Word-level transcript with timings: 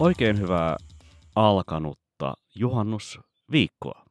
Oikein 0.00 0.40
hyvää 0.40 0.76
alkanutta 1.36 2.34
juhannusviikkoa. 2.54 4.04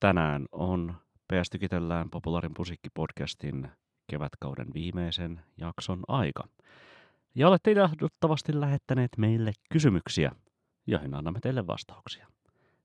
Tänään 0.00 0.46
on 0.52 0.94
PS 1.32 1.50
Tykitellään 1.50 2.10
Populaarin 2.10 2.52
musiikkipodcastin 2.58 3.68
kevätkauden 4.10 4.66
viimeisen 4.74 5.40
jakson 5.56 6.02
aika. 6.08 6.48
Ja 7.34 7.48
olette 7.48 7.72
ilahduttavasti 7.72 8.60
lähettäneet 8.60 9.10
meille 9.18 9.52
kysymyksiä, 9.72 10.32
joihin 10.86 11.14
annamme 11.14 11.40
teille 11.40 11.66
vastauksia. 11.66 12.26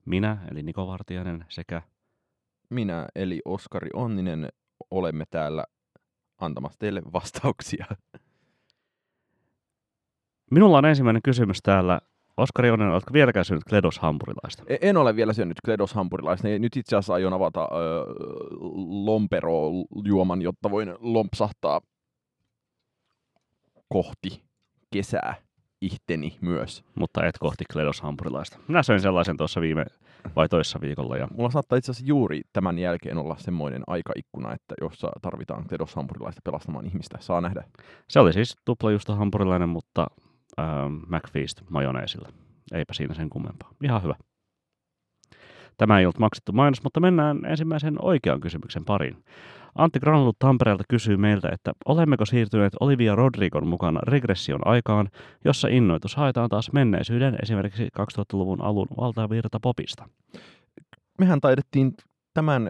Minä, 0.05 0.37
eli 0.51 0.63
Niko 0.63 0.87
Vartiainen, 0.87 1.45
sekä 1.49 1.81
minä, 2.69 3.07
eli 3.15 3.41
Oskari 3.45 3.89
Onninen, 3.93 4.49
olemme 4.91 5.25
täällä 5.31 5.65
antamassa 6.37 6.79
teille 6.79 7.01
vastauksia. 7.13 7.85
Minulla 10.51 10.77
on 10.77 10.85
ensimmäinen 10.85 11.21
kysymys 11.21 11.61
täällä. 11.63 11.99
Oskari 12.37 12.71
Onninen, 12.71 12.93
oletko 12.93 13.13
vieläkään 13.13 13.45
syönyt 13.45 13.63
Kledos 13.69 13.99
hampurilaista? 13.99 14.63
E- 14.67 14.77
En 14.81 14.97
ole 14.97 15.15
vielä 15.15 15.33
syönyt 15.33 15.57
Kledos 15.65 15.93
hampurilaista. 15.93 16.47
Nyt 16.47 16.77
itse 16.77 16.95
asiassa 16.95 17.13
aion 17.13 17.33
avata 17.33 17.67
öö, 17.71 18.05
lompero-juoman, 19.05 20.41
jotta 20.41 20.71
voin 20.71 20.95
lompsahtaa 20.99 21.81
kohti 23.89 24.43
kesää 24.91 25.35
ihteni 25.81 26.37
myös. 26.41 26.83
Mutta 26.95 27.25
et 27.25 27.37
kohti 27.37 27.63
Kledos 27.73 28.01
hampurilaista. 28.01 28.57
Minä 28.67 28.83
söin 28.83 29.01
sellaisen 29.01 29.37
tuossa 29.37 29.61
viime 29.61 29.85
vai 30.35 30.49
toissa 30.49 30.81
viikolla. 30.81 31.17
Ja... 31.17 31.27
Mulla 31.35 31.49
saattaa 31.49 31.77
itse 31.77 31.91
asiassa 31.91 32.07
juuri 32.07 32.41
tämän 32.53 32.79
jälkeen 32.79 33.17
olla 33.17 33.35
semmoinen 33.37 33.83
aikaikkuna, 33.87 34.53
että 34.53 34.75
jossa 34.81 35.11
tarvitaan 35.21 35.67
Kledos 35.67 35.95
hampurilaista 35.95 36.41
pelastamaan 36.43 36.85
ihmistä. 36.85 37.17
Saa 37.19 37.41
nähdä. 37.41 37.63
Se 38.07 38.19
oli 38.19 38.33
siis 38.33 38.55
tuplajuusto 38.65 39.15
hampurilainen, 39.15 39.69
mutta 39.69 40.07
McFeast 41.07 41.61
majoneesilla. 41.69 42.29
Eipä 42.73 42.93
siinä 42.93 43.13
sen 43.13 43.29
kummempaa. 43.29 43.71
Ihan 43.83 44.03
hyvä. 44.03 44.15
Tämä 45.77 45.99
ei 45.99 46.05
ollut 46.05 46.19
maksettu 46.19 46.51
mainos, 46.51 46.83
mutta 46.83 46.99
mennään 46.99 47.45
ensimmäisen 47.45 47.95
oikean 48.01 48.39
kysymyksen 48.39 48.85
pariin. 48.85 49.23
Antti 49.75 49.99
Granulut 49.99 50.39
Tampereelta 50.39 50.83
kysyy 50.89 51.17
meiltä, 51.17 51.49
että 51.51 51.71
olemmeko 51.85 52.25
siirtyneet 52.25 52.73
Olivia 52.79 53.15
Rodrigon 53.15 53.67
mukana 53.67 53.99
regression 54.03 54.67
aikaan, 54.67 55.09
jossa 55.45 55.67
innoitus 55.67 56.15
haetaan 56.15 56.49
taas 56.49 56.71
menneisyyden 56.71 57.35
esimerkiksi 57.43 57.89
2000-luvun 57.99 58.61
alun 58.61 58.87
valtavirta 58.97 59.59
popista. 59.61 60.09
Mehän 61.19 61.41
taidettiin 61.41 61.93
tämän 62.33 62.69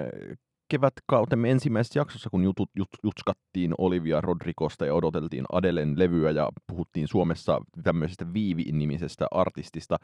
kevätkautemme 0.71 1.51
ensimmäisessä 1.51 1.99
jaksossa, 1.99 2.29
kun 2.29 2.43
jutut, 2.43 2.69
jut, 2.75 2.89
jutskattiin 3.03 3.73
Olivia 3.77 4.21
Rodrigosta 4.21 4.85
ja 4.85 4.93
odoteltiin 4.93 5.45
Adelen 5.51 5.99
levyä 5.99 6.31
ja 6.31 6.49
puhuttiin 6.67 7.07
Suomessa 7.07 7.59
tämmöisestä 7.83 8.33
Viivi-nimisestä 8.33 9.27
artistista, 9.31 9.97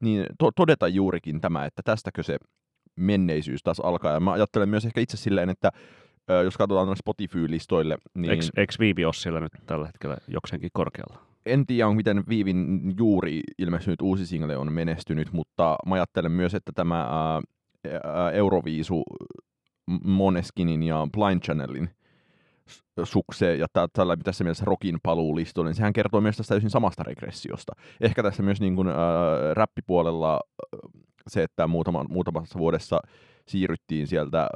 niin 0.00 0.26
to, 0.38 0.50
todeta 0.56 0.88
juurikin 0.88 1.40
tämä, 1.40 1.64
että 1.64 1.82
tästäkö 1.84 2.22
se 2.22 2.38
menneisyys 2.96 3.62
taas 3.62 3.80
alkaa. 3.80 4.12
Ja 4.12 4.20
mä 4.20 4.32
ajattelen 4.32 4.68
myös 4.68 4.84
ehkä 4.84 5.00
itse 5.00 5.16
silleen, 5.16 5.50
että 5.50 5.70
jos 6.44 6.56
katsotaan 6.56 6.96
Spotify-listoille, 6.96 7.98
niin... 8.14 8.30
Eikö, 8.30 8.44
eikö 8.56 8.74
Viivi 8.78 9.04
ole 9.04 9.12
siellä 9.12 9.40
nyt 9.40 9.52
tällä 9.66 9.86
hetkellä 9.86 10.16
jokseenkin 10.28 10.70
korkealla? 10.72 11.18
En 11.46 11.66
tiedä, 11.66 11.90
miten 11.90 12.24
Viivin 12.28 12.94
juuri 12.98 13.40
ilmestynyt 13.58 14.02
uusi 14.02 14.26
single 14.26 14.56
on 14.56 14.72
menestynyt, 14.72 15.32
mutta 15.32 15.76
mä 15.86 15.94
ajattelen 15.94 16.32
myös, 16.32 16.54
että 16.54 16.72
tämä 16.74 17.00
ää, 17.00 17.40
Euroviisu 18.30 19.02
Moneskinin 20.04 20.82
ja 20.82 21.06
Blind 21.12 21.40
Channelin 21.40 21.90
sukseen 23.04 23.58
ja 23.58 23.66
tällä 23.92 24.16
tässä 24.16 24.44
mielessä 24.44 24.64
Rockin 24.64 24.98
paluulistolle, 25.02 25.70
niin 25.70 25.76
sehän 25.76 25.92
kertoo 25.92 26.20
myös 26.20 26.36
tästä 26.36 26.54
täysin 26.54 26.70
samasta 26.70 27.02
regressiosta. 27.02 27.72
Ehkä 28.00 28.22
tässä 28.22 28.42
myös 28.42 28.60
niin 28.60 28.76
kuin, 28.76 28.88
äh, 28.88 28.94
räppipuolella 29.52 30.40
se, 31.26 31.42
että 31.42 31.66
muutama, 31.66 32.04
muutamassa 32.08 32.58
vuodessa 32.58 33.00
siirryttiin 33.48 34.06
sieltä 34.06 34.42
äh, 34.42 34.48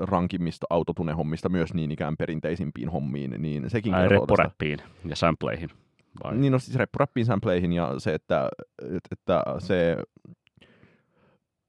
rankimmista 0.00 0.66
autotunehommista 0.70 1.48
myös 1.48 1.74
niin 1.74 1.90
ikään 1.90 2.16
perinteisimpiin 2.16 2.88
hommiin, 2.88 3.34
niin 3.38 3.70
sekin 3.70 3.94
Ai, 3.94 4.08
reppuräppiin 4.08 4.78
ja 5.08 5.16
sampleihin. 5.16 5.70
Vai? 6.24 6.36
Niin, 6.36 6.52
no 6.52 6.58
siis 6.58 6.76
reppuräppiin, 6.76 7.26
sampleihin 7.26 7.72
ja 7.72 7.94
se, 7.98 8.14
että, 8.14 8.48
että 9.12 9.42
se 9.58 9.96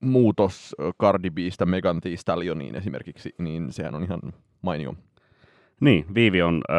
muutos 0.01 0.75
Cardi 1.01 1.29
Bista 1.29 1.65
Megan 1.65 2.01
Thee 2.01 2.17
Stallioniin 2.17 2.75
esimerkiksi, 2.75 3.35
niin 3.37 3.73
sehän 3.73 3.95
on 3.95 4.03
ihan 4.03 4.19
mainio. 4.61 4.95
Niin, 5.79 6.05
Viivi 6.13 6.41
on 6.41 6.61
äh, 6.69 6.77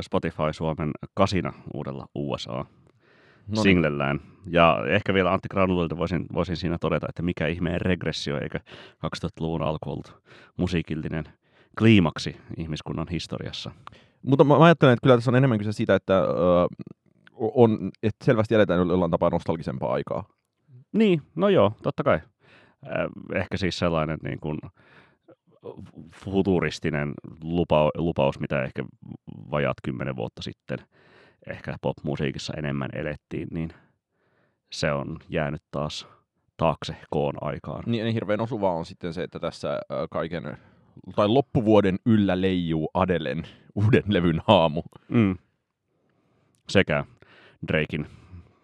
Spotify 0.00 0.52
Suomen 0.52 0.90
kasina 1.14 1.52
uudella 1.74 2.06
USA 2.14 2.64
no 3.48 3.62
singlellään. 3.62 4.20
Ja 4.46 4.84
ehkä 4.88 5.14
vielä 5.14 5.32
Antti 5.32 5.48
Granulilta 5.48 5.96
voisin, 5.96 6.26
voisin 6.34 6.56
siinä 6.56 6.78
todeta, 6.80 7.06
että 7.08 7.22
mikä 7.22 7.46
ihmeen 7.46 7.80
regressio, 7.80 8.40
eikä 8.40 8.58
2000-luvun 9.06 9.62
alku 9.62 9.90
ollut 9.90 10.22
musiikillinen 10.56 11.24
kliimaksi 11.78 12.36
ihmiskunnan 12.56 13.08
historiassa. 13.08 13.70
Mutta 14.22 14.44
mä, 14.44 14.58
mä 14.58 14.64
ajattelen, 14.64 14.92
että 14.92 15.02
kyllä 15.02 15.16
tässä 15.16 15.30
on 15.30 15.36
enemmän 15.36 15.58
kyse 15.58 15.72
siitä, 15.72 15.94
että, 15.94 16.18
äh, 16.18 16.88
on, 17.36 17.90
että 18.02 18.24
selvästi 18.24 18.54
eletään 18.54 18.88
jollain 18.88 19.10
tapaa 19.10 19.30
nostalgisempaa 19.30 19.92
aikaa. 19.92 20.24
Niin, 20.92 21.22
no 21.34 21.48
joo, 21.48 21.72
totta 21.82 22.02
kai. 22.02 22.20
Äh, 22.86 23.38
ehkä 23.40 23.56
siis 23.56 23.78
sellainen 23.78 24.18
niin 24.22 24.40
kuin, 24.40 24.58
futuristinen 26.14 27.14
lupa, 27.42 27.90
lupaus, 27.94 28.40
mitä 28.40 28.62
ehkä 28.62 28.84
vajaat 29.50 29.76
kymmenen 29.82 30.16
vuotta 30.16 30.42
sitten 30.42 30.78
ehkä 31.46 31.76
popmusiikissa 31.80 32.52
enemmän 32.56 32.90
elettiin, 32.92 33.48
niin 33.50 33.70
se 34.72 34.92
on 34.92 35.18
jäänyt 35.28 35.62
taas 35.70 36.06
taakse 36.56 36.96
koon 37.10 37.34
aikaan. 37.40 37.82
Niin, 37.86 38.04
niin 38.04 38.14
hirveän 38.14 38.40
osuvaa 38.40 38.72
on 38.72 38.84
sitten 38.84 39.14
se, 39.14 39.22
että 39.22 39.40
tässä 39.40 39.80
kaiken, 40.10 40.58
tai 41.16 41.28
loppuvuoden 41.28 41.98
yllä 42.06 42.40
leijuu 42.40 42.90
Adelen 42.94 43.42
uuden 43.74 44.02
levyn 44.08 44.42
haamu. 44.46 44.82
Mm. 45.08 45.36
Sekä 46.68 47.04
Drakein, 47.68 48.06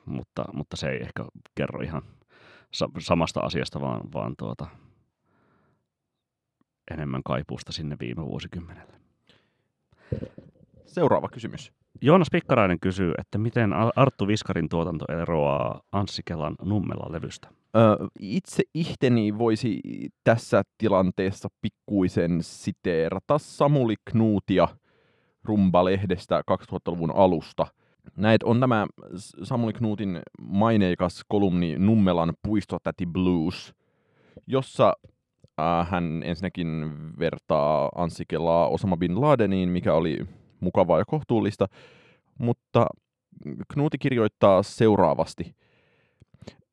mutta, 0.05 0.45
mutta 0.53 0.77
se 0.77 0.91
ei 0.91 1.03
ehkä 1.03 1.25
kerro 1.55 1.81
ihan 1.81 2.03
samasta 2.99 3.41
asiasta, 3.41 3.81
vaan, 3.81 4.01
vaan 4.13 4.35
tuota, 4.39 4.67
enemmän 6.91 7.23
kaipuusta 7.25 7.73
sinne 7.73 7.97
viime 8.01 8.27
vuosikymmenelle. 8.27 8.93
Seuraava 10.87 11.29
kysymys. 11.29 11.73
Joonas 12.01 12.29
Pikkarainen 12.33 12.81
kysyy, 12.81 13.13
että 13.19 13.39
miten 13.39 13.71
Arttu 13.97 14.27
Viskarin 14.27 14.69
tuotanto 14.69 15.05
eroaa 15.23 15.81
Anssi 15.93 16.23
Kelan 16.25 16.55
Nummela-levystä? 16.63 17.49
Itse 18.21 18.63
ihteni 18.75 19.39
voisi 19.39 19.81
tässä 20.25 20.63
tilanteessa 20.79 21.49
pikkuisen 21.61 22.39
siteerata 22.41 23.39
Samuli 23.39 23.95
Knuutia 24.11 24.69
Rumba-lehdestä 25.45 26.43
2000-luvun 26.51 27.15
alusta. 27.15 27.67
Näet 28.17 28.43
on 28.43 28.61
tämä 28.61 28.87
Samuli 29.43 29.73
Knuutin 29.73 30.21
maineikas 30.41 31.25
kolumni 31.29 31.79
Nummelan 31.79 32.33
puistotäti 32.43 33.07
Blues, 33.07 33.75
jossa 34.47 34.93
äh, 35.61 35.89
hän 35.91 36.23
ensinnäkin 36.25 36.93
vertaa 37.19 37.89
Anssi 37.95 38.25
Kelaa 38.29 38.69
Osama 38.69 38.97
Bin 38.97 39.21
Ladeniin, 39.21 39.69
mikä 39.69 39.95
oli 39.95 40.19
mukavaa 40.61 40.99
ja 40.99 41.05
kohtuullista, 41.05 41.67
mutta 42.39 42.87
Knuti 43.73 43.99
kirjoittaa 43.99 44.63
seuraavasti– 44.63 45.55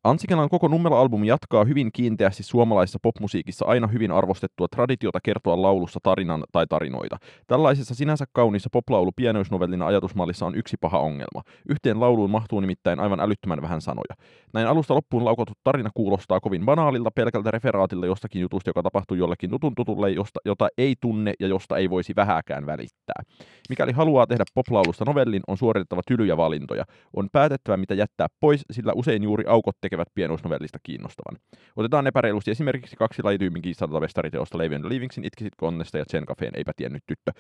Ansikelan 0.06 0.50
koko 0.50 0.68
Nummela-albumi 0.68 1.28
jatkaa 1.28 1.64
hyvin 1.64 1.90
kiinteästi 1.94 2.44
suomalaisessa 2.44 3.00
popmusiikissa 3.02 3.66
aina 3.66 3.88
hyvin 3.88 4.12
arvostettua 4.12 4.68
traditiota 4.68 5.20
kertoa 5.24 5.62
laulussa 5.62 6.00
tarinan 6.04 6.44
tai 6.52 6.68
tarinoita. 6.68 7.18
Tällaisessa 7.48 7.96
sinänsä 7.96 8.26
kauniissa 8.34 8.70
poplaulu 8.72 9.12
pienoisnovellina 9.16 9.88
ajatusmallissa 9.88 10.46
on 10.46 10.56
yksi 10.56 10.78
paha 10.82 11.00
ongelma. 11.00 11.42
Yhteen 11.70 12.00
lauluun 12.00 12.30
mahtuu 12.30 12.60
nimittäin 12.60 13.00
aivan 13.00 13.20
älyttömän 13.20 13.62
vähän 13.62 13.82
sanoja. 13.82 14.16
Näin 14.54 14.68
alusta 14.68 14.96
loppuun 14.96 15.26
laukottu 15.26 15.54
tarina 15.64 15.90
kuulostaa 15.94 16.40
kovin 16.40 16.66
banaalilta 16.66 17.12
pelkältä 17.12 17.52
referaatilta 17.52 18.06
jostakin 18.06 18.42
jutusta, 18.42 18.70
joka 18.70 18.84
tapahtuu 18.84 19.18
jollekin 19.18 19.50
tutun 19.50 19.76
tutulle, 19.76 20.12
josta, 20.12 20.40
jota 20.46 20.68
ei 20.78 20.96
tunne 21.02 21.34
ja 21.40 21.48
josta 21.48 21.78
ei 21.78 21.90
voisi 21.90 22.14
vähäkään 22.16 22.66
välittää. 22.66 23.24
Mikäli 23.70 23.92
haluaa 23.92 24.28
tehdä 24.28 24.44
poplaulusta 24.54 25.06
novellin, 25.06 25.42
on 25.48 25.58
suoritettava 25.58 26.02
tylyjä 26.08 26.38
valintoja. 26.38 26.84
On 27.16 27.28
päätettävä, 27.32 27.78
mitä 27.78 27.94
jättää 27.94 28.28
pois, 28.40 28.66
sillä 28.72 28.94
usein 28.96 29.24
juuri 29.24 29.44
aukot 29.48 29.76
tekevät 29.96 30.16
pienuusnovellista 30.16 30.78
kiinnostavan. 30.84 31.38
Otetaan 31.76 32.08
epäreilusti 32.08 32.52
esimerkiksi 32.52 32.96
kaksi 32.96 33.24
lajityymin 33.24 33.62
kiistalta 33.62 34.02
vestariteosta 34.02 34.58
Levi 34.58 34.76
and 34.76 34.86
Livingsin 34.86 35.26
Itkisit 35.26 35.54
Konnesta 35.58 35.98
ja 35.98 36.06
Chen 36.06 36.26
Cafeen 36.26 36.56
Eipä 36.56 36.72
tiennyt 36.76 37.04
tyttö. 37.08 37.32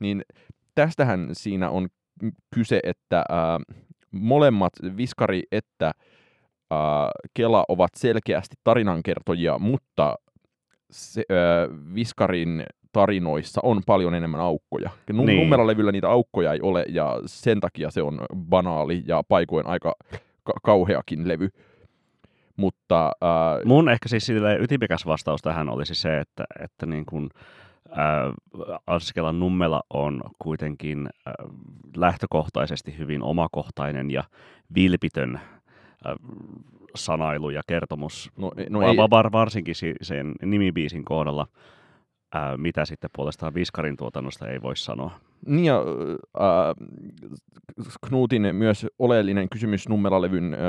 Niin 0.00 0.22
tästähän 0.74 1.28
siinä 1.32 1.70
on 1.70 1.88
kyse, 2.54 2.80
että 2.82 3.18
äh, 3.18 3.76
molemmat 4.10 4.72
Viskari 4.96 5.42
että 5.52 5.86
äh, 5.86 6.78
Kela 7.34 7.64
ovat 7.68 7.90
selkeästi 7.96 8.56
tarinankertojia, 8.64 9.58
mutta 9.58 10.16
se, 10.90 11.22
äh, 11.30 11.94
Viskarin 11.94 12.64
tarinoissa 12.92 13.60
on 13.64 13.82
paljon 13.86 14.14
enemmän 14.14 14.40
aukkoja. 14.40 14.90
Num- 15.12 15.26
niin. 15.26 15.40
Nummeralevyllä 15.40 15.92
niitä 15.92 16.08
aukkoja 16.08 16.52
ei 16.52 16.60
ole, 16.62 16.84
ja 16.88 17.20
sen 17.26 17.60
takia 17.60 17.90
se 17.90 18.02
on 18.02 18.20
banaali 18.36 19.02
ja 19.06 19.22
paikoin 19.28 19.66
aika 19.66 19.94
ka- 20.44 20.60
kauheakin 20.62 21.28
levy. 21.28 21.48
Mutta 22.56 23.06
äh, 23.06 23.64
Mun 23.64 23.88
ehkä 23.88 24.08
siis 24.08 24.30
ytimekäs 24.60 25.06
vastaus 25.06 25.42
tähän 25.42 25.68
olisi 25.68 25.94
se, 25.94 26.20
että, 26.20 26.44
että 26.60 26.86
niin 26.86 27.06
kuin, 27.06 27.30
äh, 27.90 28.78
Askelan 28.86 29.40
Nummela 29.40 29.82
on 29.90 30.22
kuitenkin 30.38 31.08
äh, 31.28 31.32
lähtökohtaisesti 31.96 32.98
hyvin 32.98 33.22
omakohtainen 33.22 34.10
ja 34.10 34.24
vilpitön 34.74 35.34
äh, 35.36 36.14
sanailu 36.94 37.50
ja 37.50 37.62
kertomus, 37.66 38.30
no, 38.36 38.52
no 38.70 38.80
va- 38.80 38.86
ei, 38.90 38.96
var, 39.10 39.32
varsinkin 39.32 39.74
si- 39.74 39.96
sen 40.02 40.34
nimibiisin 40.42 41.04
kohdalla, 41.04 41.46
äh, 42.34 42.56
mitä 42.56 42.84
sitten 42.84 43.10
puolestaan 43.16 43.54
Viskarin 43.54 43.96
tuotannosta 43.96 44.48
ei 44.48 44.62
voi 44.62 44.76
sanoa. 44.76 45.10
Niin 45.46 45.64
ja 45.64 45.78
äh, 46.40 46.74
Knutin 48.06 48.56
myös 48.56 48.86
oleellinen 48.98 49.48
kysymys 49.48 49.88
Nummelalevyn 49.88 50.54
äh, 50.54 50.60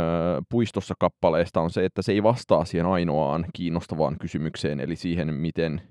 puistossa 0.50 0.94
kappaleesta 1.00 1.62
on 1.62 1.70
se, 1.70 1.86
että 1.86 2.02
se 2.02 2.12
ei 2.12 2.24
vastaa 2.24 2.66
siihen 2.66 2.86
ainoaan 2.86 3.46
kiinnostavaan 3.54 4.18
kysymykseen, 4.20 4.80
eli 4.80 4.96
siihen, 4.96 5.34
miten 5.34 5.82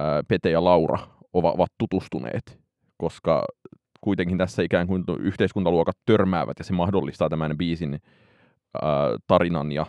äh, 0.00 0.06
Pete 0.28 0.50
ja 0.50 0.64
Laura 0.64 0.98
ova- 1.32 1.52
ovat 1.52 1.72
tutustuneet, 1.78 2.60
koska 2.96 3.44
kuitenkin 4.00 4.38
tässä 4.38 4.62
ikään 4.62 4.86
kuin 4.86 5.04
yhteiskuntaluokat 5.18 5.96
törmäävät 6.06 6.58
ja 6.58 6.64
se 6.64 6.72
mahdollistaa 6.72 7.28
tämän 7.28 7.58
biisin 7.58 7.94
äh, 7.94 8.00
tarinan 9.26 9.72
ja 9.72 9.86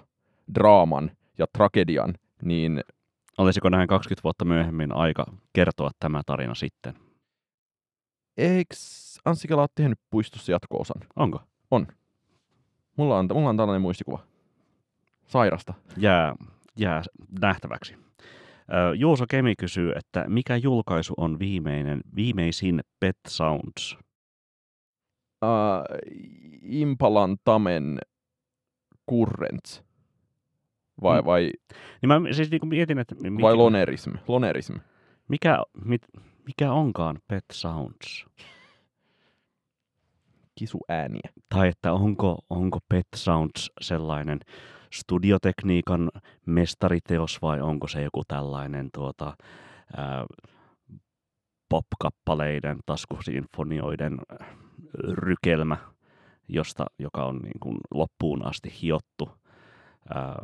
draaman 0.55 1.11
ja 1.37 1.45
tragedian, 1.57 2.13
niin 2.41 2.81
Olisiko 3.37 3.69
näin 3.69 3.87
20 3.87 4.23
vuotta 4.23 4.45
myöhemmin 4.45 4.95
aika 4.95 5.25
kertoa 5.53 5.91
tämä 5.99 6.21
tarina 6.25 6.55
sitten? 6.55 6.93
eikö 8.37 8.75
Anssi 9.25 9.47
Kela 9.47 9.61
ole 9.61 9.69
tehnyt 9.75 9.99
puistossa 10.09 10.51
jatko-osan? 10.51 11.01
Onko? 11.15 11.41
Mulla 12.97 13.17
on, 13.17 13.27
mulla 13.33 13.49
on 13.49 13.57
tällainen 13.57 13.81
muistikuva. 13.81 14.19
Sairasta. 15.27 15.73
Jää, 15.97 16.35
jää 16.77 17.03
nähtäväksi. 17.41 17.95
Juuso 18.95 19.25
Kemi 19.29 19.55
kysyy, 19.55 19.91
että 19.95 20.25
mikä 20.27 20.55
julkaisu 20.55 21.13
on 21.17 21.39
viimeinen, 21.39 22.01
viimeisin 22.15 22.81
Pet 22.99 23.17
Sounds? 23.27 23.97
Uh, 25.43 26.09
Impalan 26.61 27.37
Tamen 27.43 27.99
Currents. 29.11 29.83
Vai, 31.01 31.21
Mm. 31.21 31.25
vai, 31.25 31.51
Niin 32.01 32.07
mä 32.07 32.21
siis 32.33 32.51
niin 32.51 32.67
mietin, 32.67 32.99
että 32.99 33.15
mikä, 33.15 33.41
vai 33.41 33.55
Lonerism? 33.55 34.11
Lonerism. 34.27 34.73
mikä, 35.27 35.63
mit, 35.85 36.01
mikä 36.47 36.71
onkaan 36.71 37.19
Pet 37.27 37.45
Sounds? 37.53 38.25
Kisuääniä. 40.55 41.29
Tai 41.49 41.67
että 41.67 41.93
onko, 41.93 42.39
onko 42.49 42.79
Pet 42.89 43.07
Sounds 43.15 43.71
sellainen 43.81 44.39
studiotekniikan 44.93 46.09
mestariteos 46.45 47.41
vai 47.41 47.61
onko 47.61 47.87
se 47.87 48.01
joku 48.01 48.21
tällainen 48.27 48.89
tuota, 48.93 49.37
ää, 49.97 50.25
pop-kappaleiden, 51.69 52.79
taskusinfonioiden 52.85 54.17
rykelmä, 55.11 55.77
josta, 56.47 56.85
joka 56.99 57.25
on 57.25 57.37
niin 57.37 57.59
kuin 57.59 57.77
loppuun 57.93 58.45
asti 58.45 58.73
hiottu 58.81 59.29
ää, 60.13 60.35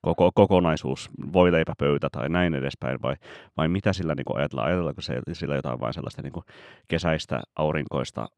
koko, 0.00 0.30
kokonaisuus, 0.34 1.10
voileipäpöytä 1.32 2.08
tai 2.12 2.28
näin 2.28 2.54
edespäin, 2.54 3.02
vai, 3.02 3.16
vai 3.56 3.68
mitä 3.68 3.92
sillä 3.92 4.14
niin 4.14 4.24
kuin 4.24 4.36
ajatellaan? 4.38 4.68
Ajatellaanko 4.68 5.00
se, 5.02 5.20
sillä 5.32 5.56
jotain 5.56 5.80
vain 5.80 5.94
sellaista 5.94 6.22
niin 6.22 6.32
kuin 6.32 6.44
kesäistä, 6.88 7.40
aurinkoista 7.56 8.28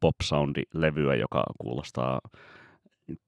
pop-soundi-levyä, 0.00 1.14
joka 1.14 1.44
kuulostaa 1.58 2.20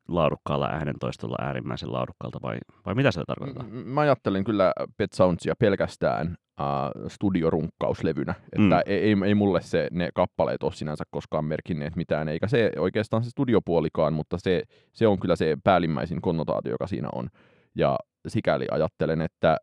laadukkaalla 0.09 0.67
äänentoistolla 0.67 1.37
äärimmäisen 1.41 1.93
laadukkaalta, 1.93 2.39
vai, 2.43 2.59
vai 2.87 2.95
mitä 2.95 3.11
se 3.11 3.23
tarkoittaa? 3.27 3.65
Mä 3.69 4.01
ajattelen 4.01 4.45
kyllä 4.45 4.73
Pet 4.97 5.13
Soundsia 5.13 5.55
pelkästään 5.59 6.37
uh, 6.61 7.09
studiorunkkauslevynä. 7.09 8.35
Että 8.53 8.77
Mm. 8.77 8.83
ei, 8.87 8.99
ei, 8.99 9.17
ei 9.27 9.35
mulle 9.35 9.61
se, 9.61 9.89
ne 9.91 10.09
kappaleet 10.15 10.63
ole 10.63 10.73
sinänsä 10.73 11.05
koskaan 11.11 11.45
merkinneet 11.45 11.97
mitään, 11.97 12.29
eikä 12.29 12.47
se 12.49 12.73
oikeastaan 12.79 13.25
se 13.25 13.31
studiopuolikaan, 13.31 14.13
mutta 14.13 14.39
se, 14.39 14.63
se 14.93 15.07
on 15.07 15.19
kyllä 15.21 15.37
se 15.37 15.57
päällimmäisin 15.65 16.21
konnotaatio, 16.21 16.73
joka 16.73 16.87
siinä 16.87 17.09
on. 17.15 17.29
Ja 17.75 17.99
sikäli 18.29 18.67
ajattelen, 18.71 19.21
että 19.21 19.57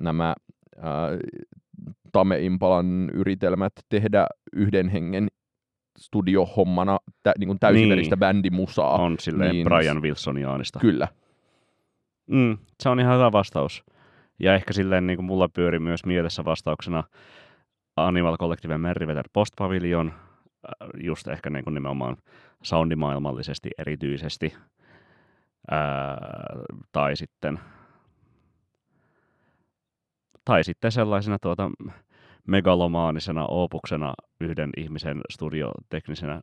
nämä 0.00 0.34
uh, 0.76 0.84
Tame 2.12 2.38
Impalan 2.38 3.10
yritelmät 3.14 3.72
tehdä 3.88 4.26
yhden 4.52 4.88
hengen 4.88 5.28
studiohommana 6.00 6.98
tä, 7.22 7.32
niin 7.38 7.46
kuin 7.48 7.58
täysiveristä 7.58 8.14
Niin. 8.16 8.20
bändimusaa. 8.20 8.94
On 9.02 9.16
silleen 9.18 9.50
niin- 9.52 9.64
Brian 9.64 10.02
Wilsoniaanista. 10.02 10.78
Kyllä. 10.78 11.08
Mm, 12.26 12.58
se 12.82 12.88
on 12.88 13.00
ihan 13.00 13.14
hyvä 13.16 13.32
vastaus. 13.32 13.84
Ja 14.38 14.54
ehkä 14.54 14.72
silleen 14.72 15.06
niin 15.06 15.16
kuin 15.16 15.26
mulla 15.26 15.48
pyöri 15.48 15.78
myös 15.78 16.06
mielessä 16.06 16.44
vastauksena 16.44 17.04
Animal 17.96 18.36
Collectiven 18.36 18.80
Merriweather 18.80 19.28
Post 19.32 19.52
Pavilion, 19.58 20.06
äh, 20.08 20.88
just 21.04 21.28
ehkä 21.28 21.50
niin 21.50 21.64
kuin 21.64 21.74
nimenomaan 21.74 22.16
soundimaailmallisesti 22.62 23.70
erityisesti. 23.78 24.54
Ää, 25.70 26.16
tai 26.92 27.16
sitten 27.16 27.60
tai 30.44 30.64
sitten 30.64 30.92
sellaisena 30.92 31.38
tuota, 31.42 31.70
megalomaanisena 32.48 33.46
opuksena 33.46 34.14
yhden 34.40 34.70
ihmisen 34.76 35.20
studioteknisenä 35.30 36.40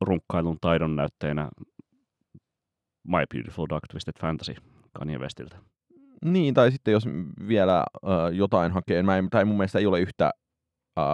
runkkailun 0.00 0.58
taidon 0.60 0.96
näytteenä 0.96 1.48
My 3.08 3.24
Beautiful 3.34 3.66
Dark 3.70 3.84
Twisted 3.90 4.14
Fantasy 4.20 4.54
Kanye 4.98 5.18
Westiltä. 5.18 5.56
Niin, 6.24 6.54
tai 6.54 6.72
sitten 6.72 6.92
jos 6.92 7.04
vielä 7.48 7.78
äh, 7.78 8.32
jotain 8.32 8.72
hakee, 8.72 9.02
mä 9.02 9.16
en, 9.16 9.30
tai 9.30 9.44
mun 9.44 9.56
mielestä 9.56 9.78
ei 9.78 9.86
ole 9.86 10.00
yhtä, 10.00 10.30
äh, 10.98 11.04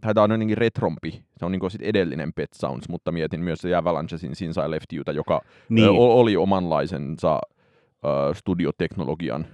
tai 0.00 0.14
tää 0.14 0.24
on 0.24 0.30
jotenkin 0.30 0.58
retrompi, 0.58 1.24
se 1.36 1.44
on 1.44 1.52
niin 1.52 1.70
sit 1.70 1.82
edellinen 1.82 2.32
Pet 2.32 2.52
Sounds, 2.54 2.88
mutta 2.88 3.12
mietin 3.12 3.40
myös 3.40 3.58
se 3.58 3.74
Avalanchesin 3.74 4.36
Since 4.36 4.60
I 4.60 4.70
Left 4.70 4.92
Youta, 4.92 5.12
joka 5.12 5.40
niin. 5.68 5.88
O- 5.88 6.20
oli 6.20 6.36
omanlaisensa 6.36 7.32
äh, 7.34 8.36
studioteknologian 8.36 9.46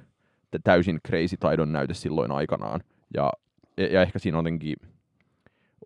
täysin 0.65 1.01
crazy 1.09 1.37
taidon 1.41 1.73
näyte 1.73 1.95
silloin 1.95 2.31
aikanaan. 2.31 2.81
Ja, 3.15 3.31
ja 3.77 4.03
ehkä 4.03 4.19
siinä 4.19 4.39
jotenkin 4.39 4.77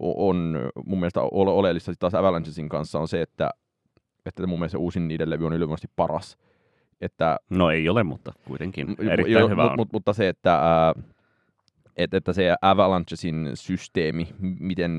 on 0.00 0.58
mun 0.84 0.98
mielestä 1.00 1.20
ole- 1.22 1.50
oleellista 1.50 1.92
taas 1.98 2.14
Avalanchesin 2.14 2.68
kanssa 2.68 2.98
on 2.98 3.08
se, 3.08 3.22
että, 3.22 3.50
että 4.26 4.46
mun 4.46 4.58
mielestä 4.58 4.78
uusin 4.78 5.08
niiden 5.08 5.30
levy 5.30 5.46
on 5.46 5.52
ylivoimaisesti 5.52 5.92
paras. 5.96 6.38
Että 7.00 7.36
no 7.50 7.70
ei 7.70 7.88
ole, 7.88 8.02
mutta 8.04 8.32
kuitenkin 8.48 8.96
erittäin 8.98 9.32
joo, 9.32 9.48
hyvä 9.48 9.62
mut, 9.62 9.70
on. 9.70 9.76
mut, 9.78 9.92
mutta 9.92 10.12
se, 10.12 10.28
että, 10.28 10.54
ää, 10.54 10.94
et, 11.96 12.14
että 12.14 12.32
se 12.32 12.54
Avalanchesin 12.62 13.50
systeemi, 13.54 14.28
miten 14.40 14.92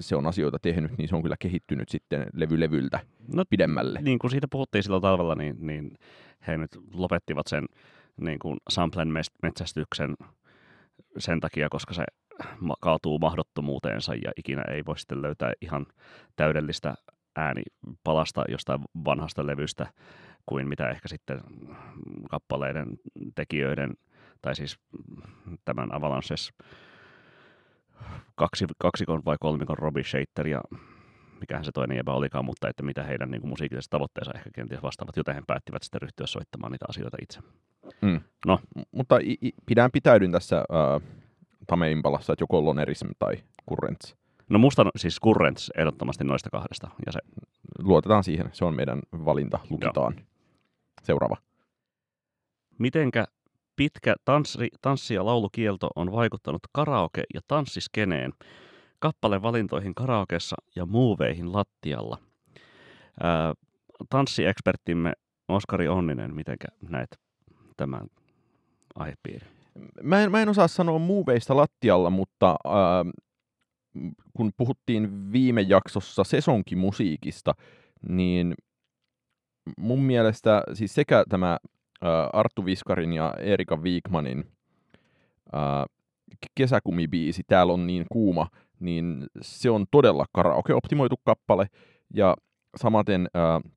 se 0.00 0.16
on 0.16 0.26
asioita 0.26 0.58
tehnyt, 0.58 0.98
niin 0.98 1.08
se 1.08 1.16
on 1.16 1.22
kyllä 1.22 1.36
kehittynyt 1.38 1.88
sitten 1.88 2.26
levy 2.32 2.60
levyltä 2.60 3.00
No, 3.34 3.44
pidemmälle. 3.50 4.00
niin 4.02 4.18
kuin 4.18 4.30
siitä 4.30 4.48
puhuttiin 4.50 4.82
silloin 4.82 5.02
talvella, 5.02 5.34
niin, 5.34 5.56
niin 5.60 5.98
he 6.46 6.56
nyt 6.58 6.70
lopettivat 6.94 7.46
sen 7.46 7.64
niin 8.20 8.38
kuin 8.38 8.56
samplen 8.68 9.08
metsästyksen 9.42 10.14
sen 11.18 11.40
takia, 11.40 11.68
koska 11.68 11.94
se 11.94 12.04
kaatuu 12.80 13.18
mahdottomuuteensa 13.18 14.14
ja 14.14 14.32
ikinä 14.36 14.62
ei 14.70 14.84
voi 14.86 14.98
sitten 14.98 15.22
löytää 15.22 15.52
ihan 15.60 15.86
täydellistä 16.36 16.94
äänipalasta 17.36 18.44
jostain 18.48 18.80
vanhasta 19.04 19.46
levystä 19.46 19.86
kuin 20.46 20.68
mitä 20.68 20.90
ehkä 20.90 21.08
sitten 21.08 21.40
kappaleiden 22.30 22.86
tekijöiden, 23.34 23.94
tai 24.42 24.56
siis 24.56 24.78
tämän 25.64 25.94
Avalanches 25.94 26.52
kaksi, 28.34 28.66
kaksikon 28.78 29.22
vai 29.24 29.36
kolmikon 29.40 29.78
Robbie 29.78 30.04
Shater 30.04 30.48
ja 30.48 30.60
mikähän 31.44 31.64
se 31.64 31.72
toinen 31.72 31.96
jäbä 31.96 32.12
olikaan, 32.12 32.44
mutta 32.44 32.68
että 32.68 32.82
mitä 32.82 33.02
heidän 33.02 33.30
niin 33.30 33.40
kuin, 33.40 33.48
musiikilliset 33.48 33.90
tavoitteensa 33.90 34.32
ehkä 34.34 34.50
kenties 34.54 34.82
vastaavat, 34.82 35.16
joten 35.16 35.34
he 35.34 35.42
päättivät 35.46 35.82
sitten 35.82 36.02
ryhtyä 36.02 36.26
soittamaan 36.26 36.72
niitä 36.72 36.86
asioita 36.88 37.16
itse. 37.22 37.40
Mm. 38.02 38.20
No. 38.46 38.58
Mutta 38.92 39.18
i, 39.18 39.36
i, 39.44 39.52
pidän 39.66 39.90
pitäydyn 39.90 40.32
tässä 40.32 40.56
ää, 40.56 41.00
Tame 41.66 41.90
Impalassa, 41.90 42.32
että 42.32 42.42
joko 42.42 42.64
Lonerism 42.64 43.08
tai 43.18 43.34
Currents. 43.70 44.16
No 44.48 44.58
musta 44.58 44.86
siis 44.96 45.20
Currents 45.24 45.70
ehdottomasti 45.78 46.24
noista 46.24 46.50
kahdesta, 46.50 46.90
ja 47.06 47.12
se 47.12 47.18
Luotetaan 47.78 48.24
siihen, 48.24 48.48
se 48.52 48.64
on 48.64 48.74
meidän 48.74 49.00
valinta, 49.12 49.58
lukitaan. 49.70 50.14
Seuraava. 51.02 51.36
Mitenkä 52.78 53.24
pitkä 53.76 54.14
tanssi, 54.24 54.68
tanssi- 54.82 55.14
ja 55.14 55.24
laulukielto 55.24 55.90
on 55.96 56.12
vaikuttanut 56.12 56.62
karaoke- 56.72 57.24
ja 57.34 57.40
tanssiskeneen, 57.48 58.32
kappalevalintoihin 59.04 59.94
karaokessa 59.94 60.56
ja 60.76 60.86
muuveihin 60.86 61.52
lattialla? 61.52 62.18
Ää, 63.22 63.54
Oskari 65.48 65.88
Onninen, 65.88 66.34
mitenkä 66.34 66.68
näet 66.88 67.20
tämän 67.76 68.06
aihepiirin? 68.94 69.48
Mä 70.02 70.22
en, 70.22 70.30
mä 70.30 70.42
en 70.42 70.48
osaa 70.48 70.68
sanoa 70.68 70.98
muuveista 70.98 71.56
lattialla, 71.56 72.10
mutta 72.10 72.56
ää, 72.64 73.04
kun 74.36 74.52
puhuttiin 74.56 75.32
viime 75.32 75.60
jaksossa 75.60 76.24
sesonkimusiikista, 76.24 77.54
niin 78.08 78.54
mun 79.78 80.02
mielestä 80.02 80.62
siis 80.72 80.94
sekä 80.94 81.24
tämä 81.28 81.52
äh, 81.52 82.08
Arttu 82.32 82.64
Viskarin 82.64 83.12
ja 83.12 83.34
Erika 83.38 83.82
Viikmanin 83.82 84.44
kesäkumibiisi, 86.54 87.42
täällä 87.46 87.72
on 87.72 87.86
niin 87.86 88.06
kuuma, 88.12 88.48
niin 88.80 89.26
se 89.42 89.70
on 89.70 89.86
todella 89.90 90.24
karaoke-optimoitu 90.32 91.16
kappale, 91.24 91.66
ja 92.14 92.36
samaten 92.76 93.28
äh, 93.36 93.72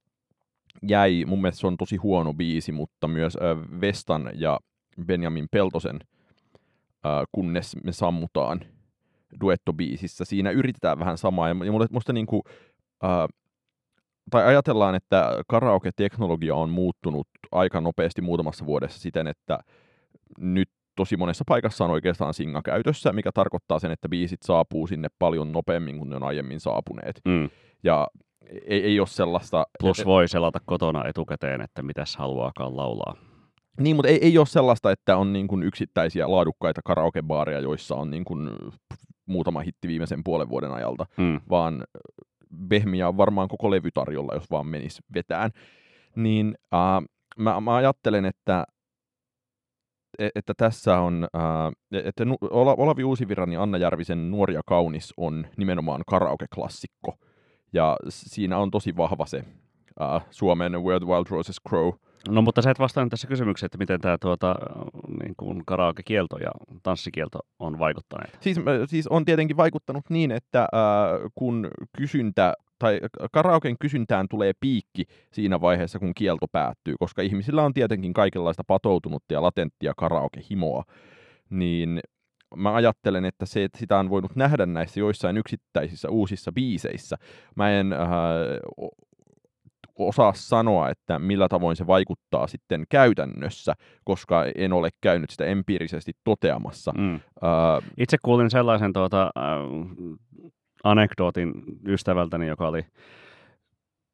jäi, 0.90 1.26
mun 1.26 1.42
mielestä 1.42 1.60
se 1.60 1.68
on 1.68 1.78
tosi 1.78 1.96
huono 1.96 2.34
biisi, 2.34 2.72
mutta 2.72 3.08
myös 3.08 3.36
äh, 3.36 3.82
Vestan 3.82 4.32
ja 4.36 4.60
Benjamin 5.06 5.48
Peltosen 5.52 6.00
äh, 7.06 7.24
Kunnes 7.32 7.76
me 7.84 7.92
sammutaan 7.92 8.60
duettobiisissä. 9.42 10.26
Siinä 10.26 10.52
yritetään 10.52 11.00
vähän 11.00 11.18
samaa, 11.18 11.48
ja 11.48 11.56
mulle, 11.56 11.88
musta 11.92 12.14
niinku, 12.14 12.44
äh, 13.04 13.28
tai 14.30 14.46
ajatellaan, 14.46 14.96
että 14.96 15.44
karaoke-teknologia 15.48 16.56
on 16.56 16.70
muuttunut 16.70 17.28
aika 17.52 17.82
nopeasti 17.82 18.22
muutamassa 18.22 18.66
vuodessa 18.66 19.00
siten, 19.00 19.28
että 19.28 19.60
nyt 20.38 20.70
tosi 20.98 21.18
monessa 21.18 21.44
paikassa 21.48 21.86
on 21.86 21.92
oikeastaan 21.92 22.34
singa 22.34 22.62
käytössä, 22.62 23.14
mikä 23.14 23.32
tarkoittaa 23.34 23.80
sen, 23.80 23.92
että 23.92 24.10
biisit 24.10 24.42
saapuu 24.44 24.88
sinne 24.88 25.08
paljon 25.20 25.52
nopeammin 25.52 25.98
kuin 25.98 26.10
ne 26.10 26.16
on 26.16 26.24
aiemmin 26.24 26.60
saapuneet. 26.60 27.22
Mm. 27.26 27.50
Ja 27.84 28.08
ei, 28.66 28.84
ei 28.84 29.00
ole 29.00 29.08
sellaista... 29.08 29.66
Plus 29.80 30.06
voi 30.06 30.28
selata 30.28 30.60
kotona 30.66 31.06
etukäteen, 31.08 31.62
että 31.62 31.82
mitäs 31.82 32.16
haluaakaan 32.16 32.78
laulaa. 32.78 33.16
Niin, 33.80 33.96
mutta 33.96 34.10
ei, 34.10 34.20
ei 34.22 34.38
ole 34.38 34.46
sellaista, 34.46 34.92
että 34.92 35.18
on 35.18 35.34
niin 35.34 35.48
kuin 35.48 35.64
yksittäisiä 35.64 36.32
laadukkaita 36.32 36.82
karaokebaareja, 36.86 37.60
joissa 37.60 37.96
on 37.96 38.12
niin 38.12 38.26
kuin 38.26 38.50
muutama 39.26 39.60
hitti 39.60 39.88
viimeisen 39.88 40.24
puolen 40.24 40.50
vuoden 40.50 40.72
ajalta, 40.72 41.06
Mm. 41.18 41.42
vaan 41.50 41.84
Behmiä 42.68 43.08
on 43.08 43.18
varmaan 43.18 43.48
koko 43.48 43.72
levy 43.72 43.90
tarjolla, 43.94 44.34
jos 44.34 44.52
vaan 44.52 44.68
menisi 44.68 45.02
vetään. 45.16 45.52
Niin 46.16 46.56
äh, 46.74 47.04
mä, 47.38 47.62
mä 47.62 47.76
ajattelen, 47.76 48.26
että 48.26 48.66
että 50.36 50.54
tässä 50.58 51.00
on, 51.00 51.28
äh, 51.36 52.02
että 52.06 52.24
Olavi 52.52 53.04
Uusivirran 53.04 53.54
ja 53.54 53.64
Anna 53.64 53.78
Järvisen 53.78 54.32
Nuori 54.32 54.54
ja 54.54 54.62
kaunis 54.66 55.14
on 55.18 55.48
nimenomaan 55.58 56.02
karaoke-klassikko. 56.08 57.18
Ja 57.74 57.98
siinä 58.10 58.58
on 58.58 58.72
tosi 58.72 58.98
vahva 58.98 59.26
se 59.26 59.44
Suomen 60.30 60.84
Where 60.84 61.00
the 61.00 61.08
Wild 61.08 61.26
Roses 61.30 61.60
Grow. 61.70 61.92
No 62.30 62.42
mutta 62.42 62.62
sä 62.62 62.72
et 62.72 62.80
vastaa 62.80 63.08
tässä 63.10 63.28
kysymykseen, 63.28 63.68
että 63.68 63.78
miten 63.78 64.02
tämä 64.02 64.18
tuota, 64.22 64.56
niin 65.24 65.34
kuin 65.38 65.66
karaoke-kielto 65.66 66.38
ja 66.38 66.52
tanssikielto 66.84 67.40
on 67.60 67.80
vaikuttaneet. 67.80 68.38
Siis, 68.42 68.58
siis 68.88 69.08
on 69.08 69.26
tietenkin 69.26 69.58
vaikuttanut 69.58 70.10
niin, 70.10 70.32
että 70.32 70.62
äh, 70.62 71.32
kun 71.36 71.68
kysyntä 71.98 72.54
tai 72.80 73.00
karaoken 73.32 73.76
kysyntään 73.80 74.28
tulee 74.30 74.54
piikki 74.60 75.06
siinä 75.32 75.62
vaiheessa, 75.62 76.00
kun 76.00 76.14
kielto 76.14 76.46
päättyy, 76.52 76.96
koska 77.00 77.22
ihmisillä 77.22 77.64
on 77.64 77.74
tietenkin 77.74 78.14
kaikenlaista 78.14 78.64
patoutunutta 78.68 79.34
ja 79.34 79.42
latenttia 79.42 79.94
karaoke-himoa, 79.98 80.84
niin 81.50 82.00
mä 82.56 82.76
ajattelen, 82.76 83.26
että 83.26 83.46
se, 83.46 83.64
että 83.64 83.80
sitä 83.80 84.00
on 84.00 84.10
voinut 84.10 84.36
nähdä 84.36 84.66
näissä 84.66 85.00
joissain 85.00 85.38
yksittäisissä 85.38 86.10
uusissa 86.10 86.52
biiseissä. 86.52 87.18
Mä 87.56 87.72
en 87.72 87.94
äh, 87.94 88.00
osaa 89.96 90.34
sanoa, 90.34 90.90
että 90.90 91.20
millä 91.20 91.48
tavoin 91.48 91.76
se 91.76 91.88
vaikuttaa 91.88 92.48
sitten 92.48 92.86
käytännössä, 92.90 93.74
koska 94.04 94.46
en 94.56 94.74
ole 94.74 94.90
käynyt 95.02 95.30
sitä 95.30 95.46
empiirisesti 95.46 96.12
toteamassa. 96.24 96.92
Mm. 96.98 97.16
Äh, 97.16 97.22
Itse 97.98 98.18
kuulin 98.24 98.50
sellaisen 98.50 98.94
tuota, 98.94 99.24
äh, 99.38 100.52
anekdootin 100.84 101.54
ystävältäni, 101.88 102.48
joka 102.48 102.68
oli 102.68 102.86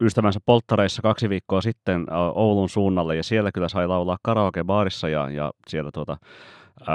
ystävänsä 0.01 0.39
polttareissa 0.45 1.01
kaksi 1.01 1.29
viikkoa 1.29 1.61
sitten 1.61 2.07
Oulun 2.35 2.69
suunnalle, 2.69 3.15
ja 3.15 3.23
siellä 3.23 3.51
kyllä 3.51 3.69
sai 3.69 3.87
laulaa 3.87 4.17
karaoke-baarissa, 4.21 5.09
ja, 5.09 5.29
ja 5.29 5.51
siellä 5.67 5.91
tuota, 5.93 6.17
äh, 6.81 6.87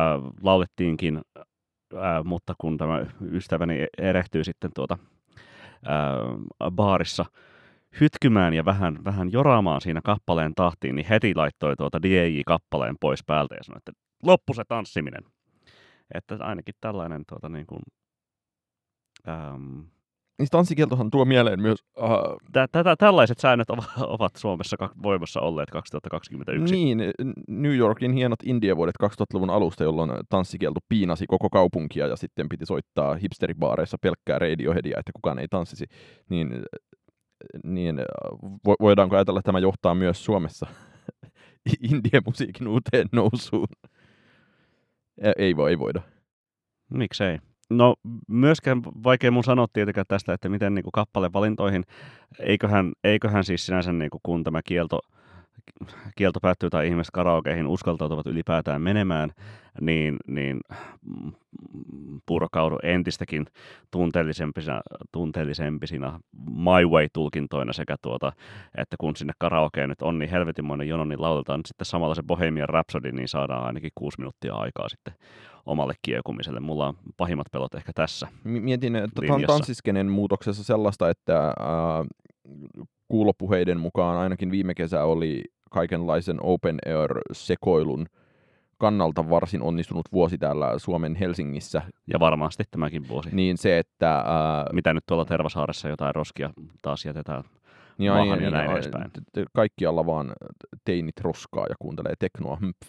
laulettiinkin, 0.43 1.21
äh, 1.95 2.25
mutta 2.25 2.55
kun 2.59 2.79
tämä 2.79 3.07
ystäväni 3.33 3.87
erehtyi 3.99 4.45
sitten 4.45 4.71
tuota, 4.75 4.99
äh, 5.89 6.71
baarissa 6.71 7.25
hytkymään 8.01 8.55
ja 8.55 8.65
vähän, 8.65 9.05
vähän 9.05 9.33
joraamaan 9.33 9.81
siinä 9.81 10.01
kappaleen 10.05 10.55
tahtiin, 10.55 10.95
niin 10.97 11.07
heti 11.07 11.35
laittoi 11.35 11.77
tuota 11.77 12.03
DJ-kappaleen 12.03 12.97
pois 13.01 13.25
päältä 13.25 13.55
ja 13.55 13.65
sanoi, 13.65 13.79
että 13.79 13.93
loppu 14.23 14.55
se 14.55 14.63
tanssiminen. 14.69 15.23
Että 16.15 16.37
ainakin 16.41 16.75
tällainen 16.81 17.23
tuota, 17.29 17.49
niin 17.49 17.67
kuin, 17.67 17.83
ähm, 19.29 19.81
niin 20.39 20.49
tanssikieltohan 20.51 21.11
tuo 21.11 21.25
mieleen 21.25 21.63
myös... 21.63 21.79
Uh, 21.97 22.41
tä, 22.53 22.69
tä, 22.73 22.97
tällaiset 22.97 23.39
säännöt 23.39 23.71
ovat, 24.01 24.37
Suomessa 24.37 24.77
kak- 24.83 25.03
voimassa 25.03 25.41
olleet 25.41 25.71
2021. 25.71 26.75
niin, 26.75 26.99
New 27.49 27.77
Yorkin 27.77 28.13
hienot 28.13 28.39
indie-vuodet 28.45 28.95
2000-luvun 29.03 29.51
alusta, 29.51 29.85
jolloin 29.85 30.11
tanssikielto 30.29 30.81
piinasi 30.89 31.27
koko 31.27 31.51
kaupunkia 31.51 32.07
ja 32.07 32.17
sitten 32.17 32.49
piti 32.49 32.67
soittaa 32.67 33.15
hipsteribaareissa 33.15 33.97
pelkkää 34.03 34.39
Radioheadia, 34.39 34.99
että 34.99 35.13
kukaan 35.15 35.39
ei 35.39 35.49
tanssisi. 35.49 35.85
Niin, 36.31 36.63
niin 37.65 37.99
vo- 38.69 38.77
voidaanko 38.81 39.17
ajatella, 39.17 39.39
että 39.39 39.49
tämä 39.49 39.59
johtaa 39.59 39.95
myös 39.95 40.25
Suomessa 40.25 40.67
indie-musiikin 41.93 42.69
uuteen 42.69 43.09
nousuun? 43.13 43.69
Ei 45.39 45.57
voi, 45.57 45.71
ei 45.71 45.79
voida. 45.79 46.03
Miksei? 46.91 47.39
No 47.71 47.95
myöskään 48.29 48.83
vaikea 49.05 49.31
mun 49.31 49.45
sanoa 49.45 49.67
tietenkään 49.73 50.07
tästä, 50.09 50.33
että 50.33 50.49
miten 50.49 50.75
niin 50.75 50.83
kuin 50.83 50.93
kappalevalintoihin, 50.93 51.85
eiköhän, 52.39 52.93
eiköhän 53.05 53.45
siis 53.45 53.67
sinänsä 53.67 53.93
niin 53.93 54.11
kuin, 54.11 54.21
kun 54.23 54.45
tämä 54.45 54.63
kielto, 54.63 55.01
kielto 56.17 56.41
päättyy 56.41 56.71
tai 56.71 56.89
ihmiset 56.89 57.11
karaokeihin 57.13 57.67
uskaltautuvat 57.67 58.27
ylipäätään 58.27 58.83
menemään, 58.83 59.31
niin, 59.81 60.17
niin 60.27 60.61
mm, 61.07 61.33
purkaudu 62.27 62.79
entistäkin 62.83 63.47
tunteellisempina, 63.91 64.81
tunteellisempisina 65.13 66.21
My 66.51 66.87
Way-tulkintoina 66.91 67.73
sekä 67.73 67.97
tuota, 68.03 68.33
että 68.79 68.97
kun 69.01 69.17
sinne 69.17 69.33
karaokeen 69.39 69.89
nyt 69.89 70.03
on 70.03 70.19
niin 70.19 70.31
helvetinmoinen 70.31 70.89
jono, 70.89 71.05
niin 71.05 71.23
lauletaan 71.23 71.59
nyt 71.59 71.67
sitten 71.67 71.87
samalla 71.87 72.15
se 72.15 72.23
Bohemian 72.23 72.69
Rhapsody, 72.69 73.13
niin 73.13 73.29
saadaan 73.29 73.67
ainakin 73.67 73.91
kuusi 73.95 74.19
minuuttia 74.19 74.55
aikaa 74.55 74.89
sitten 74.89 75.15
omalle 75.67 75.95
kiekumiselle. 76.03 76.61
Mulla 76.61 76.87
on 76.89 76.95
pahimmat 77.17 77.47
pelot 77.53 77.75
ehkä 77.75 77.93
tässä. 77.95 78.29
Mi- 78.45 78.61
Mietin 78.61 78.97
että 78.97 79.23
tanssiskenen 79.47 80.07
muutoksessa 80.07 80.65
sellaista, 80.65 81.11
että 81.11 81.49
äh, 81.49 81.55
kuulopuheiden 83.09 83.81
mukaan 83.81 84.17
ainakin 84.17 84.51
viime 84.51 84.75
kesä 84.75 85.05
oli 85.05 85.45
kaikenlaisen 85.71 86.37
open 86.43 86.79
air-sekoilun 86.87 88.07
kannalta 88.79 89.31
varsin 89.31 89.63
onnistunut 89.63 90.07
vuosi 90.13 90.39
täällä 90.39 90.73
Suomen 90.77 91.15
Helsingissä, 91.15 91.83
Ja 92.07 92.21
varmasti 92.21 92.65
tämäkin 92.71 93.09
vuosi. 93.09 93.29
Niin. 93.29 93.37
niin 93.37 93.59
se, 93.59 93.79
että... 93.79 94.19
Äh, 94.19 94.25
Mitä 94.73 94.95
nyt 94.95 95.07
tuolla 95.07 95.25
Tervasaaressa 95.25 95.89
jotain 95.89 96.15
roskia 96.15 96.51
taas 96.83 97.05
jätetään. 97.05 97.45
niin, 97.99 98.13
maahan 98.13 98.29
aina, 98.31 98.35
ja 98.35 98.41
niin, 98.51 98.53
näin 98.53 98.71
a- 98.71 98.75
edespäin. 98.75 99.11
kaikkialla 99.55 100.07
vaan 100.07 100.33
teinit 100.85 101.21
roskaa 101.21 101.67
ja 101.69 101.75
kuuntelee 101.79 102.15
teknoa. 102.19 102.59
Mpf. 102.61 102.89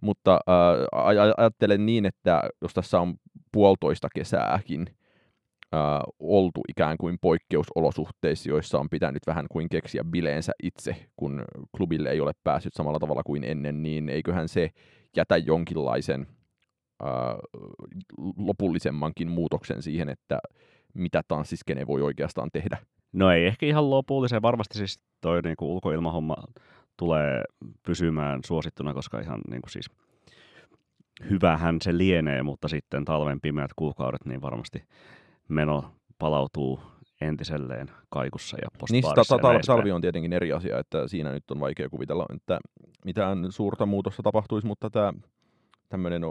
Mutta 0.00 0.32
äh, 0.48 1.00
aj- 1.04 1.34
ajattelen 1.36 1.86
niin, 1.86 2.06
että 2.06 2.42
jos 2.62 2.74
tässä 2.74 3.00
on 3.00 3.14
puolitoista 3.52 4.08
kesääkin 4.14 4.86
äh, 5.74 6.00
oltu 6.18 6.60
ikään 6.68 6.98
kuin 6.98 7.18
poikkeusolosuhteissa, 7.20 8.50
joissa 8.50 8.78
on 8.78 8.88
pitänyt 8.90 9.22
vähän 9.26 9.46
kuin 9.50 9.68
keksiä 9.68 10.04
bileensä 10.04 10.52
itse, 10.62 10.96
kun 11.16 11.44
klubille 11.76 12.10
ei 12.10 12.20
ole 12.20 12.32
päässyt 12.44 12.74
samalla 12.74 12.98
tavalla 12.98 13.22
kuin 13.22 13.44
ennen, 13.44 13.82
niin 13.82 14.08
eiköhän 14.08 14.48
se 14.48 14.70
jätä 15.16 15.36
jonkinlaisen 15.36 16.26
äh, 17.02 17.08
lopullisemmankin 18.36 19.30
muutoksen 19.30 19.82
siihen, 19.82 20.08
että 20.08 20.38
mitä 20.94 21.22
tanssiskene 21.28 21.86
voi 21.86 22.02
oikeastaan 22.02 22.48
tehdä. 22.52 22.78
No 23.12 23.30
ei 23.30 23.46
ehkä 23.46 23.66
ihan 23.66 23.90
lopullisen. 23.90 24.42
Varmasti 24.42 24.78
siis 24.78 25.00
toi 25.20 25.42
niinku 25.42 25.72
ulkoilmahomma 25.72 26.36
tulee 26.96 27.42
pysymään 27.86 28.40
suosittuna, 28.46 28.94
koska 28.94 29.20
ihan 29.20 29.40
niinku 29.50 29.68
siis 29.68 29.90
hyvähän 31.30 31.76
se 31.82 31.98
lienee, 31.98 32.42
mutta 32.42 32.68
sitten 32.68 33.04
talven 33.04 33.40
pimeät 33.40 33.70
kuukaudet, 33.76 34.24
niin 34.24 34.42
varmasti 34.42 34.84
meno 35.50 35.94
palautuu 36.18 36.80
entiselleen 37.20 37.90
kaikussa 38.10 38.56
ja 38.56 38.68
Niin, 38.90 39.02
postbaarissa 39.02 39.36
ta- 39.36 39.42
ta- 39.42 39.52
näin 39.52 39.62
talvi 39.66 39.92
on 39.92 40.00
tietenkin 40.00 40.32
eri 40.32 40.52
asia, 40.52 40.78
että 40.78 41.08
siinä 41.08 41.32
nyt 41.32 41.50
on 41.50 41.60
vaikea 41.60 41.88
kuvitella, 41.88 42.26
että 42.34 42.58
mitään 43.04 43.52
suurta 43.52 43.86
muutosta 43.86 44.22
tapahtuisi, 44.22 44.66
mutta 44.66 44.90
tämä 44.90 45.12
tämmöinen 45.88 46.22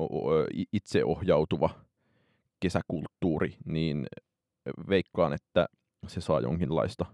itseohjautuva 0.74 1.70
kesäkulttuuri, 2.60 3.56
niin 3.66 4.08
veikkaan, 4.90 5.34
että 5.34 5.68
se 6.08 6.22
saa 6.22 6.40
jonkinlaista 6.40 7.06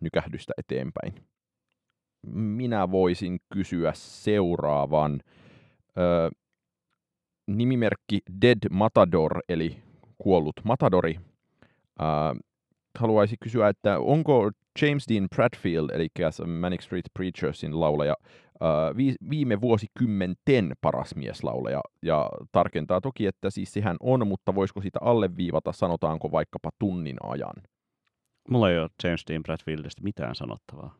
nykähdystä 0.00 0.52
eteenpäin. 0.58 1.14
Minä 2.32 2.90
voisin 2.90 3.38
kysyä 3.54 3.92
seuraavan. 3.94 5.20
Ö, 5.98 6.30
nimimerkki 7.46 8.20
Dead 8.42 8.58
Matador, 8.70 9.40
eli 9.48 9.83
kuollut 10.18 10.60
Matadori, 10.64 11.16
ö, 12.00 12.04
haluaisi 12.98 13.36
kysyä, 13.40 13.68
että 13.68 13.98
onko 13.98 14.50
James 14.82 15.08
Dean 15.08 15.28
Bradfield, 15.34 15.90
eli 15.90 16.08
Manic 16.46 16.80
Street 16.82 17.04
Preachersin 17.14 17.80
laulaja, 17.80 18.14
äh, 18.62 18.96
vi- 18.96 19.16
viime 19.30 19.60
vuosikymmenten 19.60 20.72
paras 20.80 21.14
mieslaulaja, 21.14 21.80
ja 22.02 22.30
tarkentaa 22.52 23.00
toki, 23.00 23.26
että 23.26 23.50
siis 23.50 23.72
sehän 23.72 23.96
on, 24.00 24.26
mutta 24.26 24.54
voisiko 24.54 24.80
sitä 24.80 24.98
alleviivata, 25.02 25.72
sanotaanko 25.72 26.32
vaikkapa 26.32 26.70
tunnin 26.78 27.16
ajan. 27.22 27.54
Mulla 28.50 28.70
ei 28.70 28.78
ole 28.78 28.88
James 29.04 29.24
Dean 29.28 29.42
Bradfieldista 29.42 30.02
mitään 30.02 30.34
sanottavaa. 30.34 30.94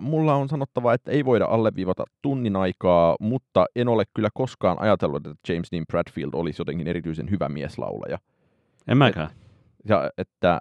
Mulla 0.00 0.34
on 0.34 0.48
sanottava, 0.48 0.94
että 0.94 1.10
ei 1.10 1.24
voida 1.24 1.44
alleviivata 1.44 2.04
tunnin 2.22 2.56
aikaa, 2.56 3.16
mutta 3.20 3.66
en 3.76 3.88
ole 3.88 4.04
kyllä 4.14 4.28
koskaan 4.34 4.78
ajatellut, 4.80 5.26
että 5.26 5.52
James 5.52 5.72
Dean 5.72 5.84
Bradfield 5.86 6.30
olisi 6.32 6.60
jotenkin 6.60 6.88
erityisen 6.88 7.30
hyvä 7.30 7.48
mieslaulaja. 7.48 8.18
En 8.88 8.96
mäkään. 8.96 9.30
Ja 9.88 10.10
että 10.18 10.60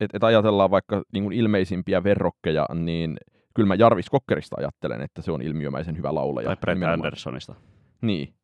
et, 0.00 0.10
et 0.14 0.24
ajatellaan 0.24 0.70
vaikka 0.70 1.02
niin 1.12 1.24
kuin 1.24 1.36
ilmeisimpiä 1.36 2.04
verrokkeja, 2.04 2.66
niin 2.74 3.16
kyllä 3.54 3.66
mä 3.66 3.74
Jarvis 3.74 4.10
Kokkerista 4.10 4.56
ajattelen, 4.58 5.00
että 5.00 5.22
se 5.22 5.32
on 5.32 5.42
ilmiömäisen 5.42 5.96
hyvä 5.96 6.14
laulaja. 6.14 6.46
Tai 6.46 6.56
Brett 6.56 6.76
nimenomaan. 6.78 7.06
Andersonista. 7.06 7.54
Niin. 8.00 8.34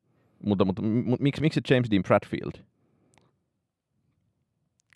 Mutta, 0.45 0.65
mutta 0.65 0.83
miksi, 1.21 1.41
miksi 1.41 1.61
James 1.71 1.91
Dean 1.91 2.03
Bradfield? 2.03 2.65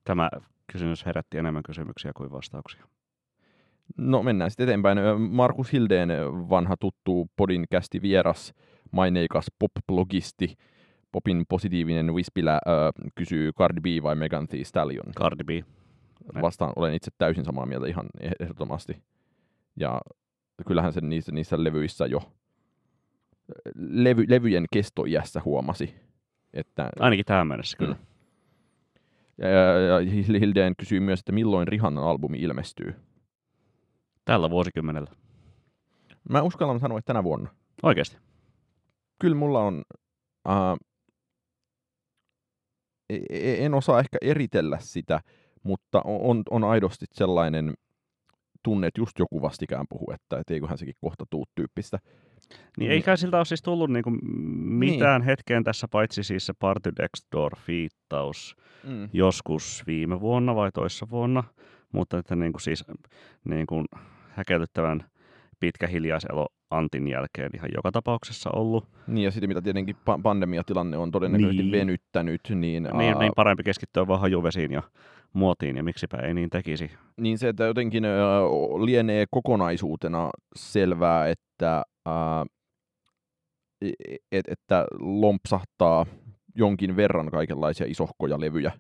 Tämä 0.04 0.30
kysymys 0.73 1.06
herätti 1.06 1.38
enemmän 1.38 1.62
kysymyksiä 1.62 2.12
kuin 2.16 2.30
vastauksia. 2.30 2.85
No 3.97 4.23
mennään 4.23 4.50
sitten 4.50 4.64
eteenpäin. 4.64 4.99
Markus 5.18 5.73
Hildeen 5.73 6.09
vanha 6.49 6.76
tuttu 6.80 7.30
podin 7.37 7.64
kästi 7.71 8.02
vieras, 8.02 8.54
maineikas 8.90 9.47
pop-blogisti, 9.59 10.54
popin 11.14 11.44
positiivinen 11.49 12.14
Wispilä 12.14 12.61
ö, 12.66 12.71
kysyy 13.14 13.52
Cardi 13.52 13.80
B 13.80 14.02
vai 14.02 14.14
Megan 14.14 14.49
Thee 14.49 14.64
Stallion. 14.64 15.12
Cardi 15.16 15.44
B. 15.44 15.50
Vastaan 16.42 16.73
olen 16.76 16.94
itse 16.94 17.11
täysin 17.18 17.44
samaa 17.44 17.66
mieltä 17.66 17.87
ihan 17.87 18.06
ehdottomasti. 18.40 19.02
Ja 19.76 20.00
kyllähän 20.66 20.92
se 20.92 21.00
niissä, 21.00 21.33
niissä 21.33 21.64
levyissä 21.64 22.06
jo 22.06 22.33
levy, 23.76 24.25
levyjen 24.28 24.64
kestoiässä 24.73 25.42
huomasi. 25.44 25.94
Että, 26.52 26.90
Ainakin 26.99 27.25
tähän 27.25 27.47
mennessä 27.47 27.76
kyllä. 27.76 27.94
Mm. 27.94 28.06
ja, 29.38 29.49
ja, 29.49 30.00
ja 30.00 30.00
Hildeen 30.40 30.75
kysyy 30.76 31.00
myös, 31.00 31.18
että 31.21 31.33
milloin 31.33 31.68
Rihannan 31.68 32.04
albumi 32.04 32.38
ilmestyy. 32.38 32.94
Tällä 34.25 34.50
vuosikymmenellä. 34.50 35.11
Mä 36.30 36.42
uskallan 36.42 36.80
sanoa, 36.80 36.99
että 36.99 37.06
tänä 37.06 37.25
vuonna. 37.25 37.50
Oikeasti. 37.83 38.16
Kyllä 39.21 39.37
mulla 39.37 39.61
on... 39.61 39.83
Uh, 40.49 40.78
en 43.58 43.75
osaa 43.75 44.00
ehkä 44.00 44.18
eritellä 44.23 44.78
sitä, 44.80 45.20
mutta 45.62 46.02
on, 46.04 46.42
on 46.50 46.64
aidosti 46.64 47.06
sellainen 47.12 47.75
tunne, 48.62 48.87
että 48.87 49.00
just 49.00 49.18
joku 49.18 49.42
vastikään 49.42 49.87
puhuu, 49.88 50.12
että 50.14 50.38
et 50.38 50.50
eiköhän 50.50 50.78
sekin 50.78 50.94
kohta 51.00 51.25
tuu 51.30 51.44
tyyppistä. 51.54 51.99
Niin 52.78 52.90
eikä 52.90 53.16
siltä 53.16 53.37
ole 53.37 53.44
siis 53.44 53.62
tullut 53.62 53.90
niinku 53.90 54.11
mitään 54.64 55.20
niin. 55.20 55.26
hetkeen 55.26 55.64
tässä, 55.64 55.88
paitsi 55.88 56.23
siis 56.23 56.46
se 56.46 56.52
Party 56.58 56.92
Next 56.99 57.26
Door-fiittaus 57.37 58.56
Mm. 58.84 59.08
joskus 59.12 59.82
viime 59.87 60.20
vuonna 60.20 60.54
vai 60.54 60.70
toissa 60.73 61.06
vuonna, 61.11 61.44
mutta 61.92 62.18
että 62.18 62.37
niinku 62.37 62.58
siis 62.58 62.84
niinku 63.44 63.85
häkellyttävän 64.29 65.05
pitkä 65.64 65.87
hiljaiselo 65.87 66.46
Antin 66.70 67.09
jälkeen 67.09 67.50
ihan 67.55 67.70
joka 67.74 67.92
tapauksessa 67.92 68.50
ollut. 68.50 68.88
Niin 69.07 69.24
ja 69.24 69.31
sitten 69.31 69.50
mitä 69.50 69.62
tietenkin 69.62 69.96
pa- 69.96 70.22
pandemiatilanne 70.22 70.96
on 70.96 71.11
todennäköisesti 71.11 71.62
Niin. 71.62 71.72
venyttänyt, 71.72 72.40
niin, 72.50 72.83
Niin, 72.83 73.14
aa, 73.14 73.20
niin 73.20 73.33
parempi 73.37 73.62
keskittyä 73.62 74.07
vaan 74.07 74.20
hajuvesiin 74.20 74.72
ja 74.72 74.83
muotiin, 75.33 75.77
ja 75.77 75.83
miksipä 75.83 76.16
ei 76.16 76.35
niin 76.35 76.50
tekisi. 76.50 76.90
niin 77.20 77.38
se, 77.38 77.48
että 77.48 77.64
jotenkin 77.64 78.05
ö, 78.05 78.09
lienee 78.85 79.24
kokonaisuutena 79.31 80.31
selvää, 80.57 81.29
että, 81.29 81.83
ää, 82.07 82.44
e- 83.83 84.16
et, 84.33 84.44
että 84.48 84.87
lompsahtaa 85.00 86.07
jonkin 86.55 86.96
verran 86.96 87.31
kaikenlaisia 87.31 87.87
isohkoja 87.88 88.40
levyjä 88.40 88.72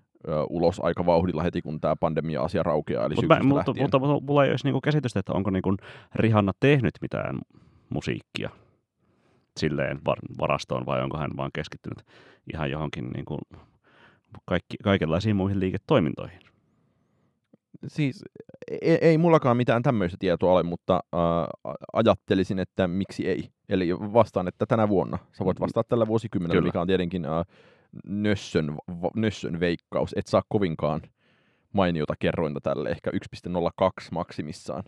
ulos 0.50 0.80
aika 0.80 1.06
vauhdilla 1.06 1.42
heti, 1.42 1.62
kun 1.62 1.80
tämä 1.80 1.96
pandemia-asia 1.96 2.62
raukeaa, 2.62 3.06
eli 3.06 3.14
mä, 3.26 3.40
mutta, 3.42 3.74
mutta, 3.80 3.98
mutta 3.98 4.26
mulla 4.26 4.44
ei 4.44 4.50
olisi 4.50 4.66
niinku 4.66 4.80
käsitystä, 4.80 5.20
että 5.20 5.32
onko 5.32 5.50
niinku 5.50 5.76
Rihanna 6.14 6.52
tehnyt 6.60 6.94
mitään 7.00 7.38
musiikkia 7.90 8.50
silleen 9.56 10.00
var, 10.06 10.18
varastoon, 10.38 10.86
vai 10.86 11.02
onko 11.02 11.18
hän 11.18 11.30
vaan 11.36 11.50
keskittynyt 11.54 12.04
ihan 12.52 12.70
johonkin 12.70 13.10
niinku 13.10 13.38
kaikki, 14.44 14.76
kaikenlaisiin 14.82 15.36
muihin 15.36 15.60
liiketoimintoihin. 15.60 16.38
Siis 17.86 18.24
ei, 18.82 18.98
ei 19.00 19.18
mullakaan 19.18 19.56
mitään 19.56 19.82
tämmöistä 19.82 20.16
tietoa 20.20 20.52
ole, 20.52 20.62
mutta 20.62 21.00
äh, 21.14 21.20
ajattelisin, 21.92 22.58
että 22.58 22.88
miksi 22.88 23.28
ei. 23.28 23.48
Eli 23.68 23.90
vastaan, 23.98 24.48
että 24.48 24.66
tänä 24.66 24.88
vuonna. 24.88 25.18
Sä 25.32 25.44
voit 25.44 25.60
vastata 25.60 25.88
tällä 25.88 26.06
vuosikymmenellä, 26.06 26.60
Kyllä. 26.60 26.68
mikä 26.68 26.80
on 26.80 26.86
tietenkin 26.86 27.24
äh, 27.24 27.44
nössön, 28.04 28.76
nössön 29.16 29.60
veikkaus. 29.60 30.12
Et 30.16 30.26
saa 30.26 30.42
kovinkaan 30.48 31.00
mainiota 31.72 32.14
kerrointa 32.18 32.60
tälle, 32.60 32.88
ehkä 32.88 33.10
1.02 33.10 34.08
maksimissaan. 34.12 34.84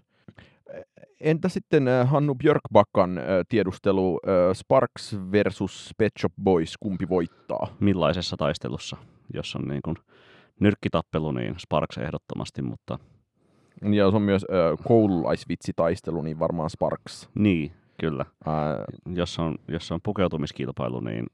Entä 1.20 1.48
sitten 1.48 1.86
Hannu 2.04 2.34
Björkbackan 2.34 3.18
äh, 3.18 3.24
tiedustelu 3.48 4.20
Sparks 4.52 5.16
versus 5.32 5.94
Pet 5.98 6.12
Shop 6.20 6.32
Boys, 6.42 6.76
kumpi 6.80 7.08
voittaa? 7.08 7.76
Millaisessa 7.80 8.36
taistelussa, 8.36 8.96
jos 9.34 9.56
on 9.56 9.68
niinku 9.68 9.94
nyrkkitappelu, 10.60 11.32
niin 11.32 11.54
Sparks 11.58 11.98
ehdottomasti, 11.98 12.62
mutta 12.62 12.98
Ja 13.92 14.10
se 14.10 14.16
on 14.16 14.22
myös 14.22 14.46
koululaisvitsitaistelu, 14.84 16.22
niin 16.22 16.38
varmaan 16.38 16.70
Sparks. 16.70 17.28
niin, 17.34 17.72
kyllä. 18.00 18.24
Äh, 18.48 18.54
Jos 19.14 19.38
on, 19.38 19.54
jos 19.68 19.92
on 19.92 20.00
pukeutumiskilpailu, 20.02 21.00
niin 21.00 21.26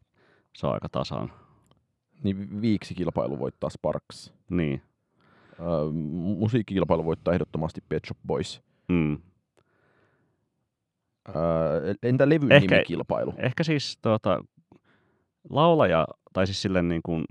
se 0.57 0.67
on 0.67 0.75
aika 0.75 0.89
tasaan. 0.93 1.33
Niin 2.23 2.61
viiksikilpailu 2.61 3.39
voittaa 3.39 3.71
Sparks. 3.71 4.33
Niin, 4.51 4.83
mu- 5.59 6.39
musiikkikilpailu 6.39 7.05
voittaa 7.05 7.35
ehdottomasti 7.35 7.81
Pet 7.89 8.05
Shop 8.07 8.19
Boys. 8.27 8.63
mm. 8.89 9.19
Äh, 11.29 11.35
entä 12.03 12.29
levyn 12.29 12.53
Ehkä- 12.53 12.75
nimikilpailu? 12.77 13.35
Ehkä 13.39 13.65
siis 13.65 13.99
tuota, 14.03 14.45
laulaja, 15.51 16.07
tai 16.33 16.47
siis 16.47 16.63
silleen 16.63 16.89
niin 16.89 17.01
kuin, 17.05 17.25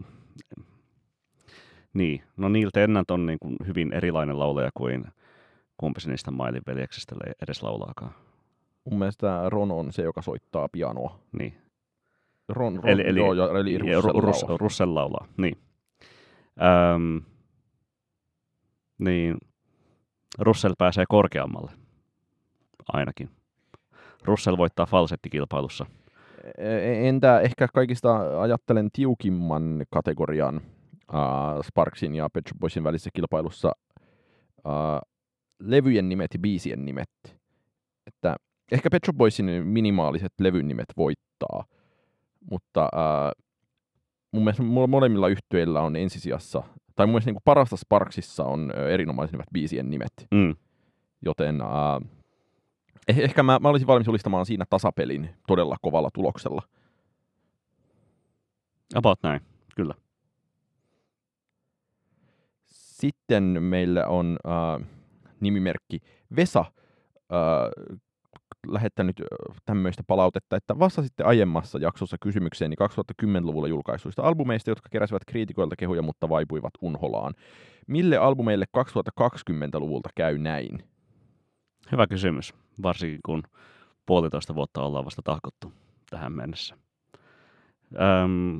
niin, 1.93 2.23
no 2.38 2.49
Neil 2.49 2.69
Tennant 2.73 3.12
on 3.12 3.25
niin 3.25 3.39
kuin 3.39 3.56
hyvin 3.67 3.93
erilainen 3.93 4.39
laulaja 4.39 4.69
kuin 4.73 5.06
kumpi 5.77 6.01
se 6.01 6.10
niistä 6.10 6.32
Mailin 6.32 6.62
veljeksistä 6.67 7.15
edes 7.41 7.63
laulaakaan. 7.63 8.13
Mun 8.89 8.99
mielestä 8.99 9.49
Ron 9.49 9.71
on 9.71 9.93
se, 9.93 10.01
joka 10.01 10.21
soittaa 10.21 10.69
pianoa. 10.69 11.19
Niin. 11.39 11.54
Ron, 12.52 12.76
Ron 12.76 12.90
Eli, 12.90 13.04
eli, 13.08 13.20
joo, 13.20 13.34
ja, 13.34 13.60
eli 13.60 13.78
Russell 13.78 14.14
Ru- 14.14 14.22
Rus, 14.22 14.44
laulaa. 14.44 14.58
Russell 14.58 14.96
laulaa, 14.96 15.28
niin. 15.38 15.58
Öm, 16.96 17.22
niin, 19.00 19.38
Russell 20.40 20.74
pääsee 20.78 21.06
korkeammalle, 21.10 21.72
ainakin. 22.88 23.30
Russell 24.26 24.58
voittaa 24.58 24.86
falsettikilpailussa. 24.86 25.86
E- 26.58 27.08
Entä 27.08 27.40
ehkä 27.40 27.68
kaikista 27.74 28.42
ajattelen 28.42 28.90
tiukimman 28.94 29.84
kategorian 29.90 30.56
äh, 31.14 31.22
Sparksin 31.64 32.16
ja 32.16 32.30
Pet 32.34 32.44
Boysin 32.60 32.84
välisessä 32.84 33.10
kilpailussa 33.14 33.72
äh, 34.68 35.02
levyjen 35.60 36.10
nimet 36.10 36.34
ja 36.34 36.40
biisien 36.40 36.86
nimet. 36.86 37.10
Että 38.08 38.36
ehkä 38.72 38.90
Pet 38.90 39.04
Boysin 39.18 39.46
minimaaliset 39.46 40.34
levyn 40.40 40.68
nimet 40.68 40.88
voittaa, 40.98 41.64
mutta 42.49 42.82
äh, 42.84 43.43
mun 44.32 44.43
mielestä 44.43 44.63
mo- 44.63 44.88
molemmilla 44.88 45.27
yhtyeillä 45.27 45.82
on 45.82 45.95
ensisijassa, 45.95 46.63
tai 46.95 47.06
mun 47.06 47.12
mielestä 47.13 47.32
niin 47.32 47.41
parasta 47.45 47.77
Sparksissa 47.77 48.43
on 48.43 48.71
erinomaisen 48.91 49.34
hyvät 49.34 49.47
biisien 49.54 49.89
nimet, 49.89 50.13
Mm. 50.32 50.56
joten 51.25 51.62
äh, 51.62 51.67
eh- 53.12 53.21
ehkä 53.23 53.43
mä, 53.43 53.60
mä 53.60 53.69
olisin 53.69 53.88
valmis 53.88 54.08
julistamaan 54.08 54.45
siinä 54.45 54.65
tasapelin 54.69 55.30
todella 55.47 55.75
kovalla 55.82 56.10
tuloksella. 56.13 56.62
About 58.95 59.19
näin, 59.23 59.41
kyllä. 59.75 59.93
Sitten 62.65 63.63
meillä 63.63 64.06
on 64.08 64.38
äh, 64.47 64.88
nimimerkki 65.39 65.99
Vesa 66.36 66.60
äh, 66.60 67.97
lähettänyt 68.67 69.19
äh, 69.19 69.56
tämmöistä 69.65 70.04
palautetta, 70.08 70.56
että 70.56 70.80
vastasitte 70.80 71.24
aiemmassa 71.24 71.80
jaksossa 71.80 72.17
kysymykseeni 72.21 72.76
2010-luvulla 72.76 73.67
julkaisuista 73.67 74.21
albumeista, 74.21 74.71
jotka 74.71 74.89
keräsivät 74.91 75.26
kriitikoilta 75.26 75.76
kehuja, 75.76 76.02
mutta 76.02 76.30
vaipuivat 76.30 76.74
unholaan. 76.82 77.34
Mille 77.88 78.17
albumeille 78.17 78.65
2020-luvulta 78.78 80.10
käy 80.15 80.38
näin? 80.38 80.84
Hyvä 81.91 82.08
kysymys, 82.08 82.54
varsinkin 82.84 83.19
kun 83.26 83.43
puolitoista 84.06 84.56
vuotta 84.56 84.84
ollaan 84.84 85.06
vasta 85.06 85.21
tahkottu 85.21 85.74
tähän 86.10 86.34
mennessä. 86.34 86.78
Öm, 87.95 88.60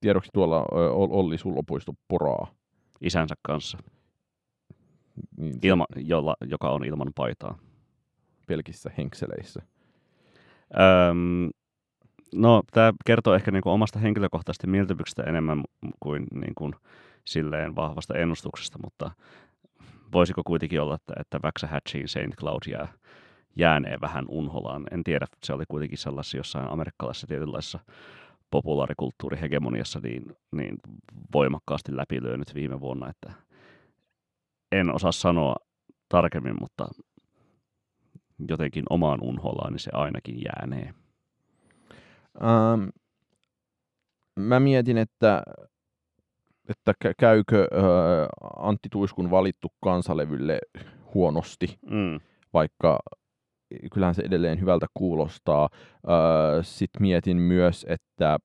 tiedoksi 0.00 0.30
tuolla 0.34 0.64
Olli 0.92 1.38
Sullopuisto 1.38 1.92
poraa. 2.08 2.46
Isänsä 3.00 3.34
kanssa, 3.42 3.78
Niin 5.36 5.58
ilma, 5.62 5.86
jolla, 5.96 6.36
joka 6.44 6.70
on 6.70 6.84
ilman 6.84 7.12
paitaa. 7.14 7.58
pelkissä 8.46 8.90
henkseleissä. 8.98 9.62
Öm, 11.10 11.50
no, 12.34 12.62
tämä 12.72 12.92
kertoo 13.06 13.34
ehkä 13.34 13.50
niinku 13.50 13.70
omasta 13.70 13.98
henkilökohtaisesta 13.98 14.66
mieltymyksestä 14.66 15.22
enemmän 15.22 15.62
kuin, 16.00 16.26
niinku, 16.34 16.70
silleen 17.24 17.76
vahvasta 17.76 18.14
ennustuksesta, 18.14 18.78
mutta 18.84 19.10
voisiko 20.12 20.42
kuitenkin 20.46 20.80
olla, 20.80 20.94
että, 20.94 21.14
että 21.20 21.40
Waxahachie 21.44 22.06
St. 22.06 22.36
Cloud 22.38 22.62
jää, 22.70 22.88
jäänee 23.56 23.96
vähän 24.00 24.24
unholaan. 24.28 24.86
En 24.90 25.04
tiedä, 25.04 25.26
se 25.44 25.52
oli 25.52 25.64
kuitenkin 25.68 25.98
sellaisessa 25.98 26.36
jossain 26.36 26.70
amerikkalaisessa 26.70 27.26
tietynlaisessa 27.26 27.78
populaarikulttuurihegemoniassa 28.50 30.00
niin, 30.02 30.36
niin 30.52 30.76
voimakkaasti 31.32 31.96
läpilyönyt 31.96 32.54
viime 32.54 32.80
vuonna, 32.80 33.10
että 33.10 33.32
en 34.72 34.94
osaa 34.94 35.12
sanoa 35.12 35.56
tarkemmin, 36.08 36.56
mutta 36.60 36.88
jotenkin 38.48 38.84
omaan 38.90 39.18
unholaan, 39.22 39.72
niin 39.72 39.80
se 39.80 39.90
ainakin 39.94 40.40
jäänee. 40.44 40.94
Ähm, 42.42 42.88
mä 44.38 44.60
mietin, 44.60 44.98
että, 44.98 45.42
että 46.68 46.92
kä- 47.04 47.12
käykö 47.18 47.68
ö, 47.72 47.76
Antti 48.56 48.88
Tuiskun 48.92 49.30
valittu 49.30 49.68
kansalevylle 49.84 50.58
huonosti, 51.14 51.78
Mm. 51.90 52.20
vaikka 52.54 52.98
kyllähän 53.92 54.14
se 54.14 54.22
edelleen 54.22 54.60
hyvältä 54.60 54.86
kuulostaa. 54.94 55.68
Sitten 56.62 57.02
mietin 57.02 57.36
myös, 57.36 57.86
että 57.88 58.38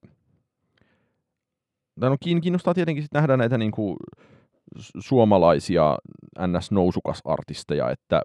no, 1.99 2.17
kiin- 2.25 2.41
kiinnostaa 2.41 2.73
tietenkin 2.73 3.03
sit 3.03 3.13
nähdä 3.13 3.37
näitä 3.37 3.57
niinku 3.57 3.97
su- 4.19 4.32
suomalaisia 4.99 5.97
NS-nousukasartisteja, 6.39 7.89
että, 7.89 8.21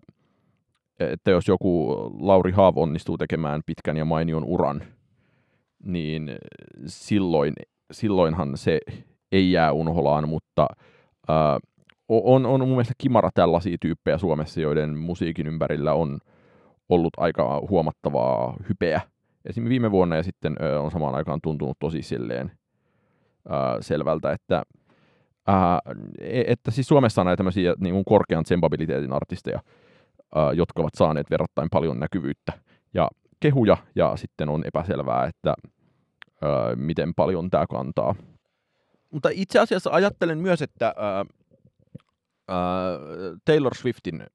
että 1.01 1.31
jos 1.31 1.49
joku 1.49 1.95
Lauri 2.21 2.53
Haav 2.53 2.77
onnistuu 2.77 3.19
tekemään 3.19 3.63
pitkän 3.67 3.97
ja 3.97 4.05
mainion 4.05 4.45
uran, 4.45 4.83
niin 5.85 6.31
silloin, 6.87 7.55
silloinhan 7.93 8.57
se 8.57 8.81
ei 9.33 9.53
jää 9.53 9.73
unholaan, 9.73 10.29
mutta 10.29 10.67
ää, 11.29 11.59
on, 12.09 12.47
on 12.47 12.61
mun 12.61 12.69
mielestä 12.69 12.95
kimara 12.99 13.31
tällaisia 13.35 13.77
tyyppejä 13.81 14.19
Suomessa, 14.19 14.61
joiden 14.61 14.99
musiikin 14.99 15.47
ympärillä 15.47 15.93
on 15.93 16.19
ollut 16.89 17.13
aika 17.17 17.63
huomattavaa 17.71 18.57
hypeä. 18.69 19.01
Esimerkiksi 19.45 19.71
viime 19.71 19.91
vuonna 19.91 20.17
ja 20.17 20.23
sitten 20.23 20.57
on 20.81 20.91
samaan 20.91 21.15
aikaan 21.15 21.41
tuntunut 21.43 21.77
tosi 21.79 22.03
silleen 22.03 22.53
ö, 23.47 23.83
selvältä, 23.83 24.33
että, 24.33 24.63
ää, 25.49 25.81
e- 26.21 26.45
että 26.53 26.71
siis 26.71 26.89
Suomessa 26.89 27.23
on 27.23 27.27
näitä 27.27 27.37
tämmöisiä 27.37 27.75
niin 27.79 27.95
kuin 27.95 28.05
korkean 28.05 28.45
tsempabiliteetin 28.45 29.13
artisteja, 29.13 29.61
ää, 30.35 30.53
jotka 30.53 30.83
ovat 30.83 30.95
saaneet 30.95 31.31
verrattain 31.31 31.69
paljon 31.71 32.01
näkyvyyttä 32.01 32.53
ja 32.95 33.09
kehuja, 33.41 33.77
ja 33.95 34.17
sitten 34.17 34.49
on 34.49 34.63
epäselvää, 34.67 35.27
että 35.27 35.55
ää, 36.43 36.77
miten 36.77 37.15
paljon 37.15 37.51
tämä 37.51 37.67
kantaa. 37.67 38.15
Mutta 39.11 39.29
itse 39.33 39.59
asiassa 39.59 39.91
ajattelen 39.91 40.39
myös, 40.39 40.63
että 40.63 40.95
ää, 40.97 41.25
ää, 42.49 42.99
Taylor 43.45 43.75
Swiftin 43.75 44.27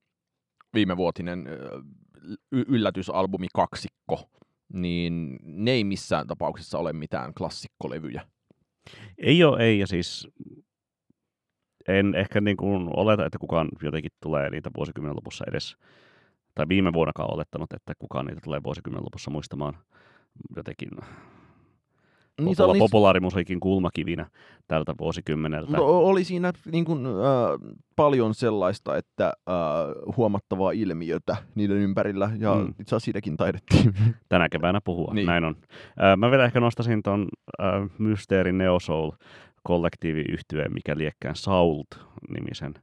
viimevuotinen 0.74 1.46
ö, 1.46 1.82
y- 2.52 2.64
yllätysalbumi 2.68 3.46
kaksikko, 3.54 4.30
niin 4.72 5.38
ne 5.42 5.70
ei 5.70 5.84
missään 5.84 6.26
tapauksessa 6.26 6.78
ole 6.78 6.92
mitään 6.92 7.34
klassikkolevyjä. 7.34 8.26
Ei 9.18 9.44
ole, 9.44 9.62
ei, 9.62 9.78
ja 9.78 9.86
siis 9.86 10.28
en 11.88 12.14
ehkä 12.14 12.40
niin 12.40 12.56
kuin 12.56 12.90
oleta, 12.96 13.26
että 13.26 13.38
kukaan 13.38 13.68
jotenkin 13.82 14.10
tulee 14.22 14.50
niitä 14.50 14.70
vuosikymmenen 14.76 15.16
lopussa 15.16 15.44
edes, 15.48 15.76
tai 16.54 16.66
viime 16.68 16.92
vuonnakaan 16.92 17.34
olettanut, 17.34 17.72
että 17.72 17.92
kukaan 17.98 18.26
niitä 18.26 18.40
tulee 18.44 18.60
vuosikymmenen 18.64 19.04
lopussa 19.04 19.30
muistamaan 19.30 19.74
jotenkin 20.56 20.88
Niin, 22.40 22.56
popula- 22.56 22.78
populaarimusiikin 22.78 23.60
kulmakivinä 23.60 24.26
tältä 24.68 24.94
vuosikymmeneltä. 25.00 25.76
no, 25.76 25.84
oli 25.86 26.24
siinä 26.24 26.52
niin 26.72 26.84
kuin, 26.84 27.06
äh, 27.06 27.74
paljon 27.96 28.34
sellaista, 28.34 28.96
että 28.96 29.26
äh, 29.48 30.14
huomattavaa 30.16 30.70
ilmiötä 30.72 31.36
niiden 31.54 31.76
ympärillä, 31.76 32.30
ja 32.38 32.54
Mm. 32.54 32.68
itse 32.68 32.82
asiassa 32.82 32.98
siitäkin 33.04 33.36
taidettiin. 33.36 33.94
tänä 34.28 34.48
keväänä 34.48 34.80
puhua. 34.84 35.14
Niin. 35.14 35.26
Näin 35.26 35.44
on. 35.44 35.56
Ää, 35.98 36.16
mä 36.16 36.30
vielä 36.30 36.44
ehkä 36.44 36.60
nostasin 36.60 37.02
ton 37.02 37.28
ää, 37.58 37.86
Mysteeri 37.98 38.52
Neo 38.52 38.80
Soul 38.80 39.10
kollektiiviyhtyeen, 39.64 40.74
mikä 40.74 40.98
liekkään 40.98 41.36
Sault-nimisen 41.36 42.74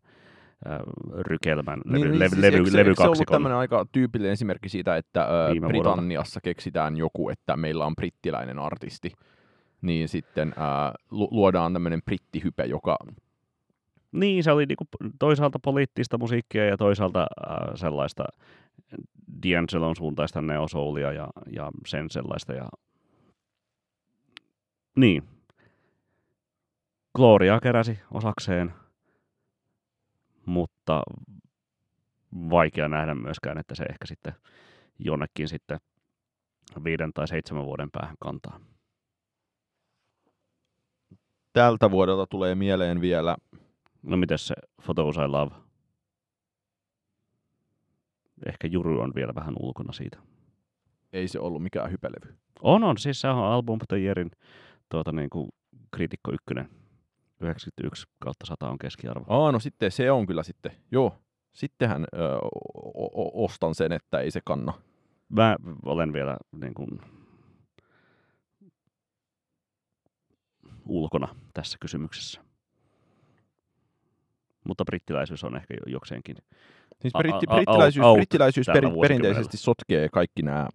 ää, 0.65 0.79
rykelmän 1.19 1.79
levy, 1.85 2.09
niin, 2.09 2.19
levy, 2.19 2.29
siis 2.29 2.41
levy, 2.41 2.57
eikö, 2.57 2.69
se- 2.71 2.79
eikö 2.79 2.93
se 2.95 3.03
ollut 3.03 3.27
tämmöinen 3.31 3.57
aika 3.57 3.85
tyypillinen 3.91 4.33
esimerkki 4.33 4.69
siitä, 4.69 4.97
että 4.97 5.21
äh, 5.21 5.51
Viime 5.51 5.65
vuodelta. 5.65 5.89
Britanniassa 5.89 6.39
keksitään 6.41 6.97
joku, 6.97 7.29
että 7.29 7.57
meillä 7.57 7.85
on 7.85 7.95
brittiläinen 7.95 8.59
artisti, 8.59 9.11
niin 9.81 10.07
sitten 10.09 10.47
äh, 10.49 10.93
lu- 11.11 11.27
luodaan 11.31 11.73
tämmöinen 11.73 12.01
brittihype, 12.05 12.65
joka 12.65 12.97
Niin, 14.11 14.43
se 14.43 14.51
oli 14.51 14.65
niinku 14.65 14.83
toisaalta 15.19 15.59
poliittista 15.59 16.17
musiikkia 16.17 16.65
ja 16.65 16.77
toisaalta 16.77 17.19
ää, 17.19 17.71
sellaista 17.75 18.23
D'Angelon 19.45 19.95
suuntaista 19.97 20.41
neosoulia 20.41 21.11
ja, 21.11 21.27
ja 21.51 21.71
sen 21.87 22.09
sellaista. 22.09 22.53
Ja... 22.53 22.69
Niin. 24.95 25.23
Gloria 27.15 27.59
keräsi 27.59 27.99
osakseen, 28.11 28.73
mutta 30.45 31.01
vaikea 32.49 32.87
nähdä 32.87 33.15
myöskään, 33.15 33.57
että 33.57 33.75
se 33.75 33.83
ehkä 33.83 34.05
sitten 34.05 34.33
jonnekin 34.99 35.47
sitten 35.47 35.79
viiden 36.83 37.13
tai 37.13 37.27
seitsemän 37.27 37.65
vuoden 37.65 37.91
päähän 37.91 38.15
kantaa. 38.19 38.59
tältä 41.53 41.91
vuodelta 41.91 42.27
tulee 42.27 42.55
mieleen 42.55 43.01
vielä 43.01 43.37
No 44.03 44.17
miten 44.17 44.37
se 44.37 44.55
Photos 44.83 45.15
I 45.15 45.27
Love? 45.27 45.55
Ehkä 48.45 48.67
Juru 48.67 48.99
on 48.99 49.11
vielä 49.15 49.35
vähän 49.35 49.53
ulkona 49.59 49.93
siitä. 49.93 50.17
ei 51.13 51.27
se 51.27 51.39
ollut 51.39 51.63
mikään 51.63 51.91
hypelevy. 51.91 52.37
On, 52.61 52.83
on. 52.83 52.97
Siis 52.97 53.21
se 53.21 53.27
on 53.27 53.43
Album 53.43 53.75
of 53.75 53.87
the 53.87 53.97
Yearin 53.97 54.31
tuota, 54.89 55.11
niin 55.11 55.29
kuin 55.29 55.49
kriitikko 55.91 56.31
ykkönen. 56.33 56.69
91 57.41 58.05
kautta 58.19 58.45
100 58.45 58.69
on 58.69 58.77
keskiarvo. 58.77 59.25
Aa, 59.27 59.51
no 59.51 59.59
sitten 59.59 59.91
se 59.91 60.11
on 60.11 60.25
kyllä 60.25 60.43
sitten, 60.43 60.71
joo. 60.91 61.17
Sittenhän 61.53 62.05
ö, 62.13 62.37
o- 62.37 63.21
o- 63.23 63.43
ostan 63.45 63.75
sen, 63.75 63.91
että 63.91 64.19
ei 64.19 64.31
se 64.31 64.39
kanna. 64.45 64.73
Mä 65.29 65.55
olen 65.85 66.13
vielä 66.13 66.37
niin 66.51 66.73
kuin, 66.73 67.01
ulkona 70.85 71.35
tässä 71.53 71.77
kysymyksessä. 71.81 72.41
Mutta 74.67 74.85
brittiläisyys 74.85 75.43
on 75.43 75.55
ehkä 75.55 75.73
jo 75.73 75.91
jokseenkin. 75.91 76.37
Siis 77.01 77.13
britti, 77.17 77.47
brittiläisyys, 77.47 78.05
out 78.05 78.15
brittiläisyys 78.15 78.67
per, 78.73 78.83
perinteisesti 79.01 79.57
sotkee 79.57 80.09
kaikki 80.09 80.41
nämä 80.41 80.67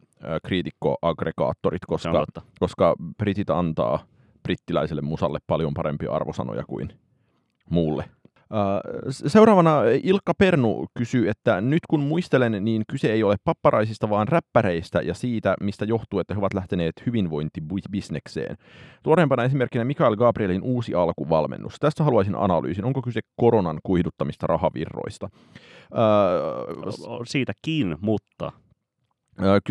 kriitikkoaggregaattorit, 0.47 1.83
koska, 1.87 2.25
koska 2.59 2.95
britit 3.19 3.51
antaa 3.51 4.07
brittiläiselle 4.47 5.03
musalle 5.03 5.39
paljon 5.47 5.75
parempia 5.75 6.13
arvosanoja 6.13 6.65
kuin 6.65 6.89
muulle. 7.71 8.05
Seuraavana 9.11 9.81
Ilkka 10.03 10.35
Pernu 10.35 10.87
kysyy, 10.99 11.29
että 11.29 11.61
nyt 11.61 11.81
kun 11.91 12.01
muistelen, 12.01 12.65
niin 12.65 12.83
kyse 12.91 13.13
ei 13.13 13.23
ole 13.23 13.37
papparaisista, 13.45 14.11
vaan 14.11 14.29
räppäreistä 14.29 15.01
ja 15.01 15.15
siitä, 15.15 15.55
mistä 15.61 15.85
johtuu, 15.85 16.19
että 16.19 16.35
he 16.35 16.39
ovat 16.39 16.55
lähteneet 16.55 16.95
hyvinvointibisnekseen. 17.07 18.57
Tuoreempana 19.03 19.45
esimerkkinä 19.45 19.85
Mikael 19.85 20.17
Gabrielin 20.17 20.63
uusi 20.63 20.95
alkuvalmennus. 20.95 21.77
Tästä 21.81 22.05
haluaisin 22.05 22.35
analyysin. 22.35 22.85
Onko 22.85 23.03
kyse 23.03 23.21
koronan 23.37 23.79
kuihduttamista 23.83 24.47
rahavirroista? 24.47 25.29
Öö, 25.99 26.93
Siitäkin, 27.27 27.97
mutta 28.01 28.53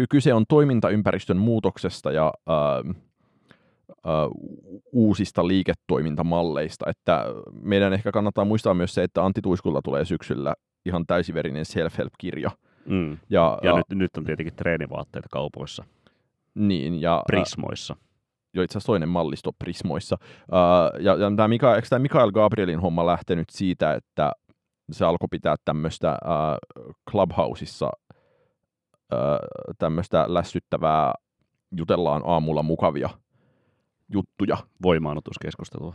kyse 0.09 0.33
on 0.33 0.43
toimintaympäristön 0.49 1.37
muutoksesta 1.37 2.11
ja 2.11 2.33
ö, 2.49 2.93
uusista 4.91 5.47
liiketoimintamalleista. 5.47 6.89
Että 6.89 7.25
meidän 7.61 7.93
ehkä 7.93 8.11
kannattaa 8.11 8.45
muistaa 8.45 8.73
myös 8.73 8.93
se, 8.93 9.03
että 9.03 9.25
Antti 9.25 9.41
Tuiskulla 9.41 9.81
tulee 9.83 10.05
syksyllä 10.05 10.53
ihan 10.85 11.05
täysiverinen 11.05 11.65
self-help-kirja. 11.65 12.51
mm. 12.85 13.11
Ja, 13.29 13.59
ja 13.63 13.69
ja, 13.69 13.75
nyt, 13.75 13.85
nyt 13.89 14.17
on 14.17 14.23
tietenkin 14.23 14.55
treenivaatteita 14.55 15.27
kaupoissa, 15.31 15.83
niin, 16.55 17.01
ja, 17.01 17.23
Prismoissa. 17.27 17.95
jo 18.53 18.63
itse 18.63 18.77
asiassa 18.77 18.87
toinen 18.87 19.09
mallisto 19.09 19.51
Prismoissa. 19.59 20.17
Ja 20.99 21.15
ja 21.15 21.31
tämä 21.35 21.47
Mika, 21.47 21.75
eikö 21.75 21.87
tämä 21.89 21.99
Mikael 21.99 22.31
Gabrielin 22.31 22.79
homma 22.79 23.05
lähtenyt 23.05 23.49
siitä, 23.49 23.93
että 23.93 24.31
se 24.91 25.05
alkoi 25.05 25.27
pitää 25.31 25.55
tämmöistä 25.65 26.17
Clubhouseissa 27.11 27.91
tämmöistä 29.79 30.25
lässyttävää 30.27 31.13
jutellaan 31.71 32.21
aamulla 32.25 32.63
mukavia 32.63 33.09
juttuja. 34.09 34.57
Voimaanotuskeskustelua. 34.83 35.93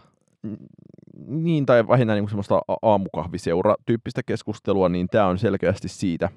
Niin, 1.27 1.67
tai 1.67 1.89
vähintään 1.89 2.19
niin 2.19 2.29
semmoista 2.29 2.63
aamukahviseura-tyyppistä 2.83 4.23
keskustelua, 4.27 4.89
niin 4.89 5.09
tämä 5.09 5.27
on 5.27 5.39
selkeästi 5.39 5.89
siitä 5.89 6.29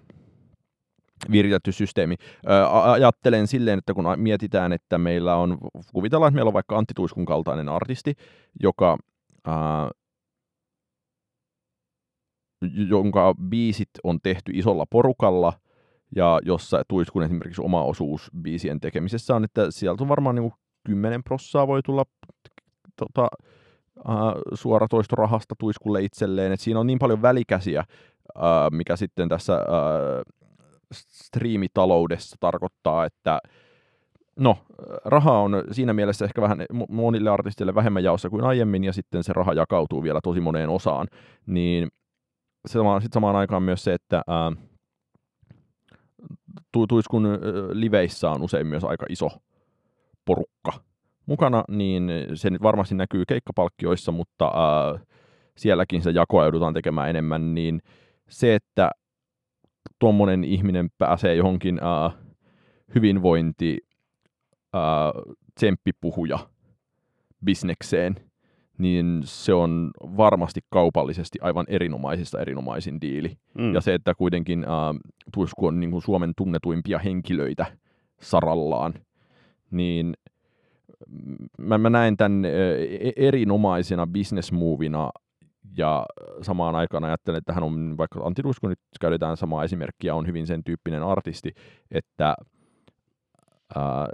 viritetty 1.32 1.72
systeemi. 1.72 2.16
Ajattelen 2.84 3.48
silleen, 3.48 3.80
että 3.80 3.94
kun 3.94 4.06
mietitään, 4.16 4.74
että 4.74 4.98
meillä 4.98 5.36
on, 5.36 5.58
kuvitellaan, 5.94 6.30
että 6.30 6.36
meillä 6.36 6.50
on 6.50 6.54
vaikka 6.54 6.78
Antti 6.78 6.94
Tuiskun 6.96 7.26
kaltainen 7.26 7.70
artisti, 7.70 8.14
joka, 8.60 8.98
ää, 9.46 9.90
jonka 12.90 13.36
biisit 13.50 13.90
on 14.04 14.20
tehty 14.24 14.52
isolla 14.56 14.86
porukalla, 14.90 15.54
ja 16.16 16.40
jossa 16.44 16.84
Tuiskun 16.88 17.24
esimerkiksi 17.24 17.62
oma 17.62 17.84
osuus 17.84 18.32
biisien 18.42 18.80
tekemisessä 18.80 19.36
on, 19.36 19.44
että 19.44 19.72
sieltä 19.72 20.04
on 20.04 20.10
varmaan 20.10 20.36
niin 20.36 20.52
10 20.86 21.24
prossaa 21.24 21.68
voi 21.68 21.82
tulla 21.82 22.06
tota, 22.96 23.28
äh, 24.10 24.16
suoratoistorahasta 24.54 25.56
Tuiskulle 25.60 26.04
itselleen, 26.04 26.52
että 26.52 26.64
siinä 26.64 26.80
on 26.80 26.88
niin 26.88 27.00
paljon 27.00 27.22
välikäsiä, 27.22 27.80
äh, 27.80 28.44
mikä 28.72 28.96
sitten 28.96 29.30
tässä 29.30 29.54
äh, 29.54 30.34
striimitaloudessa 30.94 32.36
tarkoittaa, 32.40 33.06
että 33.06 33.40
no, 34.40 34.58
raha 35.06 35.40
on 35.40 35.64
siinä 35.72 35.94
mielessä 35.94 36.26
ehkä 36.26 36.42
vähän 36.42 36.66
monille 36.90 37.30
artisteille 37.30 37.76
vähemmän 37.76 38.04
jaossa 38.04 38.30
kuin 38.30 38.44
aiemmin, 38.44 38.84
ja 38.84 38.94
sitten 38.94 39.24
se 39.24 39.34
raha 39.34 39.54
jakautuu 39.54 40.04
vielä 40.04 40.20
tosi 40.24 40.42
moneen 40.42 40.70
osaan, 40.70 41.08
niin 41.46 41.88
sitten 42.68 43.14
samaan 43.14 43.36
aikaan 43.36 43.64
myös 43.64 43.84
se, 43.84 43.94
että 43.94 44.22
ää, 44.28 44.52
Tuiskun 46.88 47.28
liveissä 47.74 48.30
on 48.30 48.42
usein 48.42 48.68
myös 48.68 48.84
aika 48.84 49.06
iso 49.10 49.30
porukka 50.26 50.72
mukana, 51.26 51.64
niin 51.68 52.12
se 52.34 52.50
nyt 52.50 52.62
varmasti 52.62 52.96
näkyy 52.96 53.24
keikkapalkkioissa, 53.28 54.12
mutta 54.12 54.46
ää, 54.46 55.00
sielläkin 55.58 56.02
se 56.02 56.12
jakoa 56.12 56.44
joudutaan 56.44 56.74
tekemään 56.74 57.10
enemmän, 57.10 57.56
niin 57.56 57.82
se, 58.30 58.56
että 58.56 58.90
tuommoinen 60.00 60.44
ihminen 60.44 60.90
pääsee 60.98 61.36
johonkin 61.36 61.80
ää, 61.82 62.12
hyvinvointi 62.96 63.78
ää, 64.74 65.12
tsemppipuhuja 65.56 66.40
bisnekseen, 67.46 68.16
niin 68.78 69.22
se 69.24 69.54
on 69.54 69.92
varmasti 70.02 70.62
kaupallisesti 70.70 71.40
aivan 71.42 71.66
erinomaisista 71.68 72.42
erinomaisin 72.42 73.02
diili. 73.02 73.38
Mm. 73.58 73.74
Ja 73.74 73.82
se, 73.82 73.94
että 73.94 74.14
kuitenkin 74.16 74.64
ää, 74.64 74.94
Tuisku 75.34 75.68
on 75.68 75.80
niin 75.80 75.92
kuin 75.92 76.02
Suomen 76.02 76.34
tunnetuimpia 76.38 77.00
henkilöitä 77.00 77.66
sarallaan, 78.22 78.94
niin 79.74 80.14
mä, 81.58 81.78
mä 81.78 81.90
näen 81.90 82.18
tämän 82.18 82.46
e- 82.46 83.14
erinomaisena 83.16 84.08
business-movina 84.08 85.12
ja 85.78 86.06
samaan 86.42 86.76
aikaan 86.76 87.04
ajattelen, 87.04 87.38
että 87.38 87.54
hän 87.54 87.64
on, 87.64 87.98
vaikka 87.98 88.20
Antti 88.24 88.42
Tuisku 88.42 88.68
nyt 88.68 88.80
käytetään 89.02 89.38
samaa 89.38 89.64
esimerkkiä, 89.64 90.16
on 90.16 90.28
hyvin 90.28 90.48
sen 90.48 90.64
tyyppinen 90.64 91.04
artisti, 91.04 91.54
että, 91.92 92.36
ää, 93.76 94.08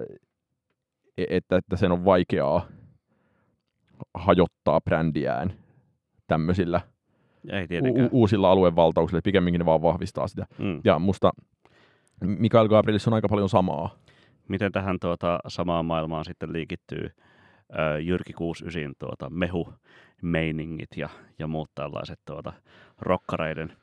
että, 1.17 1.57
että 1.57 1.75
sen 1.75 1.91
on 1.91 2.05
vaikeaa 2.05 2.65
hajottaa 4.13 4.81
brändiään 4.81 5.53
tämmöisillä 6.27 6.81
Ei 7.49 7.67
u- 7.91 8.09
uusilla 8.11 8.51
aluevaltauksilla, 8.51 9.21
pikemminkin 9.23 9.59
ne 9.59 9.65
vaan 9.65 9.81
vahvistaa 9.81 10.27
sitä. 10.27 10.45
Mm. 10.57 10.81
Ja 10.83 10.99
musta 10.99 11.31
Mikael 12.25 12.67
Gabrielissa 12.69 13.09
on 13.09 13.13
aika 13.13 13.29
paljon 13.29 13.49
samaa. 13.49 13.95
Miten 14.49 14.71
tähän 14.71 14.99
tuota, 14.99 15.39
samaan 15.47 15.85
maailmaan 15.85 16.25
sitten 16.25 16.53
liikittyy 16.53 17.09
ää, 17.71 17.97
Jyrki 17.97 18.33
69 18.33 18.93
tuota, 18.99 19.29
mehu 19.29 19.73
meiningit 20.21 20.89
ja, 20.97 21.09
ja 21.39 21.47
muut 21.47 21.71
tällaiset 21.75 22.19
tuota, 22.25 22.53
rokkareiden 22.99 23.77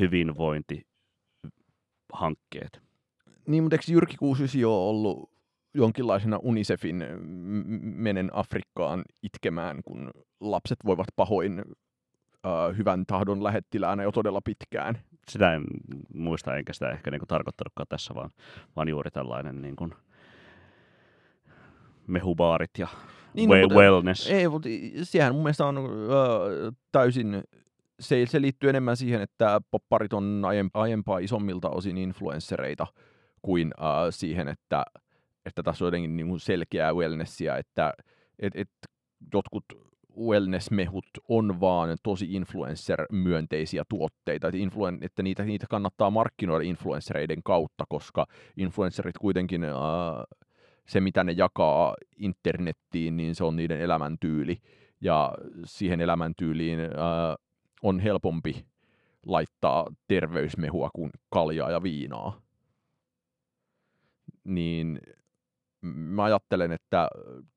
hyvinvointihankkeet. 0.00 2.82
Niin, 3.46 3.62
mutta 3.62 3.74
eikö 3.74 3.92
Jyrki 3.92 4.16
69 4.16 4.70
ole 4.70 4.88
ollut 4.88 5.30
jonkinlaisena 5.74 6.38
Unicefin 6.42 7.04
menen 7.80 8.30
Afrikkaan 8.32 9.02
itkemään, 9.22 9.80
kun 9.84 10.10
lapset 10.40 10.78
voivat 10.84 11.06
pahoin 11.16 11.58
äh, 11.58 11.64
hyvän 12.76 13.06
tahdon 13.06 13.44
lähettiläänä 13.44 14.02
jo 14.02 14.12
todella 14.12 14.40
pitkään? 14.44 14.98
Sitä 15.28 15.54
en 15.54 15.64
muista, 16.14 16.56
enkä 16.56 16.72
sitä 16.72 16.90
ehkä 16.90 17.10
niin 17.10 17.18
kuin 17.18 17.28
tarkoittanutkaan 17.28 17.86
tässä, 17.88 18.14
vaan, 18.14 18.30
vaan 18.76 18.88
juuri 18.88 19.10
tällainen 19.10 19.62
niin 19.62 19.76
kuin 19.76 19.94
mehubaarit 22.08 22.70
ja 22.78 22.88
Niin, 23.34 23.50
we- 23.50 23.60
mutta- 23.62 23.74
wellness. 23.78 24.30
Ei, 24.30 24.48
mutta 24.48 24.68
sehän 25.02 25.34
mun 25.34 25.42
mielestä 25.42 25.66
on 25.66 25.76
äh, 25.78 26.74
täysin, 26.92 27.42
se, 28.00 28.26
se 28.26 28.40
liittyy 28.40 28.70
enemmän 28.70 28.96
siihen, 28.96 29.22
että 29.22 29.60
popparit 29.70 30.12
on 30.12 30.42
aiem- 30.44 30.70
aiempaa 30.74 31.18
isommilta 31.18 31.70
osin 31.70 31.98
influenssereita 31.98 32.86
kuin 33.42 33.70
äh, 33.80 33.86
siihen, 34.10 34.48
että, 34.48 34.84
että 35.46 35.62
tässä 35.62 35.84
on 35.84 35.86
jotenkin 35.86 36.16
niin 36.16 36.40
selkeää 36.40 36.94
wellnessia, 36.94 37.56
että 37.56 37.92
et, 38.38 38.52
et 38.56 38.70
jotkut 39.32 39.64
wellness-mehut 40.20 41.06
on 41.28 41.60
vaan 41.60 41.96
tosi 42.02 42.26
influencer-myönteisiä 42.34 43.82
tuotteita, 43.88 44.48
että, 44.48 44.58
influen, 44.58 44.98
että 45.00 45.22
niitä, 45.22 45.44
niitä 45.44 45.66
kannattaa 45.70 46.10
markkinoida 46.10 46.64
influenssereiden 46.64 47.42
kautta, 47.42 47.84
koska 47.88 48.26
influencerit 48.56 49.18
kuitenkin 49.18 49.64
äh, 49.64 49.70
se, 50.88 51.00
mitä 51.00 51.24
ne 51.24 51.32
jakaa 51.32 51.96
internettiin, 52.16 53.16
niin 53.16 53.34
se 53.34 53.44
on 53.44 53.56
niiden 53.56 53.80
elämäntyyli. 53.80 54.58
Ja 55.00 55.32
siihen 55.64 56.00
elämäntyyliin 56.00 56.80
ää, 56.80 57.36
on 57.82 58.00
helpompi 58.00 58.66
laittaa 59.26 59.86
terveysmehua 60.08 60.90
kuin 60.94 61.10
kaljaa 61.30 61.70
ja 61.70 61.82
viinaa. 61.82 62.40
Niin 64.44 65.00
mä 65.82 66.24
ajattelen, 66.24 66.72
että 66.72 67.08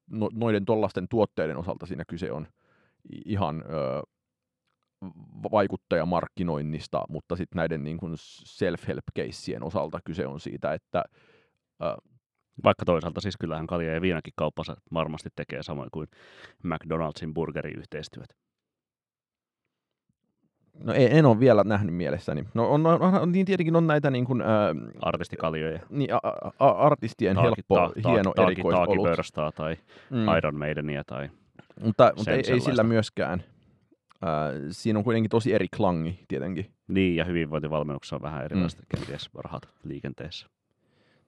no, 0.10 0.30
noiden 0.34 0.66
tollasten 0.66 1.08
tuotteiden 1.08 1.58
osalta 1.58 1.86
siinä 1.86 2.04
kyse 2.08 2.32
on 2.32 2.48
ihan 3.26 3.64
ö, 3.64 4.02
vaikuttajamarkkinoinnista, 5.52 7.06
mutta 7.10 7.36
sitten 7.36 7.58
näiden 7.58 7.84
niin 7.84 8.00
self-help-keissien 8.46 9.64
osalta 9.64 10.00
kyse 10.06 10.28
on 10.28 10.40
siitä, 10.40 10.74
että 10.74 11.04
Vaikka 12.64 12.86
toisaalta 12.86 13.22
siis 13.22 13.38
kyllähän 13.38 13.68
kalja 13.68 13.94
ja 13.94 14.02
viinakin 14.02 14.34
kauppansa 14.36 14.76
varmasti 14.94 15.30
tekee 15.36 15.64
samoin 15.64 15.90
kuin 15.92 16.08
McDonald'sin 16.64 17.34
burgeriyhteistyöt. 17.34 18.30
No 20.84 20.94
en, 20.94 21.12
en 21.12 21.26
ole 21.26 21.40
vielä 21.40 21.64
nähnyt 21.64 21.96
mielessäni. 21.96 22.44
No 22.54 22.70
on, 22.72 22.86
on, 22.86 23.02
on 23.02 23.32
niin 23.32 23.46
tietenkin 23.46 23.76
on 23.76 23.88
näitä 23.88 24.12
niin 24.12 24.26
kuin, 24.26 24.42
ää, 24.42 24.76
Artistikaljoja. 25.02 25.80
niin, 25.90 26.14
a, 26.14 26.18
a, 26.60 26.68
artistien 26.70 27.36
Taaki- 27.36 27.46
helppo, 27.46 27.76
ta- 27.76 28.02
ta- 28.02 28.10
hieno 28.10 28.32
taaki- 28.36 28.52
erikoisolut. 28.52 28.96
Taakipörstaa 29.04 29.52
tai 29.52 29.78
Mm. 30.10 30.38
Iron 30.38 30.56
Maidenia 30.56 31.04
tai 31.04 31.30
Mutta, 31.84 32.14
mutta 32.16 32.32
ei, 32.32 32.44
ei 32.48 32.60
sillä 32.60 32.84
myöskään. 32.84 33.44
Ää, 34.22 34.52
siinä 34.72 35.00
on 35.00 35.04
kuitenkin 35.04 35.30
tosi 35.30 35.54
eri 35.54 35.68
klangi 35.78 36.20
tietenkin. 36.28 36.72
niin, 36.88 37.16
ja 37.16 37.26
hyvinvointivalmennuksessa 37.26 38.16
on 38.16 38.22
vähän 38.22 38.46
erilaiset 38.46 38.80
mm. 38.80 38.86
kenties 38.98 39.30
rahat 39.36 39.70
liikenteessä 39.84 40.48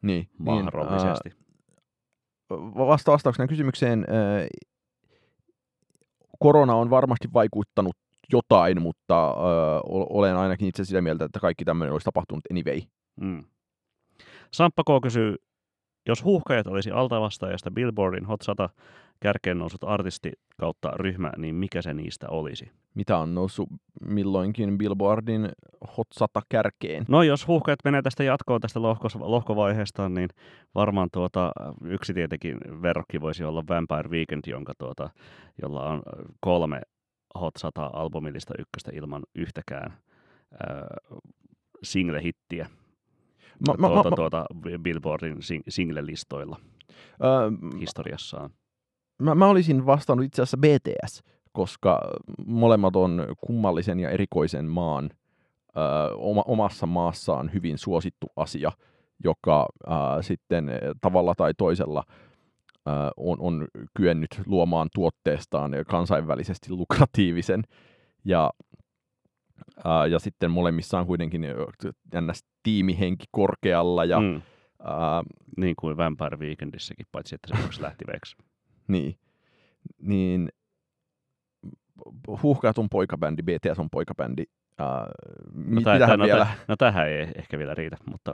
Niin, 0.03 0.29
mahdollisesti. 0.37 1.29
Niin, 1.29 1.37
vasta 2.75 3.11
vastauksena 3.11 3.47
kysymykseen, 3.47 4.05
korona 6.39 6.75
on 6.75 6.89
varmasti 6.89 7.27
vaikuttanut 7.33 7.95
jotain, 8.31 8.81
mutta 8.81 9.33
olen 9.89 10.37
ainakin 10.37 10.67
itse 10.67 10.85
sitä 10.85 11.01
mieltä, 11.01 11.25
että 11.25 11.39
kaikki 11.39 11.65
tämmöinen 11.65 11.93
olisi 11.93 12.05
tapahtunut 12.05 12.43
anyway. 12.51 12.81
Mm. 13.21 13.43
Samppa 14.53 14.83
K. 14.83 14.87
kysyy, 15.03 15.35
jos 16.07 16.23
huuhkajat 16.23 16.67
olisi 16.67 16.91
altavastaajasta 16.91 17.71
Billboardin 17.71 18.25
Hot 18.25 18.41
100 18.41 18.69
kärkeen 19.23 19.59
noussut 19.59 19.83
artisti 19.83 20.31
kautta 20.59 20.91
ryhmä, 20.91 21.31
niin 21.37 21.55
mikä 21.55 21.81
se 21.81 21.93
niistä 21.93 22.29
olisi? 22.29 22.71
Mitä 22.95 23.17
on 23.17 23.35
noussut 23.35 23.69
milloinkin 24.09 24.77
Billboardin 24.77 25.49
Hot 25.97 26.07
100 26.13 26.41
kärkeen? 26.49 27.05
No 27.07 27.23
jos 27.23 27.47
huuhkajat 27.47 27.79
menee 27.83 28.01
tästä 28.01 28.23
jatkoon 28.23 28.61
tästä 28.61 28.81
lohkos, 28.81 29.15
lohkovaiheesta, 29.15 30.09
niin 30.09 30.29
varmaan 30.75 31.09
tuota, 31.11 31.51
yksi 31.85 32.13
tietenkin 32.13 32.57
verrokki 32.81 33.21
voisi 33.21 33.43
olla 33.43 33.63
Vampire 33.69 34.09
Weekend, 34.09 34.43
jonka 34.47 34.73
tuota, 34.77 35.09
jolla 35.61 35.89
on 35.89 36.01
kolme 36.39 36.81
Hot 37.39 37.53
100 37.57 37.89
albumillista 37.93 38.53
ykköstä 38.59 38.91
ilman 38.93 39.23
yhtäkään 39.35 39.93
äh, 40.53 41.17
single-hittiä 41.83 42.67
Mä, 43.67 43.73
mä, 43.77 43.87
tuota, 43.87 44.09
mä, 44.09 44.15
tuota 44.15 44.45
Billboardin 44.81 45.37
sing- 45.37 45.63
single-listoilla 45.69 46.59
ää, 47.21 47.51
historiassaan. 47.79 48.49
Mä, 49.23 49.35
mä 49.35 49.47
olisin 49.47 49.85
vastannut 49.85 50.25
itse 50.25 50.41
asiassa 50.41 50.57
BTS, 50.57 51.23
koska 51.51 52.01
molemmat 52.45 52.95
on 52.95 53.27
kummallisen 53.41 53.99
ja 53.99 54.09
erikoisen 54.09 54.65
maan 54.65 55.09
ö, 55.77 56.15
oma, 56.15 56.43
omassa 56.47 56.85
maassaan 56.85 57.53
hyvin 57.53 57.77
suosittu 57.77 58.27
asia, 58.35 58.71
joka 59.23 59.67
ö, 59.83 59.87
sitten 60.23 60.71
tavalla 61.01 61.35
tai 61.35 61.53
toisella 61.57 62.03
ää, 62.85 63.11
on, 63.17 63.37
on 63.39 63.67
kyennyt 63.97 64.41
luomaan 64.45 64.89
tuotteestaan 64.95 65.71
kansainvälisesti 65.87 66.71
lukratiivisen. 66.71 67.63
Ja, 68.25 68.51
ää, 69.85 70.05
ja 70.05 70.19
sitten 70.19 70.51
molemmissa 70.51 70.99
on 70.99 71.07
kuitenkin 71.07 71.41
ns. 72.21 72.45
tiimihenki 72.63 73.25
korkealla. 73.31 74.05
Ja, 74.05 74.19
mm. 74.19 74.41
ää, 74.83 75.23
Niin 75.57 75.75
kuin 75.79 75.97
Vampire 75.97 76.37
Weekendissäkin, 76.37 77.05
paitsi 77.11 77.35
että 77.35 77.57
se 77.71 77.81
lähti 77.81 78.05
veeksi. 78.07 78.35
Niin, 78.87 79.15
niin 80.01 80.49
Huuhkajat 82.43 82.77
on 82.77 82.89
poikabändi, 82.89 83.43
BTS 83.43 83.79
on 83.79 83.89
poikabändi. 83.89 84.43
Ää, 84.77 84.87
No, 85.53 85.75
mit- 85.75 85.83
tää, 85.83 86.17
no, 86.17 86.25
vielä? 86.25 86.47
no 86.67 86.75
tähän 86.75 87.07
ei 87.07 87.27
ehkä 87.35 87.57
vielä 87.59 87.75
riitä, 87.75 87.97
mutta 88.11 88.33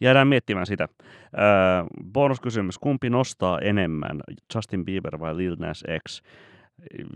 jäädään 0.00 0.28
miettimään 0.28 0.66
sitä. 0.66 0.88
Öö, 1.38 1.42
bonuskysymys, 2.12 2.78
kumpi 2.78 3.10
nostaa 3.10 3.58
enemmän, 3.58 4.20
Justin 4.54 4.84
Bieber 4.84 5.20
vai 5.20 5.36
Lil 5.36 5.56
Nas 5.58 5.84
X? 6.08 6.22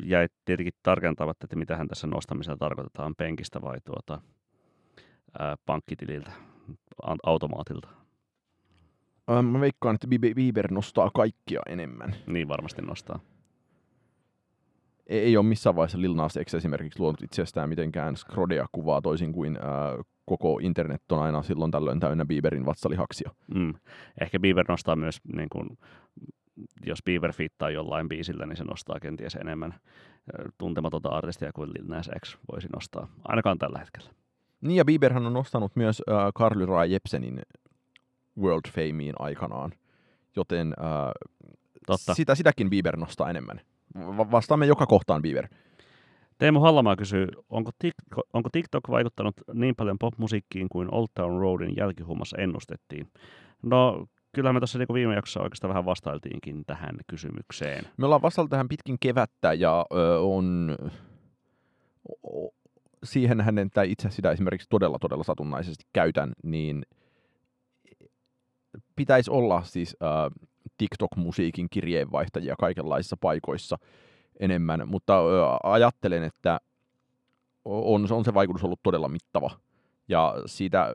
Ja 0.04 0.18
tietenkin 0.44 0.72
tarkentavat, 0.82 1.36
että 1.44 1.56
mitä 1.56 1.76
hän 1.76 1.88
tässä 1.88 2.06
nostamisella 2.06 2.56
tarkoitetaan, 2.56 3.14
penkistä 3.16 3.62
vai 3.62 3.78
tuota, 3.84 4.20
ää, 5.38 5.56
pankkitililtä, 5.66 6.32
an- 7.02 7.18
automaatilta. 7.22 7.88
Mä 9.42 9.60
veikkaan, 9.60 9.94
että 9.94 10.06
Bieber- 10.10 10.72
nostaa 10.72 11.10
kaikkia 11.14 11.60
enemmän. 11.68 12.14
Niin 12.26 12.48
varmasti 12.48 12.82
nostaa. 12.82 13.20
Ei, 15.06 15.18
ei 15.18 15.36
ole 15.36 15.46
missään 15.46 15.76
vaiheessa 15.76 16.00
Lil 16.00 16.14
Nas 16.14 16.38
X 16.44 16.54
esimerkiksi 16.54 17.00
luonut 17.00 17.22
itsestään 17.22 17.68
mitenkään 17.68 18.16
skrodea 18.16 18.66
kuvaa 18.72 19.02
toisin 19.02 19.32
kuin 19.32 19.56
ää, 19.56 19.96
koko 20.24 20.58
internet 20.62 21.12
on 21.12 21.22
aina 21.22 21.42
silloin 21.42 21.70
tällöin 21.70 22.00
täynnä 22.00 22.24
Bieberin 22.24 22.66
vatsalihaksia. 22.66 23.30
Mm. 23.54 23.74
Ehkä 24.20 24.40
Bieber 24.40 24.64
nostaa 24.68 24.96
myös, 24.96 25.20
niin 25.36 25.48
kun, 25.48 25.78
jos 26.86 27.02
Bieber 27.04 27.32
fiittaa 27.32 27.70
jollain 27.70 28.08
biisillä, 28.08 28.46
niin 28.46 28.56
se 28.56 28.64
nostaa 28.64 29.00
kenties 29.00 29.34
enemmän 29.34 29.74
tuntematonta 30.58 31.08
artistia 31.08 31.52
kuin 31.52 31.70
Lil 31.70 31.86
Nas 31.88 32.10
X 32.24 32.36
voisi 32.52 32.68
nostaa, 32.74 33.08
ainakaan 33.24 33.58
tällä 33.58 33.78
hetkellä. 33.78 34.10
Niin 34.60 34.76
ja 34.76 34.84
Bieberhän 34.84 35.26
on 35.26 35.32
nostanut 35.32 35.76
myös 35.76 36.02
Carly 36.38 36.66
Rae 36.66 36.86
Jepsenin 36.86 37.42
World 38.40 38.70
Fameen 38.70 39.14
aikanaan, 39.18 39.72
joten 40.36 40.74
ää, 40.78 41.12
Totta. 41.86 42.14
Sitä, 42.14 42.34
sitäkin 42.34 42.70
Bieber 42.70 42.96
nostaa 42.96 43.30
enemmän. 43.30 43.60
Va- 43.96 44.30
vastaamme 44.30 44.66
joka 44.66 44.86
kohtaan 44.86 45.22
Bieber. 45.22 45.48
Teemu 46.38 46.60
Hallamaa 46.60 46.96
kysyy, 46.96 47.28
onko, 47.50 47.70
TikTok, 47.78 48.26
onko 48.32 48.48
TikTok 48.52 48.88
vaikuttanut 48.90 49.34
niin 49.54 49.76
paljon 49.76 49.98
popmusiikkiin 49.98 50.68
kuin 50.68 50.88
Old 50.94 51.08
Town 51.14 51.40
Roadin 51.40 51.76
jälkihuumassa 51.76 52.36
ennustettiin? 52.38 53.10
No, 53.62 54.06
kyllä 54.34 54.52
me 54.52 54.60
tuossa 54.60 54.78
niinku 54.78 54.94
viime 54.94 55.14
jaksossa 55.14 55.40
oikeastaan 55.42 55.68
vähän 55.68 55.84
vastailtiinkin 55.84 56.64
tähän 56.66 56.96
kysymykseen. 57.06 57.84
Me 57.96 58.04
ollaan 58.06 58.22
vastailtu 58.22 58.50
tähän 58.50 58.68
pitkin 58.68 58.96
kevättä 59.00 59.52
ja 59.52 59.86
ö, 59.92 60.20
on 60.20 60.76
o- 62.22 62.50
siihen 63.04 63.40
hänen, 63.40 63.70
tai 63.70 63.90
itse 63.90 64.10
sitä 64.10 64.30
esimerkiksi 64.30 64.66
todella 64.70 64.98
todella 64.98 65.24
satunnaisesti 65.24 65.84
käytän, 65.92 66.32
niin 66.42 66.82
pitäisi 68.96 69.30
olla 69.30 69.62
siis 69.62 69.96
ö, 70.02 70.06
TikTok-musiikin 70.78 71.66
kirjeenvaihtajia 71.70 72.54
kaikenlaisissa 72.58 73.16
paikoissa 73.16 73.78
enemmän, 74.40 74.82
mutta 74.86 75.18
ö, 75.18 75.22
ajattelen, 75.62 76.22
että 76.22 76.60
on, 77.64 78.12
on 78.12 78.24
se 78.24 78.34
vaikutus 78.34 78.64
ollut 78.64 78.80
todella 78.82 79.08
mittava. 79.08 79.50
Ja 80.08 80.34
siitä, 80.46 80.94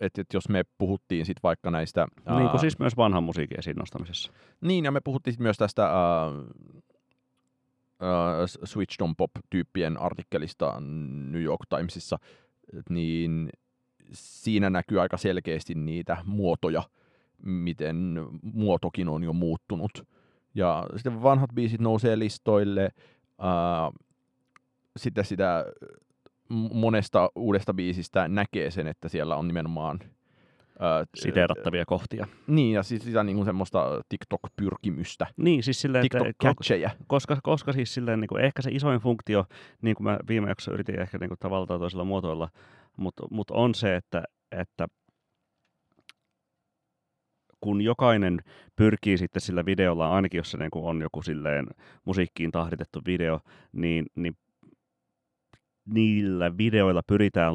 että, 0.00 0.20
että 0.20 0.36
jos 0.36 0.48
me 0.48 0.64
puhuttiin 0.78 1.26
sitten 1.26 1.42
vaikka 1.42 1.70
näistä... 1.70 2.06
Niin 2.26 2.42
ää, 2.42 2.48
kuin 2.48 2.60
siis 2.60 2.78
myös 2.78 2.96
vanhan 2.96 3.22
musiikin 3.22 3.58
esiin 3.58 3.76
nostamisessa. 3.76 4.32
niin, 4.60 4.84
ja 4.84 4.90
me 4.90 5.00
puhuttiin 5.00 5.34
sit 5.34 5.40
myös 5.40 5.56
tästä 5.56 5.84
äh, 5.84 5.92
äh, 8.02 8.64
Switched 8.64 9.04
on 9.04 9.16
Pop-tyyppien 9.16 10.00
artikkelista 10.00 10.80
New 11.30 11.42
York 11.42 11.60
Timesissa, 11.68 12.18
niin 12.90 13.50
siinä 14.12 14.70
näkyy 14.70 15.00
aika 15.00 15.16
selkeästi 15.16 15.74
niitä 15.74 16.16
muotoja, 16.24 16.82
miten 17.42 17.96
muotokin 18.42 19.08
on 19.08 19.24
jo 19.24 19.32
muuttunut. 19.32 20.06
Ja 20.54 20.86
sitten 20.96 21.22
vanhat 21.22 21.50
biisit 21.54 21.80
nousee 21.80 22.18
listoille, 22.18 22.90
sitten 24.96 25.24
sitä 25.24 25.64
m- 26.48 26.78
monesta 26.78 27.30
uudesta 27.36 27.74
biisistä 27.74 28.28
näkee 28.28 28.70
sen, 28.70 28.86
että 28.86 29.08
siellä 29.08 29.36
on 29.36 29.46
nimenomaan 29.48 29.98
Siteerattavia 31.14 31.84
kohtia. 31.84 32.26
niin, 32.46 32.72
ja 32.74 32.82
siis 32.82 33.02
sitä 33.02 33.24
niinku 33.24 33.44
semmoista 33.44 34.00
TikTok-pyrkimystä, 34.08 35.26
Niin, 35.36 35.62
siis 35.62 35.80
silleen, 35.80 36.04
TikTok-catcheja. 36.04 36.90
koska, 37.06 37.36
koska 37.42 37.72
siis 37.72 37.94
silleen, 37.94 38.20
niin 38.20 38.28
kuin, 38.28 38.44
ehkä 38.44 38.62
se 38.62 38.70
isoin 38.72 39.00
funktio, 39.00 39.44
niin 39.82 39.96
kuin 39.96 40.04
mä 40.04 40.18
viime 40.28 40.48
jaksossa 40.48 40.72
yritin 40.72 41.00
ehkä 41.00 41.18
niin 41.18 41.28
kuin, 41.28 41.38
tavalla 41.38 41.66
tai 41.66 41.78
toisella 41.78 42.04
muotoilla, 42.04 42.48
mutta 42.96 43.22
mut 43.30 43.50
on 43.50 43.74
se, 43.74 43.96
että, 43.96 44.22
että 44.52 44.86
kun 47.60 47.80
jokainen 47.80 48.40
pyrkii 48.76 49.18
sitten 49.18 49.42
sillä 49.42 49.64
videolla, 49.64 50.10
ainakin 50.10 50.38
jos 50.38 50.50
se 50.50 50.58
niin 50.58 50.70
kuin 50.70 50.84
on 50.84 51.00
joku 51.00 51.22
silleen 51.22 51.66
musiikkiin 52.04 52.50
tahditettu 52.52 53.00
video, 53.06 53.40
niin, 53.72 54.06
niin 54.14 54.36
niillä 55.84 56.56
videoilla 56.58 57.02
pyritään 57.06 57.52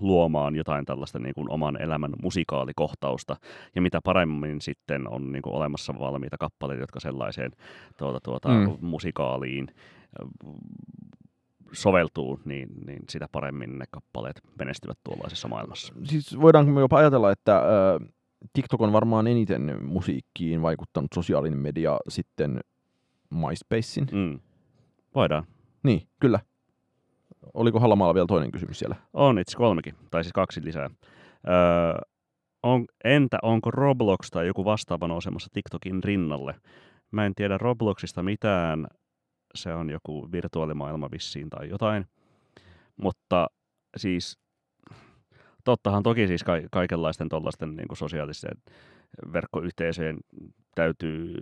luomaan 0.00 0.54
jotain 0.56 0.84
tällaista 0.84 1.18
niin 1.18 1.34
kuin 1.34 1.50
oman 1.50 1.82
elämän 1.82 2.12
musikaalikohtausta, 2.22 3.36
ja 3.74 3.82
mitä 3.82 4.00
paremmin 4.04 4.60
sitten 4.60 5.08
on 5.08 5.32
niin 5.32 5.42
kuin 5.42 5.54
olemassa 5.54 5.94
valmiita 5.98 6.36
kappaleita, 6.38 6.82
jotka 6.82 7.00
sellaiseen 7.00 7.50
tuota, 7.98 8.18
tuota, 8.22 8.48
Mm. 8.48 8.76
musikaaliin 8.80 9.68
äh, 9.68 10.28
soveltuu, 11.72 12.40
niin, 12.44 12.68
niin 12.86 13.02
sitä 13.08 13.28
paremmin 13.32 13.78
ne 13.78 13.84
kappaleet 13.90 14.40
menestyvät 14.58 14.98
tuollaisessa 15.04 15.48
maailmassa. 15.48 15.94
Siis 16.04 16.40
voidaanko 16.40 16.72
me 16.72 16.80
jopa 16.80 16.98
ajatella, 16.98 17.30
että 17.30 17.58
ö, 17.58 18.00
TikTok 18.52 18.80
on 18.80 18.92
varmaan 18.92 19.26
eniten 19.26 19.84
musiikkiin 19.84 20.62
vaikuttanut 20.62 21.10
sosiaalinen 21.14 21.58
media 21.58 21.98
sitten 22.08 22.60
MySpacein? 23.30 24.06
Mm. 24.12 24.40
Voidaan. 25.14 25.44
Niin, 25.82 26.08
kyllä. 26.20 26.40
Oliko 27.54 27.80
Hallamaalla 27.80 28.14
vielä 28.14 28.26
toinen 28.26 28.52
kysymys 28.52 28.78
siellä? 28.78 28.96
On 29.12 29.38
itse 29.38 29.56
kolmekin, 29.56 29.94
tai 30.10 30.24
siis 30.24 30.32
kaksi 30.32 30.64
lisää. 30.64 30.90
Öö, 31.48 31.98
on, 32.62 32.84
entä 33.04 33.38
onko 33.42 33.70
Roblox 33.70 34.30
tai 34.30 34.46
joku 34.46 34.64
vastaava 34.64 35.08
nousemassa 35.08 35.50
TikTokin 35.52 36.04
rinnalle? 36.04 36.54
Mä 37.10 37.26
en 37.26 37.34
tiedä 37.34 37.58
Robloxista 37.58 38.22
mitään. 38.22 38.86
Se 39.54 39.74
on 39.74 39.90
joku 39.90 40.28
virtuaalimaailma 40.32 41.10
vissiin 41.10 41.50
tai 41.50 41.68
jotain. 41.68 42.06
Mutta 42.96 43.46
siis 43.96 44.38
tottahan 45.66 46.02
toki 46.02 46.26
siis 46.26 46.44
ka- 46.44 46.68
kaikenlaisten 46.70 47.28
tuollaisten 47.28 47.76
niin 47.76 47.96
sosiaalisten 47.96 48.58
verkkoyhteisöjen 49.32 50.16
täytyy 50.74 51.34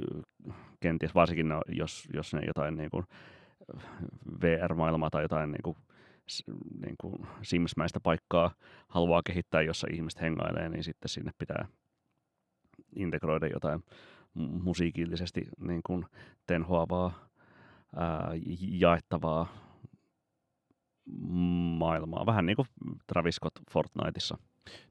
kenties, 0.81 1.15
varsinkin 1.15 1.49
ne, 1.49 1.55
jos, 1.69 2.09
jos 2.15 2.35
ne 2.35 2.41
jotain 2.47 2.77
niin 2.77 2.91
kuin 2.91 3.05
VR-maailmaa 4.43 5.11
tai 5.11 5.23
jotain 5.23 5.51
niin 5.51 5.63
kuin, 5.63 5.77
niin 6.87 6.95
kuin 7.01 7.27
Sims-mäistä 7.43 8.01
paikkaa 8.03 8.55
haluaa 8.89 9.23
kehittää, 9.27 9.63
jossa 9.63 9.87
ihmiset 9.93 10.21
hengailee, 10.21 10.69
niin 10.69 10.85
sitten 10.85 11.09
sinne 11.09 11.31
pitää 11.39 11.67
integroida 12.97 13.47
jotain 13.47 13.81
mu- 14.39 14.63
musiikillisesti 14.63 15.49
niin 15.61 15.81
kuin 15.87 16.07
tenhoavaa, 16.47 17.29
ää, 17.97 18.31
jaettavaa 18.61 19.49
maailmaa. 21.79 22.27
Vähän 22.27 22.47
niin 22.47 22.57
kuin 22.57 22.69
Travis 23.07 23.35
Scott 23.35 23.57
Fortniteissa. 23.71 24.39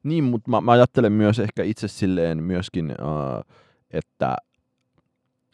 Niin, 0.02 0.24
mutta 0.24 0.50
mä, 0.50 0.60
mä 0.60 0.72
ajattelen 0.72 1.12
myös 1.12 1.38
ehkä 1.38 1.62
itse 1.62 1.88
silleen 1.88 2.42
myöskin, 2.42 2.90
äh, 2.90 3.56
että, 3.90 4.36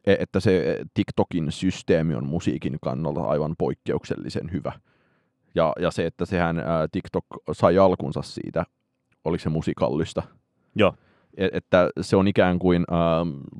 e- 0.06 0.16
että 0.18 0.40
se 0.40 0.78
TikTokin 0.94 1.52
systeemi 1.52 2.14
on 2.14 2.26
musiikin 2.26 2.78
kannalta 2.82 3.20
aivan 3.20 3.54
poikkeuksellisen 3.58 4.52
hyvä. 4.52 4.72
Ja, 5.54 5.72
ja 5.80 5.90
se, 5.90 6.06
että 6.06 6.26
sehän 6.26 6.58
äh, 6.58 6.64
TikTok 6.92 7.24
sai 7.52 7.78
alkunsa 7.78 8.22
siitä, 8.22 8.64
oliko 9.24 9.42
se 9.42 9.48
musikallista, 9.48 10.22
Joo, 10.74 10.94
E- 11.36 11.48
että 11.52 11.90
se 12.00 12.16
on 12.16 12.28
ikään 12.28 12.58
kuin 12.58 12.84
äh, 12.92 12.98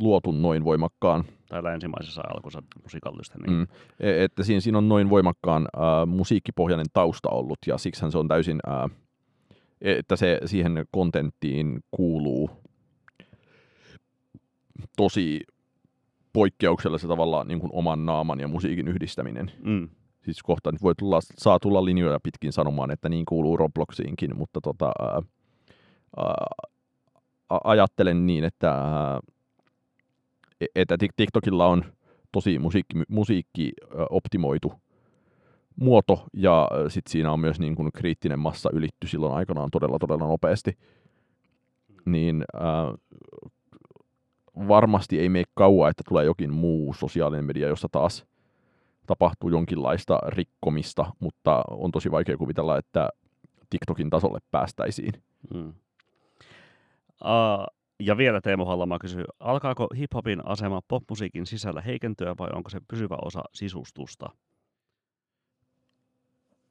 luotu 0.00 0.32
noin 0.32 0.64
voimakkaan, 0.64 1.24
tai 1.50 1.64
länsimaisessa 1.64 2.22
alkunsa 2.34 2.62
musikallista. 2.82 3.38
Niin. 3.38 3.56
mm, 3.56 3.66
e- 4.00 4.24
että 4.24 4.44
siinä, 4.44 4.60
siinä 4.60 4.78
on 4.78 4.88
noin 4.88 5.10
voimakkaan 5.10 5.68
äh, 5.76 6.06
musiikkipohjainen 6.06 6.86
tausta 6.92 7.28
ollut, 7.28 7.58
ja 7.66 7.78
siksihän 7.78 8.12
se 8.12 8.18
on 8.18 8.28
täysin, 8.28 8.60
äh, 8.68 8.90
että 9.80 10.16
se 10.16 10.40
siihen 10.44 10.84
kontenttiin 10.90 11.80
kuuluu 11.90 12.50
tosi 14.96 15.40
poikkeuksellisella 16.32 17.12
tavalla 17.12 17.44
niin 17.44 17.60
kuin 17.60 17.70
oman 17.72 18.06
naaman 18.06 18.40
ja 18.40 18.48
musiikin 18.48 18.88
yhdistäminen. 18.88 19.52
Mm. 19.62 19.88
Siis 20.24 20.42
kohta 20.42 20.72
nyt 20.72 20.82
voi 20.82 20.94
tulla, 20.98 21.18
saa 21.38 21.58
tulla 21.58 21.84
linjoja 21.84 22.20
pitkin 22.20 22.52
sanomaan, 22.52 22.90
että 22.90 23.08
niin 23.08 23.24
kuuluu 23.24 23.56
Robloxiinkin, 23.56 24.36
mutta 24.36 24.60
tota, 24.60 24.92
ää, 24.98 25.22
ää, 26.16 26.46
ajattelen 27.64 28.26
niin, 28.26 28.44
että 28.44 28.70
ää, 28.70 29.20
että 30.74 30.94
Tik- 30.94 31.14
TikTokilla 31.16 31.66
on 31.66 31.84
tosi 32.32 32.58
musiikki, 32.58 32.98
musiikki 33.08 33.72
optimoitu 34.10 34.72
muoto, 35.76 36.26
ja 36.32 36.68
sitten 36.88 37.12
siinä 37.12 37.32
on 37.32 37.40
myös 37.40 37.60
niin 37.60 37.76
kuin 37.76 37.92
kriittinen 37.92 38.38
massa 38.38 38.70
ylitty 38.72 39.06
silloin 39.06 39.34
aikanaan 39.34 39.70
todella, 39.70 39.98
todella 39.98 40.26
nopeasti. 40.26 40.78
Niin 42.04 42.44
äh, 42.54 42.94
varmasti 44.68 45.18
ei 45.18 45.28
mene 45.28 45.44
kauan, 45.54 45.90
että 45.90 46.02
tulee 46.08 46.24
jokin 46.24 46.52
muu 46.52 46.94
sosiaalinen 46.94 47.44
media, 47.44 47.68
jossa 47.68 47.88
taas 47.92 48.26
tapahtuu 49.06 49.50
jonkinlaista 49.50 50.18
rikkomista, 50.26 51.06
mutta 51.20 51.62
on 51.70 51.90
tosi 51.90 52.10
vaikea 52.10 52.36
kuvitella, 52.36 52.78
että 52.78 53.08
TikTokin 53.70 54.10
tasolle 54.10 54.38
päästäisiin. 54.50 55.12
Mm. 55.54 55.68
Uh, 55.68 55.74
ja 58.00 58.16
vielä 58.16 58.40
Teemu 58.40 58.64
Hallamaa 58.64 58.98
kysyy, 58.98 59.24
alkaako 59.40 59.88
hiphopin 59.96 60.46
asema 60.46 60.80
popmusiikin 60.88 61.46
sisällä 61.46 61.80
heikentyä 61.80 62.34
vai 62.38 62.48
onko 62.54 62.70
se 62.70 62.80
pysyvä 62.88 63.16
osa 63.22 63.42
sisustusta? 63.54 64.30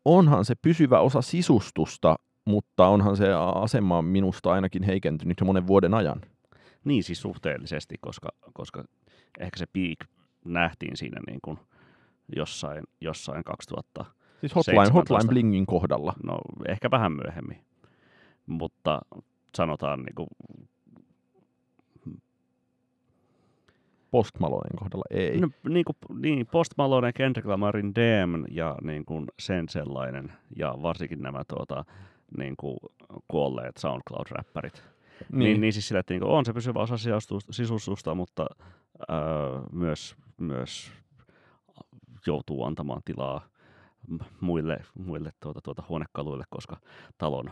Onhan 0.06 0.46
se 0.46 0.56
pysyvä 0.62 1.00
osa 1.00 1.22
sisustusta, 1.22 2.16
mutta 2.46 2.88
onhan 2.88 3.18
se 3.18 3.28
asema 3.56 4.02
minusta 4.02 4.52
ainakin 4.52 4.84
heikentynyt 4.84 5.40
jo 5.40 5.46
monen 5.46 5.68
vuoden 5.68 5.94
ajan. 5.94 6.22
Niin 6.84 7.04
siis 7.04 7.22
suhteellisesti, 7.22 7.96
koska, 8.02 8.30
koska 8.54 8.84
ehkä 9.40 9.58
se 9.58 9.66
peak 9.66 10.10
nähtiin 10.46 10.98
siinä 10.98 11.22
niin 11.28 11.40
kuin 11.42 11.60
jossain, 12.36 12.84
jossain 13.02 13.44
2000. 13.44 14.06
Siis 14.40 14.56
hotline, 14.56 14.86
17. 14.86 14.94
hotline 14.94 15.30
blingin 15.30 15.66
kohdalla. 15.66 16.14
No 16.24 16.38
ehkä 16.68 16.92
vähän 16.92 17.12
myöhemmin, 17.12 17.62
mutta 18.46 19.02
sanotaan 19.58 20.00
niin 20.00 20.16
kuin, 20.16 20.28
Post 24.12 24.40
Malonen 24.40 24.76
kohdalla 24.76 25.04
ei. 25.10 25.40
no, 25.40 25.50
niin, 25.70 25.86
kuin, 25.86 26.22
niin 26.22 26.48
Post 26.48 26.72
Malone, 26.78 27.14
Kendrick 27.14 27.48
Lamarin 27.48 27.94
Damn 27.96 28.46
ja 28.52 28.76
niin 28.82 29.06
kuin 29.06 29.26
sen 29.40 29.70
sellainen 29.70 30.32
ja 30.56 30.76
varsinkin 30.82 31.22
nämä 31.22 31.44
tuota, 31.48 31.86
niin 32.38 32.56
kuin 32.58 32.78
kuolleet 33.28 33.78
SoundCloud-räppärit. 33.78 34.84
Niin. 35.32 35.40
Niin, 35.40 35.62
niin 35.62 35.74
siis 35.74 35.88
sillä, 35.88 36.00
että 36.00 36.14
niin 36.14 36.22
kuin 36.22 36.32
on 36.32 36.46
se 36.46 36.54
pysyvä 36.54 36.80
osa 36.80 36.96
sisustusta, 37.52 38.16
mutta 38.16 38.46
ää, 39.08 39.18
myös, 39.72 40.16
myös 40.38 40.92
joutuu 42.28 42.64
antamaan 42.64 43.02
tilaa 43.06 43.42
muille, 44.42 44.78
muille 45.06 45.32
tuota, 45.40 45.62
tuota 45.62 45.84
huonekaluille, 45.90 46.44
koska 46.50 46.78
talon, 47.18 47.52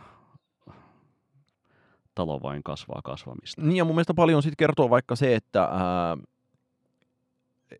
talo 2.15 2.41
vain 2.41 2.63
kasvaa 2.63 3.01
kasvamista. 3.03 3.61
Niin 3.61 3.77
ja 3.77 3.85
mun 3.85 3.95
mielestä 3.95 4.13
paljon 4.13 4.43
siitä 4.43 4.55
kertoo 4.57 4.89
vaikka 4.89 5.15
se, 5.15 5.35
että, 5.35 5.63
ää, 5.63 6.17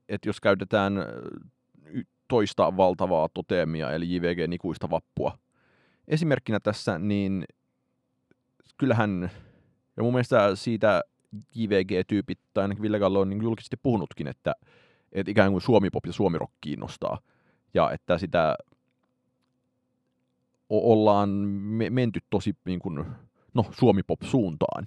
että 0.10 0.30
jos 0.30 0.42
käytetään 0.42 0.94
toista 2.28 2.78
valtavaa 2.78 3.30
toteemia, 3.34 3.92
eli 3.92 4.16
JVG-nikuista 4.16 4.90
vappua. 4.90 5.38
Esimerkkinä 6.08 6.60
tässä, 6.60 7.00
niin 7.00 7.46
kyllähän, 8.78 9.32
ja 9.98 10.04
mun 10.04 10.14
mielestä 10.14 10.56
siitä 10.56 11.02
JVG-tyypit, 11.56 12.40
tai 12.54 12.62
ainakin 12.62 12.82
Ville 12.82 13.00
Gallo 13.00 13.20
on 13.20 13.30
niin 13.30 13.44
julkisesti 13.44 13.78
puhunutkin, 13.84 14.28
että, 14.28 14.54
että 15.12 15.32
ikään 15.32 15.52
kuin 15.52 15.62
suomipop 15.62 16.06
ja 16.06 16.14
suomirock 16.14 16.54
kiinnostaa, 16.62 17.20
ja 17.74 17.92
että 17.92 18.18
sitä 18.18 18.56
ollaan 20.70 21.30
me- 21.30 21.90
menty 21.90 22.20
tosi 22.30 22.56
niin 22.66 22.80
kuin, 22.80 23.06
no, 23.54 23.66
suomipop-suuntaan 23.72 24.86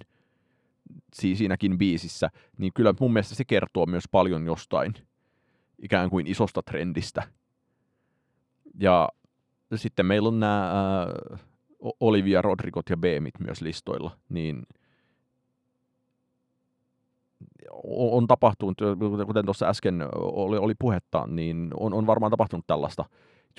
siinäkin 1.13 1.77
biisissä, 1.77 2.29
niin 2.57 2.73
kyllä 2.73 2.93
mun 2.99 3.13
mielestä 3.13 3.35
se 3.35 3.45
kertoo 3.45 3.85
myös 3.85 4.03
paljon 4.11 4.45
jostain 4.45 4.93
ikään 5.79 6.09
kuin 6.09 6.27
isosta 6.27 6.61
trendistä. 6.63 7.23
Ja 8.79 9.09
sitten 9.75 10.05
meillä 10.05 10.27
on 10.27 10.39
nämä 10.39 10.71
ää, 10.71 11.07
Olivia 11.99 12.41
Rodrigot 12.41 12.89
ja 12.89 12.97
Beemit 12.97 13.39
myös 13.39 13.61
listoilla, 13.61 14.11
niin 14.29 14.63
on 18.11 18.27
tapahtunut, 18.27 18.77
kuten 19.25 19.45
tuossa 19.45 19.65
äsken 19.65 20.05
oli, 20.15 20.57
oli 20.57 20.73
puhetta, 20.79 21.27
niin 21.27 21.71
on, 21.79 21.93
on 21.93 22.07
varmaan 22.07 22.31
tapahtunut 22.31 22.67
tällaista. 22.67 23.05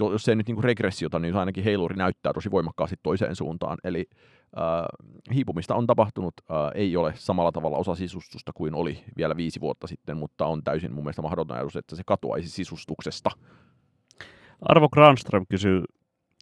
Jo- 0.00 0.12
Jos 0.12 0.28
ei 0.28 0.36
nyt 0.36 0.46
niinku 0.46 0.62
regressiota, 0.62 1.18
niin 1.18 1.36
ainakin 1.36 1.64
heiluri 1.64 1.96
näyttää 1.96 2.32
tosi 2.32 2.50
voimakkaasti 2.50 2.96
toiseen 3.02 3.36
suuntaan. 3.36 3.78
Eli 3.84 4.06
äh, 4.10 5.34
hiipumista 5.34 5.74
on 5.74 5.86
tapahtunut, 5.86 6.34
äh, 6.50 6.56
ei 6.74 6.96
ole 6.96 7.12
samalla 7.16 7.52
tavalla 7.52 7.76
osa 7.76 7.94
sisustusta 7.94 8.52
kuin 8.54 8.74
oli 8.74 9.04
vielä 9.16 9.36
viisi 9.36 9.60
vuotta 9.60 9.86
sitten, 9.86 10.16
mutta 10.16 10.46
on 10.46 10.64
täysin 10.64 10.92
mun 10.92 11.04
mielestä 11.04 11.22
mahdoton 11.22 11.56
ajatus, 11.56 11.76
että 11.76 11.96
se 11.96 12.02
katoaisi 12.06 12.48
sisustuksesta. 12.48 13.30
Arvo 14.62 14.88
Granström 14.88 15.46
kysyy, 15.48 15.82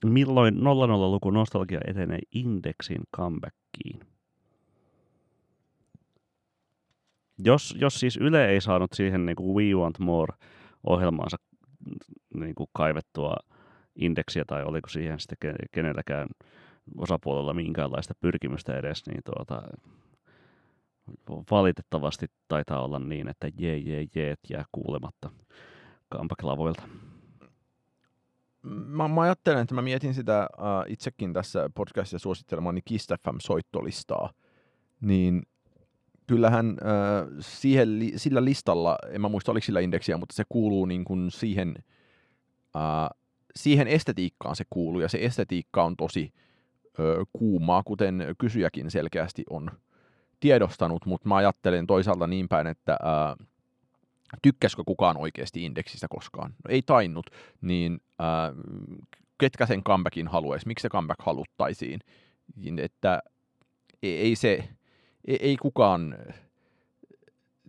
milloin 0.04 0.54
00-luku 0.54 1.30
nostalgia 1.30 1.80
etenee 1.86 2.18
indeksin 2.34 3.00
comebackiin? 3.16 4.00
Jos, 7.44 7.76
jos 7.80 8.00
siis 8.00 8.16
Yle 8.16 8.48
ei 8.48 8.60
saanut 8.60 8.92
siihen 8.92 9.26
niin 9.26 9.36
kuin 9.36 9.54
We 9.54 9.80
Want 9.80 9.98
More-ohjelmaansa 9.98 11.36
niin 12.34 12.54
kuin 12.54 12.70
kaivettua 12.72 13.36
indeksiä, 13.96 14.44
tai 14.46 14.64
oliko 14.64 14.88
siihen 14.88 15.20
sitten 15.20 15.38
ke- 15.44 15.66
kenelläkään 15.72 16.28
osapuolella 16.98 17.54
minkäänlaista 17.54 18.14
pyrkimystä 18.20 18.78
edes, 18.78 19.06
niin 19.06 19.20
tuota, 19.24 19.62
valitettavasti 21.50 22.26
taitaa 22.48 22.84
olla 22.84 22.98
niin, 22.98 23.28
että 23.28 23.50
jee, 23.58 23.76
jee, 23.76 24.06
jeet 24.14 24.40
jää 24.50 24.64
kuulematta 24.72 25.30
comeback-lavoilta. 26.14 26.82
Mä, 28.62 29.08
mä 29.08 29.20
ajattelen, 29.20 29.62
että 29.62 29.74
mä 29.74 29.82
mietin 29.82 30.14
sitä 30.14 30.48
uh, 30.58 30.92
itsekin 30.92 31.32
tässä 31.32 31.70
podcastissa 31.74 32.18
suosittelemani 32.18 32.80
Kiss 32.84 33.08
FM-soittolistaa, 33.08 34.30
niin 35.00 35.42
kyllähän 36.30 36.70
uh, 36.70 37.36
siihen, 37.40 37.88
sillä 38.16 38.44
listalla, 38.44 38.98
en 39.10 39.20
mä 39.20 39.28
muista 39.28 39.52
oliko 39.52 39.64
sillä 39.64 39.80
indeksiä, 39.80 40.16
mutta 40.16 40.34
se 40.34 40.44
kuuluu 40.48 40.86
niin 40.86 41.04
kuin 41.04 41.30
siihen, 41.30 41.74
uh, 42.76 43.18
siihen 43.56 43.88
estetiikkaan 43.88 44.56
se 44.56 44.64
kuuluu, 44.70 45.00
ja 45.00 45.08
se 45.08 45.18
estetiikka 45.20 45.84
on 45.84 45.96
tosi 45.96 46.32
uh, 46.84 47.28
kuumaa, 47.32 47.82
kuten 47.82 48.34
kysyjäkin 48.38 48.90
selkeästi 48.90 49.44
on 49.50 49.70
tiedostanut, 50.40 51.06
mutta 51.06 51.28
mä 51.28 51.36
ajattelen 51.36 51.86
toisaalta 51.86 52.26
niin 52.26 52.48
päin, 52.48 52.66
että 52.66 52.98
uh, 53.02 53.46
tykkäskö 54.42 54.82
kukaan 54.86 55.16
oikeasti 55.16 55.64
indeksistä 55.64 56.06
koskaan? 56.10 56.50
No 56.50 56.68
ei 56.68 56.82
tainnut, 56.82 57.30
niin 57.60 58.00
äh, 58.20 58.54
ketkä 59.38 59.66
sen 59.66 59.84
comebackin 59.84 60.28
haluaisi, 60.28 60.66
miksi 60.66 60.82
se 60.82 60.88
comeback 60.88 61.22
haluttaisiin? 61.22 62.00
Niin, 62.56 62.78
Että 62.78 63.22
ei, 64.02 64.18
ei 64.18 64.36
se, 64.36 64.68
ei, 65.26 65.56
kukaan 65.56 66.16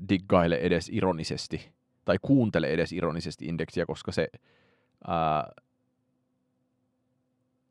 diggaile 0.09 0.55
edes 0.55 0.89
ironisesti, 0.89 1.71
tai 2.05 2.17
kuuntele 2.21 2.67
edes 2.67 2.91
ironisesti 2.91 3.45
indeksiä, 3.45 3.85
koska 3.85 4.11
se 4.11 4.27
ää, 5.07 5.51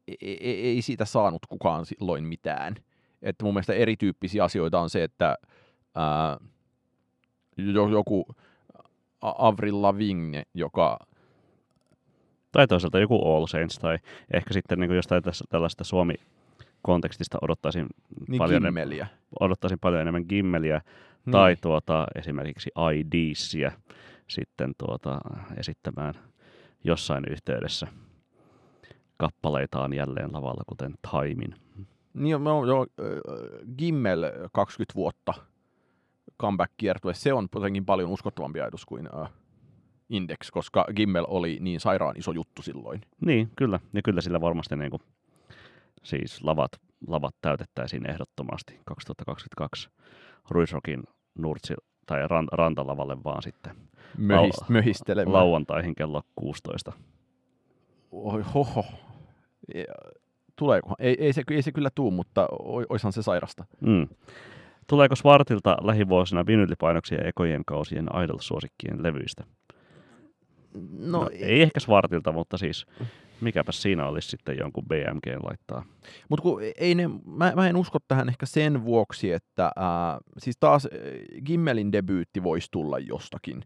ei, 0.09 0.39
ei, 0.41 0.67
ei 0.67 0.83
siitä 0.83 1.05
saanut 1.05 1.47
kukaan 1.47 1.87
silloin 1.87 2.25
mitään. 2.25 2.75
Että 3.23 3.45
mun 3.45 3.55
mielestä 3.55 3.73
erityyppisiä 3.73 4.45
asioita 4.45 4.81
on 4.81 4.91
se, 4.91 5.05
että 5.05 5.37
ää, 5.95 6.37
jo- 7.57 7.89
joku 7.89 8.27
Avril 9.23 9.83
Lavigne, 9.83 10.43
joka 10.55 10.99
Tai 12.53 12.67
toisaalta 12.67 12.99
joku 12.99 13.35
All 13.35 13.47
Saints, 13.47 13.79
tai 13.79 13.99
ehkä 14.33 14.55
sitten 14.55 14.81
niin 14.81 14.91
jostain 14.95 15.23
tällaista 15.49 15.85
Suomi-kontekstista 16.87 17.39
odottaisin, 17.43 17.87
niin 18.29 18.39
paljon, 18.39 18.63
kimmeliä. 18.63 19.07
odottaisin 19.41 19.79
paljon 19.79 20.01
enemmän 20.03 20.25
Gimmeliä, 20.29 20.81
Niin. 21.27 21.33
tai 21.33 21.57
tuota, 21.61 22.07
esimerkiksi 22.15 22.71
IDsiä 22.95 23.73
sitten 24.29 24.73
tuota, 24.79 25.19
esittämään 25.57 26.15
jossain 26.85 27.25
yhteydessä 27.31 27.87
kappaleitaan 29.17 29.93
jälleen 29.93 30.33
lavalla, 30.33 30.63
kuten 30.67 30.95
Taimin. 31.11 31.55
Niin, 32.15 32.31
jo, 32.31 32.39
jo, 32.45 32.65
jo, 32.67 32.87
Gimmel 33.79 34.25
20 34.53 34.95
vuotta 34.95 35.35
comeback 36.41 36.73
kiertue, 36.77 37.15
se 37.15 37.33
on 37.33 37.49
jotenkin 37.55 37.85
paljon 37.85 38.11
uskottavampi 38.11 38.61
ajatus 38.61 38.87
kuin 38.87 39.09
uh, 39.21 39.29
Index, 40.09 40.51
koska 40.51 40.85
Gimmel 40.97 41.25
oli 41.29 41.59
niin 41.61 41.81
sairaan 41.81 42.17
iso 42.17 42.33
juttu 42.33 42.63
silloin. 42.63 43.01
Niin, 43.21 43.51
kyllä. 43.57 43.81
Ja 43.93 44.03
kyllä 44.03 44.21
sillä 44.21 44.41
varmasti 44.41 44.77
niin 44.77 44.91
kuin, 44.91 45.03
siis 46.03 46.43
lavat, 46.45 46.71
lavat 47.07 47.35
täytettäisiin 47.41 48.11
ehdottomasti 48.11 48.81
2022 48.85 49.89
Ruisrokin 50.51 51.03
Nurtsi 51.39 51.75
tai 52.07 52.29
ran, 52.29 52.49
rantalavalle 52.53 53.25
vaan 53.25 53.43
sitten 53.43 53.77
Möhist, 54.19 54.63
Lau- 54.63 54.65
möhistelemään. 54.69 55.33
lauantaihin 55.33 55.95
kello 55.95 56.23
16. 56.37 56.93
Oi, 58.13 58.43
hoho. 58.55 58.85
Tuleeko? 60.57 60.95
Ei, 60.99 61.17
ei, 61.25 61.33
se, 61.33 61.43
ei 61.51 61.63
se 61.63 61.73
kyllä 61.73 61.91
tuu, 61.95 62.11
mutta 62.11 62.49
oi- 62.63 62.87
oishan 62.89 63.13
se 63.13 63.23
sairasta. 63.23 63.65
Mm. 63.81 64.09
Tuleeko 64.87 65.17
Svartilta 65.17 65.77
lähivuosina 65.83 66.47
vinyylipainoksia 66.47 67.19
ekojen 67.25 67.63
kausien 67.67 68.07
Idol-suosikkien 68.25 69.03
levyistä? 69.03 69.45
No, 70.99 71.21
No, 71.21 71.31
ei 71.33 71.63
ehkä 71.63 71.81
Svartilta, 71.81 72.33
mutta 72.33 72.59
siis 72.59 72.87
mikäpäs 73.43 73.83
siinä 73.83 74.07
olisi 74.07 74.29
sitten 74.29 74.57
jonkun 74.59 74.85
BMG 74.89 75.45
laittaa. 75.45 75.85
Mutta 76.29 76.43
ei 76.79 76.95
ne, 76.95 77.09
mä, 77.27 77.53
mä 77.57 77.69
en 77.69 77.77
usko 77.77 77.99
tähän 78.09 78.29
ehkä 78.29 78.47
sen 78.47 78.85
vuoksi, 78.85 79.33
että 79.33 79.71
ää, 79.77 80.19
siis 80.39 80.57
taas 80.61 80.89
Gimmelin 81.45 81.93
debyytti 81.93 82.43
voisi 82.43 82.69
tulla 82.71 82.99
jostakin. 82.99 83.63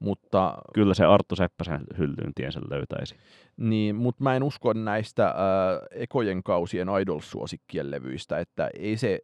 Mutta, 0.00 0.54
Kyllä 0.74 0.94
se 0.94 1.04
Arttu 1.04 1.36
Seppäsen 1.36 1.80
hyllyyn 1.98 2.32
tiensä 2.34 2.60
löytäisi. 2.70 3.14
niin, 3.56 3.96
mut 3.96 4.20
mä 4.20 4.36
en 4.36 4.42
usko 4.42 4.72
näistä 4.72 5.24
ää, 5.26 5.34
ekojen 5.90 6.42
kausien 6.42 6.88
Idol-suosikkien 7.02 7.90
levyistä, 7.90 8.38
että 8.38 8.70
ei 8.78 8.96
se, 8.96 9.20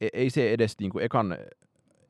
e- 0.00 0.08
ei 0.12 0.30
se 0.30 0.52
edes 0.52 0.74
niinku 0.80 0.98
ekan, 0.98 1.36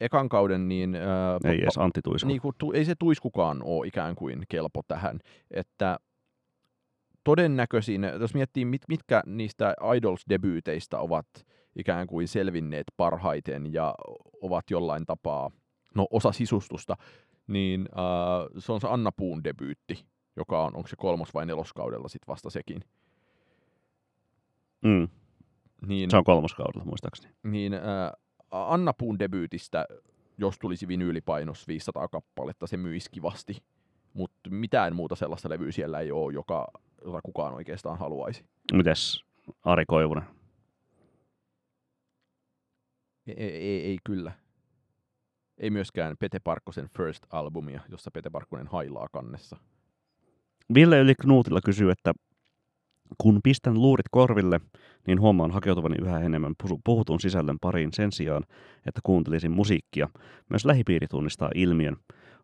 ekan 0.00 0.28
kauden 0.28 0.68
niin, 0.68 0.94
ää, 0.94 1.38
Ei 1.44 1.62
edes 1.62 1.78
Antti 1.78 2.00
Tuisku. 2.02 2.28
niin 2.28 2.40
kuin, 2.40 2.54
tu, 2.58 2.72
ei 2.72 2.84
se 2.84 2.94
tuiskukaan 2.98 3.58
ole 3.64 3.86
ikään 3.86 4.14
kuin 4.14 4.42
kelpo 4.48 4.80
tähän, 4.88 5.18
että 5.50 5.98
todennäköisin, 7.28 8.02
jos 8.20 8.34
miettii 8.34 8.64
mit, 8.64 8.82
mitkä 8.88 9.22
niistä 9.26 9.74
Idols-debyyteistä 9.96 10.98
ovat 10.98 11.26
ikään 11.76 12.06
kuin 12.06 12.28
selvinneet 12.28 12.86
parhaiten 12.96 13.72
ja 13.72 13.94
ovat 14.42 14.70
jollain 14.70 15.06
tapaa, 15.06 15.50
no 15.94 16.06
osa 16.10 16.32
sisustusta, 16.32 16.96
niin 17.46 17.88
äh, 17.98 18.46
se 18.58 18.72
on 18.72 18.80
se 18.80 18.88
Anna 18.90 19.12
Puun 19.12 19.44
debyytti, 19.44 20.04
joka 20.36 20.64
on, 20.64 20.76
onko 20.76 20.88
se 20.88 20.96
kolmos 20.96 21.34
vai 21.34 21.46
neloskaudella 21.46 22.08
sitten 22.08 22.32
vasta 22.32 22.50
sekin. 22.50 22.80
Mm, 24.84 25.08
Niin, 25.86 26.10
se 26.10 26.16
on 26.16 26.24
kolmoskaudella 26.24 26.84
muistaakseni. 26.84 27.34
niin 27.42 27.74
äh, 27.74 27.80
Anna 28.50 28.92
Puun 28.92 29.18
debyytistä, 29.18 29.86
jos 30.38 30.58
tulisi 30.58 30.88
vinyylipainos 30.88 31.68
500 31.68 32.08
kappaletta, 32.08 32.66
se 32.66 32.76
myisi 32.76 33.10
kivasti. 33.10 33.62
Mutta 34.14 34.50
mitään 34.50 34.96
muuta 34.96 35.14
sellaista 35.14 35.48
levyä 35.48 35.72
siellä 35.72 36.00
ei 36.00 36.12
ole, 36.12 36.32
joka, 36.32 36.68
jota 37.04 37.20
kukaan 37.22 37.54
oikeastaan 37.54 37.98
haluaisi. 37.98 38.44
Mites 38.72 39.24
Ari 39.64 39.84
Koivunen? 39.86 40.24
Ei, 43.26 43.50
ei, 43.50 43.84
ei 43.84 43.98
kyllä. 44.04 44.32
Ei 45.58 45.70
myöskään 45.70 46.16
Pete 46.20 46.38
Parkkosen 46.44 46.88
First 46.88 47.26
Albumia, 47.30 47.80
jossa 47.88 48.10
Pete 48.10 48.30
Parkkonen 48.30 48.66
hailaa 48.66 49.06
kannessa. 49.12 49.56
Ville 50.74 51.00
Yli 51.00 51.14
Knuutilla 51.14 51.60
kysyy, 51.60 51.90
että 51.90 52.12
kun 53.18 53.40
pistän 53.42 53.74
luurit 53.74 54.06
korville, 54.10 54.60
niin 55.06 55.20
huomaan 55.20 55.50
hakeutuvani 55.50 55.96
yhä 56.02 56.20
enemmän 56.20 56.54
puhutun 56.84 57.20
sisällön 57.20 57.58
pariin 57.60 57.92
sen 57.92 58.12
sijaan, 58.12 58.44
että 58.86 59.00
kuuntelisin 59.02 59.50
musiikkia. 59.50 60.08
Myös 60.50 60.64
lähipiiri 60.64 61.06
tunnistaa 61.06 61.50
ilmiön. 61.54 61.96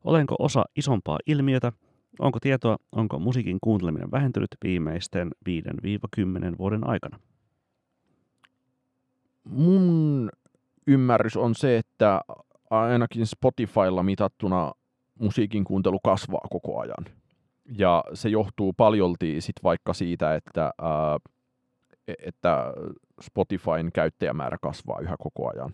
Olenko 0.04 0.34
osa 0.38 0.64
isompaa 0.76 1.18
ilmiötä? 1.26 1.72
Onko 2.18 2.40
tietoa, 2.40 2.76
onko 2.92 3.18
musiikin 3.18 3.58
kuunteleminen 3.60 4.10
vähentynyt 4.10 4.56
viimeisten 4.64 5.30
5-10 5.48 6.58
vuoden 6.58 6.86
aikana? 6.88 7.18
Mun 9.44 10.30
ymmärrys 10.86 11.36
on 11.36 11.54
se, 11.54 11.78
että 11.78 12.20
ainakin 12.70 13.26
Spotifylla 13.26 14.02
mitattuna 14.02 14.72
musiikin 15.18 15.64
kuuntelu 15.64 16.00
kasvaa 16.00 16.46
koko 16.50 16.80
ajan. 16.80 17.04
Ja 17.78 18.04
se 18.14 18.28
johtuu 18.28 18.72
paljolti 18.72 19.40
sit 19.40 19.56
vaikka 19.62 19.92
siitä, 19.92 20.34
että, 20.34 20.62
ää, 20.62 21.18
että 22.26 22.72
Spotifyn 23.20 23.92
käyttäjämäärä 23.92 24.58
kasvaa 24.62 25.00
yhä 25.00 25.16
koko 25.18 25.50
ajan. 25.54 25.72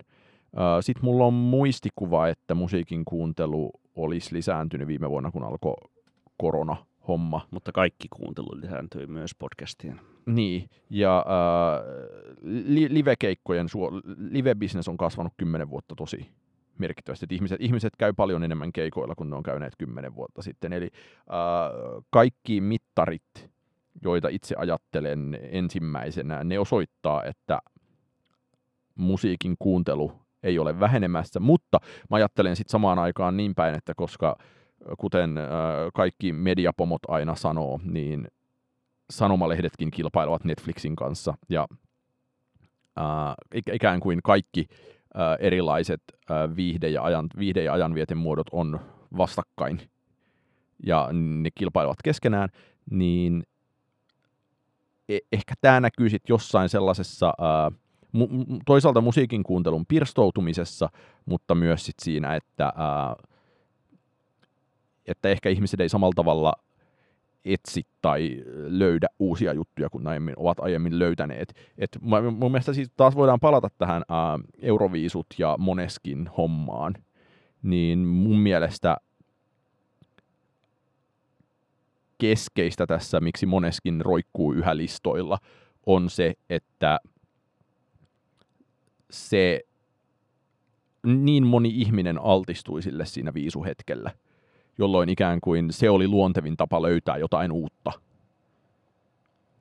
Sitten 0.81 1.05
mulla 1.05 1.27
on 1.27 1.35
muistikuva, 1.35 2.29
että 2.29 2.55
musiikin 2.55 3.05
kuuntelu 3.05 3.71
olisi 3.97 4.35
lisääntynyt 4.35 4.89
viime 4.89 5.11
vuonna, 5.11 5.31
kun 5.31 5.45
alkoi 5.45 5.75
korona-homma. 6.41 7.47
Mutta 7.51 7.73
kaikki 7.73 8.09
kuuntelu 8.09 8.61
lisääntyi 8.61 9.07
myös 9.07 9.35
podcastien. 9.35 10.01
Niin, 10.27 10.69
ja 10.91 11.19
äh, 11.19 11.85
li- 12.43 12.95
livekeikkojen, 12.95 13.69
suo- 13.69 13.91
live-business 14.31 14.89
on 14.89 14.97
kasvanut 14.97 15.33
kymmenen 15.37 15.71
vuotta 15.71 15.95
tosi 15.95 16.31
merkittävästi. 16.79 17.25
Et 17.25 17.33
ihmiset, 17.33 17.61
ihmiset 17.61 17.97
käy 17.99 18.13
paljon 18.13 18.45
enemmän 18.45 18.73
keikoilla 18.73 19.15
kuin 19.15 19.31
ne 19.31 19.37
on 19.37 19.43
käyneet 19.43 19.73
kymmenen 19.79 20.15
vuotta 20.15 20.43
sitten. 20.43 20.73
Eli 20.73 20.89
äh, 20.95 22.05
kaikki 22.11 22.61
mittarit, 22.61 23.51
joita 24.03 24.29
itse 24.29 24.55
ajattelen 24.59 25.39
ensimmäisenä, 25.43 26.45
ne 26.45 26.59
osoittaa, 26.59 27.25
että 27.25 27.59
musiikin 28.95 29.55
kuuntelu 29.59 30.13
ei 30.43 30.59
ole 30.59 30.81
vähenemässä, 30.81 31.41
mutta 31.41 31.79
mä 32.11 32.17
ajattelen 32.17 32.57
sitten 32.57 32.71
samaan 32.73 32.99
aikaan 32.99 33.37
niin 33.37 33.55
päin, 33.55 33.75
että 33.75 33.95
koska 33.95 34.37
kuten 34.99 35.39
äh, 35.39 35.45
kaikki 35.95 36.33
mediapomot 36.33 37.03
aina 37.09 37.35
sanoo, 37.35 37.81
niin 37.85 38.29
sanomalehdetkin 39.11 39.91
kilpailevat 39.91 40.45
Netflixin 40.45 40.97
kanssa 40.97 41.35
ja 41.49 41.69
äh, 42.99 43.65
ikään 43.73 44.01
kuin 44.01 44.21
kaikki 44.25 44.67
äh, 44.71 45.37
erilaiset 45.41 46.03
äh, 46.31 46.57
viihde- 46.57 46.89
ja, 46.89 47.03
ajan, 47.03 47.29
viihde- 47.39 47.63
ja 47.63 47.73
ajanvietemuodot 47.73 48.47
on 48.53 48.81
vastakkain 49.17 49.81
ja 50.87 51.09
ne 51.13 51.51
kilpailevat 51.55 52.03
keskenään, 52.05 52.49
niin 52.91 53.43
e- 55.09 55.19
ehkä 55.33 55.55
tämä 55.61 55.81
näkyy 55.81 56.09
sitten 56.11 56.35
jossain 56.35 56.69
sellaisessa 56.69 57.27
äh, 57.29 57.79
mu- 58.17 58.61
toisaalta 58.67 59.01
musiikin 59.01 59.43
kuuntelun 59.43 59.87
pirstoutumisessa, 59.87 60.89
mutta 61.27 61.55
myös 61.55 61.87
sit 61.87 61.99
siinä, 62.03 62.35
että, 62.37 62.65
äh, 62.67 63.30
että 65.07 65.29
ehkä 65.29 65.49
ihmiset 65.49 65.81
ei 65.81 65.89
samalla 65.89 66.13
tavalla 66.17 66.53
etsi 67.45 67.87
tai 68.03 68.43
löydä 68.67 69.07
uusia 69.19 69.53
juttuja, 69.53 69.91
kun 69.91 70.07
aiemmin, 70.07 70.35
ovat 70.37 70.61
aiemmin 70.61 70.99
löytäneet. 70.99 71.55
Et 71.79 71.99
mun 72.31 72.51
mielestä 72.51 72.73
siis 72.73 72.91
taas 72.97 73.17
voidaan 73.17 73.41
palata 73.41 73.69
tähän 73.79 74.03
ää, 74.09 74.39
Euroviisut 74.63 75.27
ja 75.39 75.57
Moneskin 75.59 76.29
hommaan, 76.37 76.95
niin 77.63 77.99
mun 77.99 78.39
mielestä 78.39 78.97
keskeistä 82.19 82.87
tässä, 82.87 83.21
miksi 83.21 83.47
Moneskin 83.47 84.01
roikkuu 84.01 84.53
yhä 84.53 84.77
listoilla, 84.77 85.39
on 85.87 86.11
se, 86.11 86.35
että 86.51 86.99
se 89.11 89.61
niin 91.03 91.47
moni 91.47 91.69
ihminen 91.69 92.19
altistui 92.19 92.83
sille 92.83 93.07
siinä 93.07 93.35
viisuhetkellä 93.35 94.11
jolloin 94.81 95.09
ikään 95.09 95.41
kuin 95.41 95.73
se 95.73 95.91
oli 95.91 96.09
luontevin 96.09 96.57
tapa 96.57 96.83
löytää 96.83 97.17
jotain 97.17 97.53
uutta, 97.53 97.93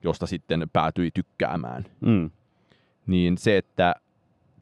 josta 0.04 0.26
sitten 0.28 0.68
päätyi 0.74 1.12
tykkäämään. 1.14 1.86
Mm. 2.02 2.30
Niin 3.08 3.38
se, 3.38 3.58
että 3.58 3.96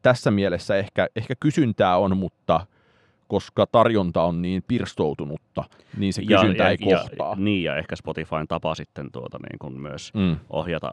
tässä 0.02 0.32
mielessä 0.32 0.76
ehkä, 0.76 1.08
ehkä 1.16 1.34
kysyntää 1.40 1.98
on, 1.98 2.18
mutta 2.18 2.66
koska 3.28 3.66
tarjonta 3.68 4.24
on 4.24 4.42
niin 4.42 4.64
pirstoutunutta, 4.68 5.64
niin 5.98 6.14
se 6.14 6.22
kysyntä 6.22 6.64
ja, 6.64 6.70
ei 6.70 6.78
ja, 6.80 6.98
kohtaa. 6.98 7.30
Ja, 7.30 7.36
niin, 7.36 7.64
ja 7.64 7.76
ehkä 7.76 7.96
Spotifyn 7.96 8.48
tapa 8.48 8.76
sitten 8.76 9.12
tuota, 9.12 9.38
niin 9.38 9.60
kuin 9.60 9.82
myös 9.82 10.12
Mm. 10.14 10.38
ohjata 10.50 10.92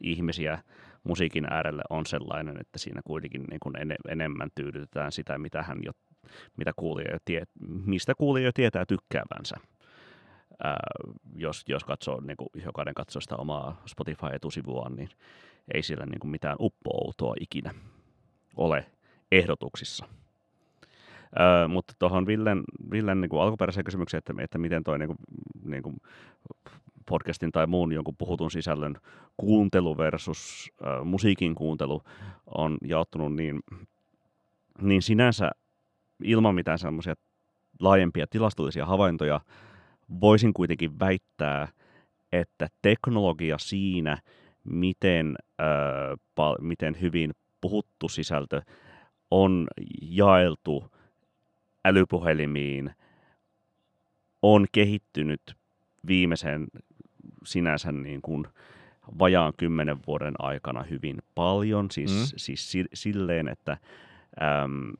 ihmisiä 0.00 0.58
musiikin 1.04 1.46
äärelle 1.50 1.82
on 1.90 2.06
sellainen, 2.06 2.56
että 2.60 2.78
siinä 2.78 3.00
kuitenkin 3.04 3.44
niin 3.50 3.60
kuin 3.62 3.76
ene, 3.76 3.96
enemmän 4.08 4.48
tyydytetään 4.54 5.12
sitä, 5.12 5.38
mitä 5.38 5.62
hän 5.62 5.78
jo, 5.84 5.92
mitä 6.56 6.72
kuulija 6.76 7.18
tie, 7.24 7.42
mistä 7.84 8.14
kuulija 8.14 8.46
jo 8.46 8.52
tietää 8.52 8.86
tykkäävänsä. 8.86 9.56
Ää, 10.64 10.76
jos, 11.34 11.64
jos 11.68 11.84
katsoo, 11.84 12.20
niin 12.20 12.36
kuin 12.36 12.48
jokainen 12.64 12.94
katsoo 12.94 13.20
sitä 13.20 13.36
omaa 13.36 13.82
Spotify-etusivuaan, 13.86 14.96
niin 14.96 15.08
ei 15.74 15.82
siellä 15.82 16.06
niin 16.06 16.20
kuin 16.20 16.30
mitään 16.30 16.56
uppoutoa 16.60 17.34
ikinä 17.40 17.74
ole 18.56 18.86
ehdotuksissa. 19.32 20.06
Öö, 21.40 21.68
mutta 21.68 21.94
tuohon 21.98 22.26
Villen, 22.26 22.62
Villen 22.90 23.20
niin 23.20 23.28
kuin 23.28 23.42
alkuperäiseen 23.42 23.84
kysymykseen, 23.84 24.18
että, 24.18 24.34
että 24.38 24.58
miten 24.58 24.84
toi 24.84 24.98
niin 24.98 25.08
kuin, 25.08 25.18
niin 25.64 25.82
podcastin 27.08 27.52
tai 27.52 27.66
muun 27.66 27.92
jonkun 27.92 28.16
puhutun 28.18 28.50
sisällön 28.50 28.96
kuuntelu 29.36 29.98
versus 29.98 30.72
ö, 30.82 31.04
musiikin 31.04 31.54
kuuntelu 31.54 32.02
on 32.46 32.78
jaottunut 32.84 33.34
niin, 33.34 33.60
niin 34.82 35.02
sinänsä 35.02 35.50
ilman 36.24 36.54
mitään 36.54 36.78
semmoisia 36.78 37.14
laajempia 37.80 38.26
tilastollisia 38.30 38.86
havaintoja 38.86 39.40
voisin 40.20 40.54
kuitenkin 40.54 40.98
väittää, 40.98 41.68
että 42.32 42.68
teknologia 42.82 43.58
siinä, 43.58 44.18
miten, 44.64 45.36
pal- 46.34 46.58
miten 46.60 47.00
hyvin 47.00 47.34
puhuttu 47.60 48.08
sisältö 48.08 48.62
on 49.30 49.68
jaeltu 50.02 50.84
älypuhelimiin, 51.84 52.90
on 54.42 54.66
kehittynyt 54.72 55.54
viimeisen 56.06 56.66
sinänsä 57.44 57.92
niin 57.92 58.22
kuin 58.22 58.46
vajaan 59.18 59.52
kymmenen 59.56 59.98
vuoden 60.06 60.34
aikana 60.38 60.82
hyvin 60.82 61.18
paljon, 61.34 61.90
siis, 61.90 62.10
Mm. 62.32 62.38
siis 62.38 62.72
si- 62.72 62.88
silleen, 62.94 63.48
että 63.48 63.72
äm, 64.62 64.92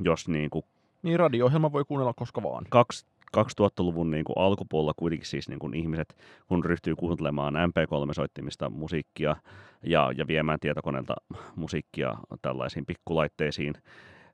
jos 0.00 0.28
niin 0.28 0.50
kuin 0.50 0.64
Niin 1.02 1.18
radio-ohjelma 1.18 1.72
voi 1.72 1.84
kuunnella 1.84 2.12
koska 2.12 2.42
vaan. 2.42 2.64
kaksi 2.68 3.06
2000-luvun 3.36 4.10
niin 4.10 4.24
kuin 4.24 4.38
alkupuolella 4.38 4.94
kuitenkin 4.96 5.26
siis 5.26 5.48
niin 5.48 5.58
kuin 5.58 5.74
ihmiset, 5.74 6.16
kun 6.48 6.64
ryhtyy 6.64 6.96
kuuntelemaan 6.96 7.54
MP3-soittimista 7.54 8.70
musiikkia 8.70 9.36
ja, 9.82 10.12
ja 10.16 10.26
viemään 10.26 10.60
tietokoneelta 10.60 11.14
musiikkia 11.56 12.14
tällaisiin 12.42 12.86
pikkulaitteisiin 12.86 13.74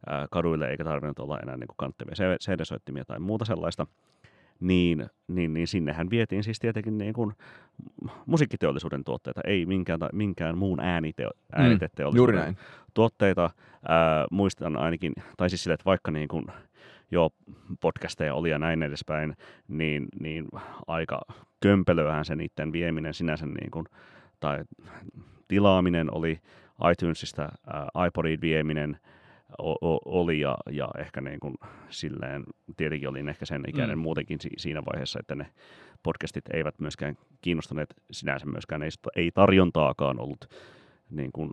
ää, 0.06 0.26
kaduille, 0.30 0.70
eikä 0.70 0.84
tarvinnut 0.84 1.18
olla 1.18 1.40
enää 1.40 1.56
niin 1.56 1.68
kuin 1.78 1.92
CD-soittimia 2.40 3.04
tai 3.04 3.18
muuta 3.18 3.44
sellaista, 3.44 3.86
niin, 4.60 5.06
niin, 5.28 5.54
niin 5.54 5.66
sinnehän 5.66 6.10
vietiin 6.10 6.44
siis 6.44 6.58
tietenkin 6.58 6.98
niin 6.98 7.12
kuin 7.12 7.32
musiikkiteollisuuden 8.26 9.04
tuotteita, 9.04 9.40
ei 9.46 9.66
minkään, 9.66 10.00
minkään 10.12 10.58
muun 10.58 10.80
ääniteo, 10.80 11.30
ääniteteollisuuden 11.52 12.34
Juuri 12.34 12.36
näin. 12.38 12.56
tuotteita. 12.94 13.50
Ää, 13.88 14.26
muistan 14.30 14.76
ainakin, 14.76 15.12
tai 15.36 15.50
siis 15.50 15.62
sille, 15.62 15.74
että 15.74 15.84
vaikka 15.84 16.10
niin 16.10 16.28
kuin, 16.28 16.44
joo, 17.10 17.30
podcasteja 17.80 18.34
oli 18.34 18.50
ja 18.50 18.58
näin 18.58 18.82
edespäin, 18.82 19.36
niin, 19.68 20.08
niin 20.20 20.48
aika 20.86 21.20
kömpelöähän 21.60 22.24
se 22.24 22.36
niiden 22.36 22.72
vieminen 22.72 23.14
sinänsä 23.14 23.46
niin 23.46 23.70
kuin, 23.70 23.86
tai 24.40 24.64
tilaaminen 25.48 26.14
oli 26.14 26.40
iTunesista, 26.92 27.42
ää, 27.42 28.06
iPodin 28.06 28.40
vieminen 28.40 28.98
oli 30.04 30.40
ja, 30.40 30.56
ja 30.70 30.88
ehkä 30.98 31.20
niin 31.20 31.40
kuin 31.40 31.54
silleen, 31.90 32.44
tietenkin 32.76 33.08
olin 33.08 33.28
ehkä 33.28 33.46
sen 33.46 33.64
ikäinen 33.68 33.98
Mm. 33.98 34.02
muutenkin 34.02 34.40
si- 34.40 34.50
siinä 34.56 34.82
vaiheessa, 34.92 35.18
että 35.20 35.34
ne 35.34 35.46
podcastit 36.02 36.44
eivät 36.52 36.78
myöskään 36.78 37.16
kiinnostaneet 37.42 37.94
sinänsä 38.10 38.46
myöskään, 38.46 38.82
ei, 38.82 38.90
ei 39.16 39.30
tarjontaakaan 39.34 40.20
ollut 40.20 40.48
niin 41.10 41.32
kuin 41.32 41.52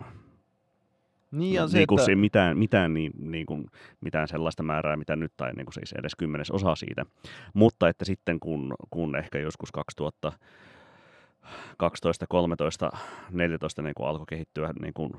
Niin 1.32 1.54
ja 1.54 1.68
se, 1.68 1.78
niin 1.78 1.88
kuin 1.88 2.00
että... 2.00 2.06
se 2.06 2.16
mitään, 2.16 2.58
mitään, 2.58 2.94
niin, 2.94 3.12
niin 3.20 3.46
kuin, 3.46 3.66
mitään 4.02 4.28
sellaista 4.28 4.64
määrää, 4.64 4.98
mitä 4.98 5.16
nyt, 5.16 5.34
tai 5.38 5.54
niin 5.54 5.66
kuin 5.66 5.74
siis 5.74 5.94
edes 5.94 6.16
kymmenes 6.16 6.52
osa 6.52 6.76
siitä. 6.76 7.06
Mutta 7.54 7.90
että 7.90 8.06
sitten 8.06 8.40
kun, 8.40 8.74
kun 8.90 9.16
ehkä 9.16 9.40
joskus 9.40 9.72
2012, 9.72 12.26
13, 12.30 12.90
14 13.32 13.82
niin 13.82 13.96
kuin 13.96 14.08
alkoi 14.10 14.26
kehittyä 14.30 14.74
niin 14.82 14.94
kuin 14.94 15.14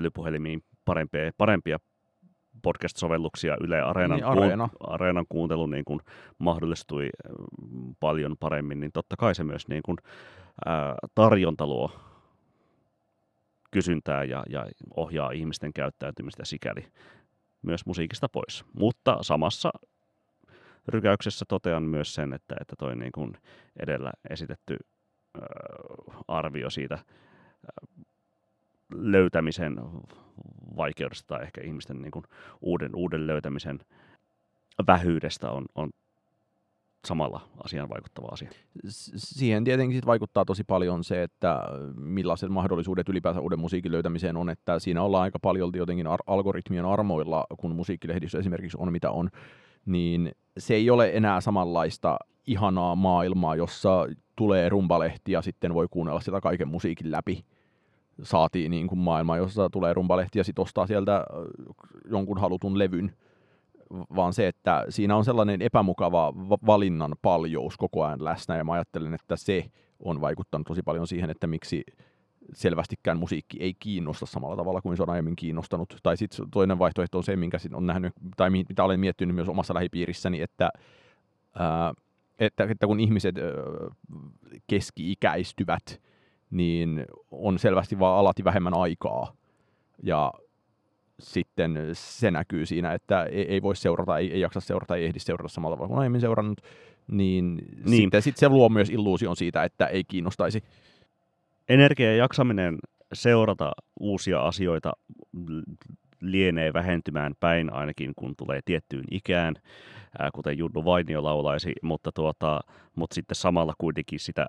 älypuhelimiin 0.00 0.62
parempia, 0.84 1.30
parempia 1.38 1.78
podcast-sovelluksia 2.62 3.56
Yle 3.60 3.80
Areenan, 3.80 4.16
Niin, 4.16 4.26
Areena. 4.26 4.68
Areenan 4.80 5.26
kuuntelu 5.28 5.66
niin 5.66 5.84
kuin 5.84 6.00
mahdollistui 6.38 7.10
mm, 7.72 7.94
paljon 8.00 8.36
paremmin, 8.40 8.80
niin 8.80 8.92
totta 8.92 9.16
kai 9.16 9.34
se 9.34 9.44
myös 9.44 9.68
niin 9.68 9.82
kuin, 9.82 9.98
ää, 10.66 10.94
tarjonta 11.14 11.66
luo 11.66 11.90
kysyntää 13.70 14.24
ja, 14.24 14.44
ja 14.48 14.66
ohjaa 14.96 15.30
ihmisten 15.30 15.72
käyttäytymistä 15.72 16.44
sikäli 16.44 16.86
myös 17.62 17.86
musiikista 17.86 18.28
pois. 18.28 18.64
Mutta 18.78 19.18
samassa 19.20 19.70
rykäyksessä 20.88 21.44
totean 21.48 21.82
myös 21.82 22.14
sen, 22.14 22.32
että, 22.32 22.56
että 22.60 22.76
toi 22.78 22.96
niin 22.96 23.12
kuin 23.12 23.32
edellä 23.82 24.10
esitetty 24.30 24.76
ö, 25.38 25.40
arvio 26.28 26.70
siitä 26.70 26.98
löytämisen 28.94 29.76
vaikeudesta 30.76 31.34
tai 31.34 31.42
ehkä 31.42 31.60
ihmisten 31.60 32.02
niin 32.02 32.10
kuin 32.10 32.24
uuden, 32.60 32.96
uuden 32.96 33.26
löytämisen 33.26 33.78
vähyydestä 34.86 35.50
on, 35.50 35.64
on 35.74 35.90
samalla 37.06 37.40
asiaan 37.64 37.88
vaikuttava 37.88 38.28
asia. 38.32 38.50
Siihen 39.16 39.64
tietenkin 39.64 39.96
sit 39.96 40.06
vaikuttaa 40.06 40.44
tosi 40.44 40.64
paljon 40.64 41.04
se, 41.04 41.22
että 41.22 41.60
millaiset 41.96 42.50
mahdollisuudet 42.50 43.08
ylipäänsä 43.08 43.40
uuden 43.40 43.58
musiikin 43.58 43.92
löytämiseen 43.92 44.36
on, 44.36 44.50
että 44.50 44.78
siinä 44.78 45.02
ollaan 45.02 45.22
aika 45.22 45.38
paljon 45.38 45.70
jotenkin 45.76 46.06
ar- 46.06 46.22
algoritmien 46.26 46.84
armoilla, 46.84 47.46
kun 47.56 47.76
musiikkilehdissä 47.76 48.38
esimerkiksi 48.38 48.78
on 48.80 48.92
mitä 48.92 49.10
on, 49.10 49.30
niin 49.86 50.32
se 50.58 50.74
ei 50.74 50.90
ole 50.90 51.10
enää 51.14 51.40
samanlaista 51.40 52.18
ihanaa 52.46 52.94
maailmaa, 52.94 53.56
jossa 53.56 54.06
tulee 54.36 54.68
rumbalehti 54.68 55.32
ja 55.32 55.42
sitten 55.42 55.74
voi 55.74 55.86
kuunnella 55.90 56.20
sitä 56.20 56.40
kaiken 56.40 56.68
musiikin 56.68 57.10
läpi. 57.10 57.44
Saatiin 58.22 58.70
niin 58.70 58.86
kuin 58.86 58.98
maailma, 58.98 59.36
jossa 59.36 59.70
tulee 59.70 59.94
rumbalehti 59.94 60.38
ja 60.38 60.44
sitten 60.44 60.62
ostaa 60.62 60.86
sieltä 60.86 61.24
jonkun 62.10 62.40
halutun 62.40 62.78
levyn 62.78 63.12
vaan 63.90 64.32
se, 64.32 64.48
että 64.48 64.84
siinä 64.88 65.16
on 65.16 65.24
sellainen 65.24 65.62
epämukava 65.62 66.32
va- 66.48 66.58
valinnan 66.66 67.16
paljous 67.22 67.76
koko 67.76 68.04
ajan 68.04 68.24
läsnä, 68.24 68.56
ja 68.56 68.64
mä 68.64 68.72
ajattelen, 68.72 69.14
että 69.14 69.36
se 69.36 69.70
on 70.00 70.20
vaikuttanut 70.20 70.66
tosi 70.66 70.82
paljon 70.82 71.06
siihen, 71.06 71.30
että 71.30 71.46
miksi 71.46 71.82
selvästikään 72.52 73.18
musiikki 73.18 73.56
ei 73.60 73.74
kiinnosta 73.74 74.26
samalla 74.26 74.56
tavalla 74.56 74.82
kuin 74.82 74.96
se 74.96 75.02
on 75.02 75.10
aiemmin 75.10 75.36
kiinnostanut. 75.36 75.96
Tai 76.02 76.16
sitten 76.16 76.50
toinen 76.50 76.78
vaihtoehto 76.78 77.18
on 77.18 77.24
se, 77.24 77.36
minkä 77.36 77.58
sit 77.58 77.74
on 77.74 77.86
nähnyt, 77.86 78.12
tai 78.36 78.50
mi- 78.50 78.64
mitä 78.68 78.84
olen 78.84 79.00
miettinyt 79.00 79.34
myös 79.34 79.48
omassa 79.48 79.74
lähipiirissäni, 79.74 80.40
että, 80.40 80.70
ää, 81.54 81.94
että, 82.38 82.64
että 82.64 82.86
kun 82.86 83.00
ihmiset 83.00 83.38
ää, 83.38 83.44
keski-ikäistyvät, 84.66 86.00
niin 86.50 87.04
on 87.30 87.58
selvästi 87.58 87.98
vaan 87.98 88.18
alati 88.18 88.44
vähemmän 88.44 88.74
aikaa. 88.74 89.32
Ja 90.02 90.32
sitten 91.18 91.78
se 91.92 92.30
näkyy 92.30 92.66
siinä, 92.66 92.92
että 92.92 93.22
ei, 93.22 93.52
ei 93.52 93.62
voi 93.62 93.76
seurata, 93.76 94.18
ei, 94.18 94.32
ei 94.32 94.40
jaksa 94.40 94.60
seurata, 94.60 94.96
ei 94.96 95.04
ehdi 95.04 95.18
seurata 95.18 95.48
samalla 95.48 95.76
tavalla 95.76 95.88
kuin 95.88 95.98
aiemmin 96.00 96.20
seurannut, 96.20 96.60
niin, 97.08 97.56
niin. 97.84 97.96
Sitten 97.96 98.22
sit 98.22 98.36
se 98.36 98.48
luo 98.48 98.68
myös 98.68 98.90
illuusion 98.90 99.36
siitä, 99.36 99.64
että 99.64 99.86
ei 99.86 100.04
kiinnostaisi. 100.04 100.64
Energia 101.68 102.10
ja 102.10 102.16
jaksaminen 102.16 102.78
seurata 103.12 103.72
uusia 104.00 104.40
asioita 104.40 104.92
lienee 106.20 106.72
vähentymään 106.72 107.34
päin, 107.40 107.72
ainakin 107.72 108.12
kun 108.16 108.36
tulee 108.36 108.60
tiettyyn 108.64 109.04
ikään, 109.10 109.54
ää, 110.18 110.30
kuten 110.34 110.58
Junnu 110.58 110.84
Vainio 110.84 111.22
laulaisi, 111.22 111.72
mutta, 111.82 112.12
tuota, 112.12 112.60
mutta 112.94 113.14
sitten 113.14 113.34
samalla 113.34 113.74
kuitenkin 113.78 114.20
sitä 114.20 114.46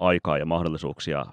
aikaa 0.00 0.38
ja 0.38 0.46
mahdollisuuksia 0.46 1.26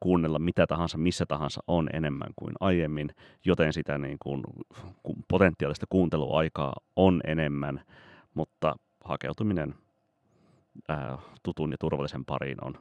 kuunnella 0.00 0.38
mitä 0.38 0.66
tahansa, 0.66 0.98
missä 0.98 1.26
tahansa 1.26 1.62
on 1.66 1.88
enemmän 1.92 2.28
kuin 2.36 2.52
aiemmin, 2.60 3.10
joten 3.44 3.72
sitä 3.72 3.98
niin 3.98 4.16
kuin, 4.22 4.42
ku- 5.02 5.16
potentiaalista 5.28 5.86
kuunteluaikaa 5.88 6.72
on 6.96 7.20
enemmän, 7.26 7.80
mutta 8.34 8.76
hakeutuminen 9.04 9.74
ää, 10.88 11.18
tutun 11.42 11.70
ja 11.70 11.76
turvallisen 11.80 12.24
pariin 12.24 12.64
on 12.64 12.74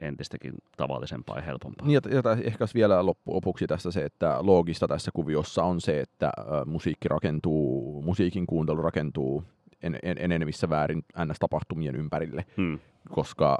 entistäkin 0.00 0.54
tavallisempaa 0.76 1.36
ja 1.36 1.42
helpompaa. 1.42 1.86
Niin, 1.86 2.00
ja, 2.10 2.22
ehkä 2.44 2.64
vielä 2.74 3.06
loppuopuksi 3.06 3.66
tässä 3.66 3.90
se, 3.90 4.04
että 4.04 4.36
loogista 4.40 4.88
tässä 4.88 5.10
kuviossa 5.14 5.64
on 5.64 5.80
se, 5.80 6.00
että 6.00 6.32
musiikki 6.66 7.08
rakentuu, 7.08 8.02
musiikin 8.02 8.46
kuuntelu 8.46 8.82
rakentuu 8.82 9.44
en, 9.82 9.98
en, 10.02 10.16
enenevissä 10.20 10.68
väärin 10.68 11.04
NS-tapahtumien 11.18 11.96
ympärille, 11.96 12.44
Hmm. 12.56 12.78
koska 13.10 13.58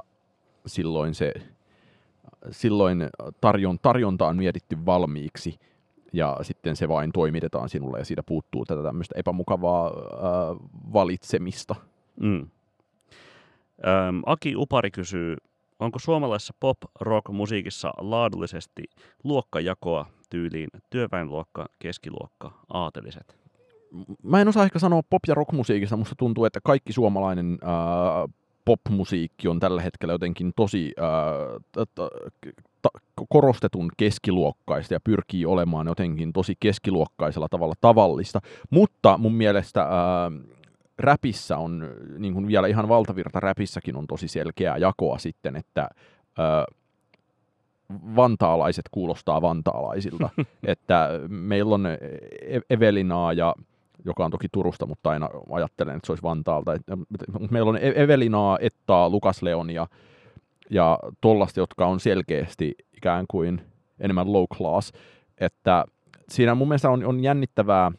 silloin 0.65 1.15
se 1.15 1.33
silloin 2.51 3.09
tarjon, 3.41 3.79
tarjonta 3.79 4.27
on 4.27 4.37
mietitty 4.37 4.77
valmiiksi 4.85 5.59
ja 6.13 6.37
sitten 6.41 6.75
se 6.75 6.87
vain 6.87 7.11
toimitetaan 7.11 7.69
sinulle 7.69 7.99
ja 7.99 8.05
siitä 8.05 8.23
puuttuu 8.23 8.65
tätä 8.65 8.83
tämmöistä 8.83 9.15
epämukavaa 9.17 9.85
ää, 9.85 9.91
valitsemista. 10.93 11.75
Mm. 12.19 12.47
Öm, 13.87 14.21
Aki 14.25 14.55
Upari 14.55 14.91
kysyy, 14.91 15.35
onko 15.79 15.99
suomalaisessa 15.99 16.53
pop-rock-musiikissa 16.59 17.93
laadullisesti 17.97 18.83
luokkajakoa 19.23 20.05
tyyliin 20.29 20.69
työväenluokka, 20.89 21.65
keskiluokka, 21.79 22.51
aateliset? 22.69 23.37
Mä 24.23 24.41
en 24.41 24.47
osaa 24.47 24.63
ehkä 24.63 24.79
sanoa 24.79 25.01
pop- 25.01 25.27
ja 25.27 25.33
rockmusiikista, 25.33 25.97
musta 25.97 26.15
tuntuu, 26.17 26.45
että 26.45 26.59
kaikki 26.63 26.93
suomalainen 26.93 27.57
ää, 27.61 28.27
popmusiikki 28.65 29.47
on 29.47 29.59
tällä 29.59 29.81
hetkellä 29.81 30.13
jotenkin 30.13 30.53
tosi 30.55 30.93
ää, 30.97 31.85
ta- 31.95 32.09
korostetun 33.29 33.91
keskiluokkaista 33.97 34.93
ja 34.93 34.99
pyrkii 34.99 35.45
olemaan 35.45 35.87
jotenkin 35.87 36.33
tosi 36.33 36.55
keskiluokkaisella 36.59 37.47
tavalla 37.49 37.73
tavallista. 37.81 38.41
Mutta 38.69 39.17
mun 39.17 39.35
mielestä 39.35 39.81
ää, 39.81 40.31
räpissä 40.99 41.57
on, 41.57 41.89
niin 42.17 42.33
kuin 42.33 42.47
vielä 42.47 42.67
ihan 42.67 42.89
valtavirta 42.89 43.39
räpissäkin 43.39 43.95
on 43.95 44.07
tosi 44.07 44.27
selkeää 44.27 44.77
jakoa 44.77 45.17
sitten, 45.17 45.55
että 45.55 45.89
ää, 46.37 46.65
vantaalaiset 48.15 48.85
kuulostaa 48.91 49.41
vantaalaisilta. 49.41 50.29
että 50.67 51.09
meillä 51.27 51.75
on 51.75 51.87
Evelinaa 52.69 53.33
ja 53.33 53.55
joka 54.05 54.25
on 54.25 54.31
toki 54.31 54.47
Turusta, 54.51 54.85
mutta 54.85 55.09
aina 55.09 55.29
ajattelen, 55.51 55.95
että 55.95 56.05
se 56.05 56.11
olisi 56.11 56.23
Vantaalta. 56.23 56.71
Meillä 57.51 57.69
on 57.69 57.77
E- 57.77 58.03
Evelinaa, 58.03 58.57
Ettaa, 58.61 59.09
Lukas 59.09 59.41
Leon 59.41 59.69
ja, 59.69 59.87
tollasta, 61.21 61.59
jotka 61.59 61.85
on 61.85 61.99
selkeästi 61.99 62.75
ikään 62.97 63.25
kuin 63.27 63.61
enemmän 63.99 64.33
low 64.33 64.45
class. 64.57 64.91
Että 65.37 65.85
siinä 66.29 66.55
mun 66.55 66.67
mielestä 66.67 66.89
on, 66.89 67.05
on 67.05 67.19
jännittävää 67.23 67.91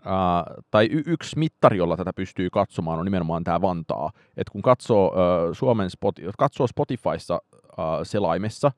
Uh, 0.00 0.64
tai 0.70 0.88
y- 0.92 1.02
yksi 1.06 1.38
mittari, 1.38 1.76
jolla 1.76 1.96
tätä 1.96 2.12
pystyy 2.12 2.50
katsomaan, 2.50 2.98
on 2.98 3.04
nimenomaan 3.04 3.44
tämä 3.44 3.60
Vantaa. 3.60 4.10
Et 4.36 4.50
kun 4.50 4.62
katsoo, 4.62 5.06
uh, 5.06 5.12
Suomen 5.52 5.88
Spot- 5.90 6.32
katsoo 6.38 6.66
Spotifyssa 6.66 7.40
uh, 7.52 7.84
selaimessa, 8.02 8.72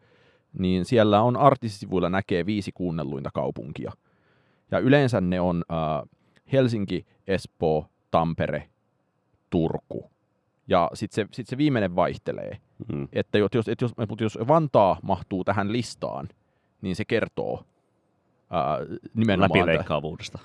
niin 0.59 0.85
siellä 0.85 1.23
on 1.23 1.37
artistisivuilla 1.37 2.09
näkee 2.09 2.47
viisi 2.47 2.71
kuunnelluinta 2.75 3.31
kaupunkia. 3.35 3.93
Ja 4.73 4.79
yleensä 4.79 5.21
ne 5.21 5.41
on 5.41 5.65
uh, 5.71 6.09
Helsinki, 6.53 7.07
Espoo, 7.27 7.87
Tampere, 8.11 8.69
Turku. 9.51 10.11
Ja 10.69 10.91
sitten 10.95 11.15
se, 11.15 11.29
sit 11.33 11.47
se 11.47 11.59
viimeinen 11.59 11.97
vaihtelee. 11.97 12.59
Mm. 12.93 13.09
Että 13.13 13.39
jos, 13.39 13.51
jos, 13.55 13.67
jos, 13.81 13.93
mutta 14.09 14.25
jos 14.25 14.39
Vantaa 14.49 14.99
mahtuu 15.03 15.45
tähän 15.45 15.73
listaan, 15.73 16.29
niin 16.83 16.97
se 16.97 17.05
kertoo 17.05 17.65
ää, 18.51 18.79
nimenomaan... 19.15 19.61
Läpileikkaavuudesta. 19.61 20.39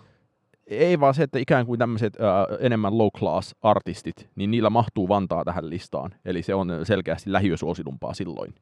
Ei 0.67 0.99
vaan 0.99 1.13
se, 1.13 1.23
että 1.23 1.39
ikään 1.39 1.65
kuin 1.65 1.79
tämmöiset 1.79 2.17
enemmän 2.59 2.97
low 2.97 3.09
class 3.17 3.55
artistit, 3.61 4.29
niin 4.35 4.51
niillä 4.51 4.69
mahtuu 4.69 5.09
Vantaa 5.09 5.45
tähän 5.45 5.69
listaan. 5.69 6.15
Eli 6.25 6.43
se 6.43 6.55
on 6.55 6.69
selkeästi 6.83 7.31
lähiösuosidumpaa 7.31 8.13
silloin. 8.13 8.55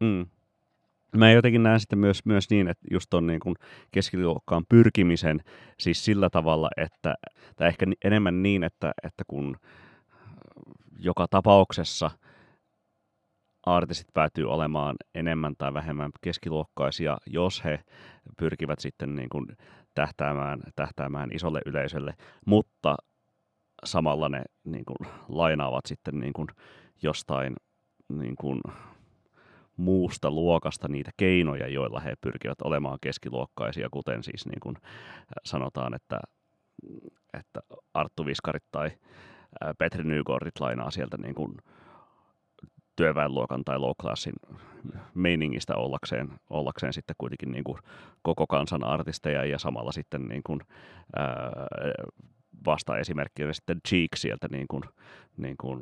Mm. 0.00 0.26
Mä 1.16 1.30
jotenkin 1.30 1.62
näen 1.62 1.80
sitten 1.80 1.98
myös, 1.98 2.24
myös 2.24 2.50
niin, 2.50 2.68
että 2.68 2.86
just 2.90 3.06
ton 3.10 3.26
niin 3.26 3.40
keskiluokkaan 3.90 4.64
pyrkimisen 4.68 5.40
siis 5.80 6.04
sillä 6.04 6.30
tavalla, 6.30 6.70
että, 6.76 7.14
tai 7.56 7.68
ehkä 7.68 7.86
enemmän 8.04 8.42
niin, 8.42 8.64
että, 8.64 8.92
että 9.02 9.24
kun 9.26 9.56
joka 10.98 11.26
tapauksessa 11.30 12.10
artistit 13.66 14.08
päätyy 14.14 14.50
olemaan 14.50 14.96
enemmän 15.14 15.54
tai 15.58 15.74
vähemmän 15.74 16.10
keskiluokkaisia, 16.20 17.18
jos 17.26 17.64
he 17.64 17.80
pyrkivät 18.38 18.78
sitten 18.78 19.16
niin 19.16 19.28
kuin 19.28 19.46
tähtäämään, 19.94 20.60
tähtäämään 20.76 21.30
isolle 21.32 21.60
yleisölle, 21.66 22.14
mutta 22.46 22.96
samalla 23.84 24.28
ne 24.28 24.42
niin 24.64 24.84
kuin 24.84 25.08
lainaavat 25.28 25.86
sitten 25.86 26.18
niin 26.18 26.32
kuin 26.32 26.48
jostain 27.02 27.54
niin 28.08 28.36
kuin 28.36 28.60
muusta 29.76 30.30
luokasta 30.30 30.88
niitä 30.88 31.10
keinoja, 31.16 31.68
joilla 31.68 32.00
he 32.00 32.14
pyrkivät 32.20 32.62
olemaan 32.64 32.98
keskiluokkaisia, 33.00 33.88
kuten 33.90 34.22
siis 34.22 34.46
niin 34.46 34.60
kuin 34.60 34.76
sanotaan, 35.44 35.94
että, 35.94 36.20
että 37.38 37.60
Arttu 37.94 38.26
Viskarit 38.26 38.64
tai 38.72 38.90
Petri 39.78 40.04
Nygordit 40.04 40.60
lainaa 40.60 40.90
sieltä 40.90 41.16
niin 41.16 41.34
kuin 41.34 41.56
työväenluokan 42.96 43.64
tai 43.64 43.78
low 43.78 43.92
classin 44.02 44.34
meiningistä 45.14 45.76
ollakseen, 45.76 46.28
ollakseen 46.50 46.92
sitten 46.92 47.16
kuitenkin 47.18 47.52
niin 47.52 47.64
kuin 47.64 47.78
koko 48.22 48.46
kansan 48.46 48.84
artisteja 48.84 49.44
ja 49.44 49.58
samalla 49.58 49.92
sitten 49.92 50.22
niin 50.28 50.42
kuin, 50.46 50.60
ää, 51.16 51.52
vasta 52.66 52.98
esimerkkinä 52.98 53.52
sitten 53.52 53.80
Cheek 53.88 54.16
sieltä 54.16 54.48
niin 54.50 54.68
kuin, 54.68 54.82
niin 55.36 55.56
kuin 55.56 55.80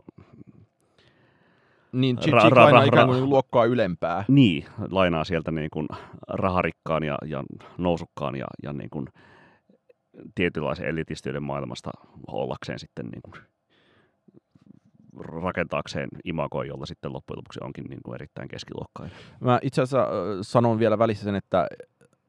niin, 1.92 2.18
ra- 2.18 2.50
ra- 2.50 2.82
ra- 2.82 2.86
ikään 2.86 3.06
kuin 3.06 3.30
luokkaa 3.30 3.64
ylempää. 3.64 4.24
Niin, 4.28 4.64
lainaa 4.90 5.24
sieltä 5.24 5.50
niin 5.50 5.70
kuin 5.72 5.88
raharikkaan 6.28 7.02
ja, 7.02 7.18
ja 7.26 7.44
nousukkaan 7.78 8.36
ja, 8.36 8.46
ja 8.62 8.72
niin 8.72 8.90
kuin 8.90 9.06
tietynlaisen 10.34 10.86
elitistyöiden 10.86 11.42
maailmasta 11.42 11.90
ollakseen 12.26 12.78
sitten 12.78 13.06
niin 13.06 13.22
kuin 13.22 13.34
rakentaakseen 15.18 16.08
imagoa, 16.24 16.64
jolla 16.64 16.86
sitten 16.86 17.12
loppujen 17.12 17.38
lopuksi 17.38 17.60
onkin 17.62 17.84
niin 17.84 18.00
kuin 18.04 18.14
erittäin 18.14 18.48
keskiluokkainen. 18.48 19.16
Mä 19.40 19.58
itse 19.62 19.82
asiassa 19.82 20.08
sanon 20.42 20.78
vielä 20.78 20.98
välissä 20.98 21.24
sen, 21.24 21.34
että 21.34 21.66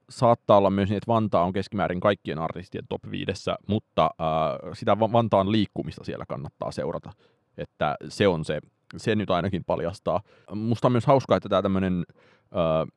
saattaa 0.09 0.57
olla 0.57 0.70
myös 0.70 0.89
niin, 0.89 0.97
että 0.97 1.12
Vantaa 1.12 1.43
on 1.43 1.53
keskimäärin 1.53 1.99
kaikkien 1.99 2.39
artistien 2.39 2.88
top 2.89 3.01
5, 3.12 3.51
mutta 3.68 4.03
äh, 4.05 4.72
sitä 4.74 4.99
Vantaan 4.99 5.51
liikkumista 5.51 6.03
siellä 6.03 6.26
kannattaa 6.28 6.72
seurata. 6.72 7.12
Että 7.57 7.95
se 8.09 8.28
on 8.28 8.45
se, 8.45 8.59
se 8.97 9.15
nyt 9.15 9.29
ainakin 9.29 9.63
paljastaa. 9.63 10.21
Musta 10.55 10.87
on 10.87 10.91
myös 10.91 11.05
hauskaa, 11.05 11.37
että 11.37 11.49
tämä 11.49 11.61
tämmöinen 11.61 12.05
äh, 12.43 12.87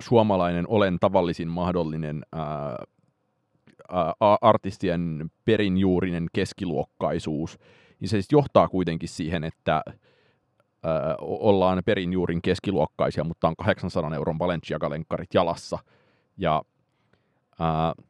suomalainen 0.00 0.64
olen 0.68 0.98
tavallisin 1.00 1.48
mahdollinen 1.48 2.22
äh, 2.36 2.42
artistien 4.40 5.30
perinjuurinen 5.44 6.26
keskiluokkaisuus, 6.32 7.58
niin 8.00 8.08
se 8.08 8.12
siis 8.12 8.32
johtaa 8.32 8.68
kuitenkin 8.68 9.08
siihen, 9.08 9.44
että 9.44 9.82
ö, 9.86 9.90
ollaan 11.20 11.82
perinjuurin 11.84 12.42
keskiluokkaisia, 12.42 13.24
mutta 13.24 13.48
on 13.48 13.56
800 13.56 14.14
euron 14.14 14.38
Balenciaga-lenkkarit 14.38 15.34
jalassa. 15.34 15.78
Ja 16.36 16.62
ö, 17.60 18.02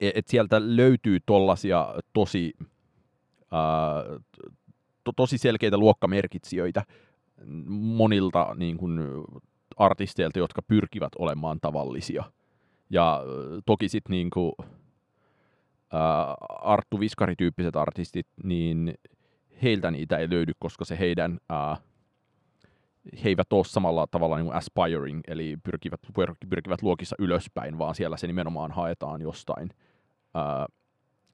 et 0.00 0.28
sieltä 0.28 0.76
löytyy 0.76 1.18
tollasia 1.26 1.94
tosi, 2.12 2.54
ö, 2.60 4.20
to, 5.06 5.12
tosi 5.16 5.38
selkeitä 5.38 5.78
luokkamerkitsijöitä 5.78 6.82
monilta 7.68 8.54
niin 8.54 8.76
kuin, 8.76 9.00
artisteilta, 9.76 10.38
jotka 10.38 10.62
pyrkivät 10.62 11.12
olemaan 11.18 11.58
tavallisia. 11.60 12.24
Ja 12.90 13.22
toki 13.66 13.88
sitten 13.88 14.10
niin 14.10 14.30
kuin, 14.30 14.52
äh, 15.94 16.34
Arttu 16.48 17.00
Viskari-tyyppiset 17.00 17.76
artistit, 17.76 18.26
niin 18.44 18.94
heiltä 19.62 19.90
niitä 19.90 20.16
ei 20.18 20.30
löydy, 20.30 20.52
koska 20.58 20.84
se 20.84 20.98
heidän, 20.98 21.38
äh, 21.52 21.80
he 23.24 23.28
eivät 23.28 23.52
ole 23.52 23.64
samalla 23.64 24.06
tavalla 24.10 24.36
niin 24.36 24.46
kuin 24.46 24.56
aspiring, 24.56 25.20
eli 25.26 25.56
pyrkivät, 25.62 26.00
pyrkivät 26.50 26.82
luokissa 26.82 27.16
ylöspäin, 27.18 27.78
vaan 27.78 27.94
siellä 27.94 28.16
se 28.16 28.26
nimenomaan 28.26 28.72
haetaan 28.72 29.20
jostain 29.20 29.70
äh, 30.36 30.66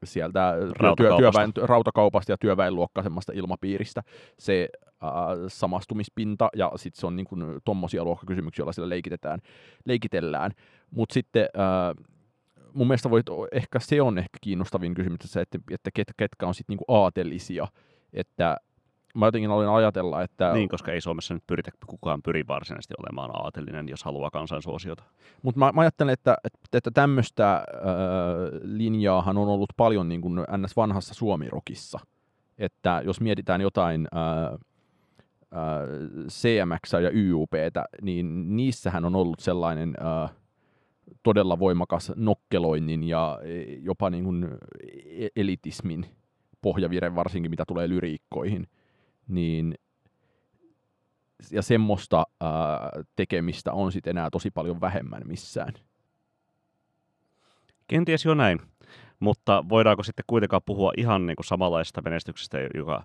sieltä 0.05 0.55
työ, 0.97 1.17
työväen, 1.17 1.53
rautakaupasta 1.63 2.33
ja 2.33 2.39
työväenluokkaisemmasta 2.39 3.33
ilmapiiristä. 3.35 4.03
Se 4.39 4.69
äh, 5.05 5.11
samastumispinta, 5.49 6.49
ja 6.57 6.73
sitten 6.77 7.01
se 7.01 7.07
on 7.07 7.17
niin 7.17 7.27
kuin, 7.27 7.45
tommosia 7.65 8.05
luokkakysymyksiä, 8.05 8.63
joilla 8.63 8.73
siellä 8.73 8.89
leikitetään, 8.89 9.41
leikitellään. 9.85 10.51
Mutta 10.91 11.13
sitten 11.13 11.43
äh, 11.43 12.05
mun 12.73 12.87
mielestä 12.87 13.11
voit, 13.11 13.27
ehkä 13.53 13.79
se 13.81 14.03
on 14.03 14.19
ehkä 14.19 14.39
kiinnostavin 14.41 14.95
kysymys, 14.95 15.37
että, 15.37 15.59
että 15.71 15.91
ket, 15.95 16.13
ketkä 16.17 16.47
on 16.47 16.55
sitten 16.55 16.73
niinku 16.73 16.85
aatelisia, 16.89 17.67
että 18.13 18.57
mä 19.15 19.27
jotenkin 19.27 19.51
olen 19.51 19.69
ajatella, 19.69 20.23
että... 20.23 20.53
Niin, 20.53 20.69
koska 20.69 20.93
ei 20.93 21.01
Suomessa 21.01 21.35
nyt 21.35 21.47
pyritä 21.47 21.71
kukaan 21.87 22.23
pyri 22.23 22.47
varsinaisesti 22.49 22.95
olemaan 22.99 23.31
aatelinen, 23.35 23.89
jos 23.89 24.05
haluaa 24.05 24.31
kansansuosiota. 24.31 25.03
Mutta 25.43 25.59
mä, 25.59 25.73
mä 25.73 25.81
ajattelen, 25.81 26.13
että, 26.13 26.37
että, 26.45 26.79
että 26.79 26.91
tämmöistä 26.91 27.55
äh, 27.55 27.63
linjaahan 28.63 29.39
on 29.39 29.49
ollut 29.49 29.73
paljon 29.77 30.09
niin 30.09 30.21
kuin 30.21 30.41
ns. 30.57 30.77
vanhassa 30.77 31.15
suomirokissa. 31.15 31.99
Että 32.59 33.03
jos 33.05 33.21
mietitään 33.21 33.61
jotain 33.61 34.09
äh, 34.17 34.53
äh, 34.53 34.59
CMX 36.29 36.93
ja 36.93 37.11
YUPtä, 37.15 37.85
niin 38.03 38.57
niissähän 38.57 39.05
on 39.05 39.17
ollut 39.17 39.41
sellainen... 39.41 39.95
Äh, 40.25 40.31
todella 41.23 41.59
voimakas 41.59 42.13
nokkeloinnin 42.17 43.05
ja 43.05 43.39
e, 43.43 43.63
jopa 43.63 44.11
niin 44.11 44.25
kuin 44.25 44.49
e, 45.19 45.29
elitismin 45.37 46.07
pohjavire, 46.63 47.15
varsinkin 47.15 47.51
mitä 47.51 47.65
tulee 47.69 47.89
lyriikkoihin, 47.89 48.67
niin 49.29 49.75
ja 51.51 51.63
semmoista 51.63 52.27
ää, 52.41 52.51
tekemistä 53.17 53.73
on 53.73 53.93
sitten 53.93 54.11
enää 54.11 54.31
tosi 54.31 54.51
paljon 54.51 54.81
vähemmän 54.81 55.23
missään. 55.27 55.73
Kenties 57.89 58.25
jo 58.25 58.35
näin, 58.35 58.61
mutta 59.21 59.65
voidaanko 59.69 60.03
sitten 60.03 60.25
kuitenkaan 60.27 60.63
puhua 60.67 60.93
ihan 60.97 61.27
niin 61.27 61.37
kuin 61.37 61.47
samanlaisesta 61.47 62.03
menestyksestä, 62.03 62.59
joka 62.75 63.05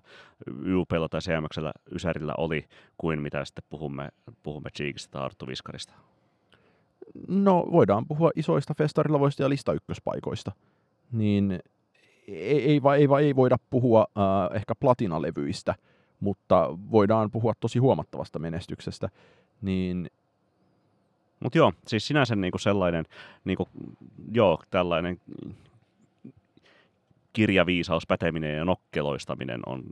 UPlla 0.76 1.08
tai 1.08 1.20
CMXllä 1.20 1.72
Ysärillä 1.92 2.34
oli, 2.38 2.64
kuin 2.98 3.22
mitä 3.22 3.44
sitten 3.44 3.64
puhumme, 3.68 4.08
puhumme 4.42 4.70
Cheekistä 4.70 5.10
tai 5.10 5.22
Arttu 5.22 5.46
Viskarista? 5.46 5.94
no 7.28 7.66
voidaan 7.72 8.06
puhua 8.06 8.30
isoista 8.36 8.74
festarilavoista 8.74 9.42
ja 9.42 9.48
lista 9.48 9.72
ykköspaikoista, 9.72 10.52
niin 11.12 11.60
ei, 12.28 12.64
ei, 12.64 12.80
ei, 12.96 13.08
ei 13.26 13.36
voida 13.36 13.56
puhua 13.70 14.06
äh, 14.18 14.56
ehkä 14.56 14.74
platinalevyistä, 14.74 15.74
mutta 16.20 16.68
voidaan 16.90 17.30
puhua 17.30 17.52
tosi 17.60 17.78
huomattavasta 17.78 18.38
menestyksestä, 18.38 19.08
niin 19.62 20.10
mutta 21.40 21.58
joo, 21.58 21.72
siis 21.86 22.06
sinänsä 22.06 22.36
niinku 22.36 22.58
sellainen, 22.58 23.04
niinku, 23.44 23.68
joo, 24.32 24.62
tällainen 24.70 25.20
kirjaviisaus, 27.32 28.06
päteminen 28.06 28.56
ja 28.56 28.64
nokkeloistaminen 28.64 29.60
on 29.66 29.82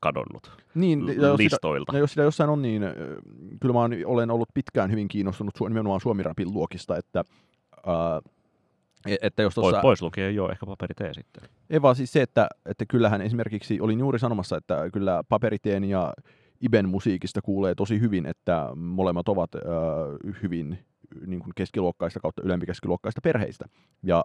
kadonnut 0.00 0.52
niin, 0.74 1.06
ja 1.20 1.36
listoilta. 1.36 1.92
Sitä, 1.92 1.98
ja 1.98 2.00
jos 2.00 2.10
sitä 2.10 2.22
jossain 2.22 2.50
on, 2.50 2.62
niin 2.62 2.82
kyllä 3.60 3.72
mä 3.72 3.80
olen 4.06 4.30
ollut 4.30 4.48
pitkään 4.54 4.90
hyvin 4.90 5.08
kiinnostunut 5.08 5.54
nimenomaan 5.68 6.00
suomirapin 6.00 6.52
luokista, 6.52 6.96
että 6.96 7.24
äh, 7.76 8.32
että 9.22 9.42
jos 9.42 9.54
tossa... 9.54 9.80
Pois 9.80 10.02
lukee 10.02 10.30
jo 10.30 10.48
ehkä 10.48 10.66
paperiteen 10.66 11.14
sitten. 11.14 11.48
Ei 11.70 11.82
vaan 11.82 11.96
siis 11.96 12.12
se, 12.12 12.22
että, 12.22 12.48
että 12.66 12.84
kyllähän 12.86 13.20
esimerkiksi, 13.20 13.80
olin 13.80 14.00
juuri 14.00 14.18
sanomassa, 14.18 14.56
että 14.56 14.90
kyllä 14.92 15.24
paperiteen 15.28 15.84
ja 15.84 16.14
Iben 16.60 16.88
musiikista 16.88 17.42
kuulee 17.42 17.74
tosi 17.74 18.00
hyvin, 18.00 18.26
että 18.26 18.68
molemmat 18.76 19.28
ovat 19.28 19.54
äh, 19.54 19.62
hyvin 20.42 20.78
niin 21.26 21.40
kuin 21.40 21.52
keskiluokkaista 21.54 22.20
kautta 22.20 22.42
ylempikeskiluokkaista 22.44 23.20
perheistä. 23.20 23.64
Ja 24.02 24.24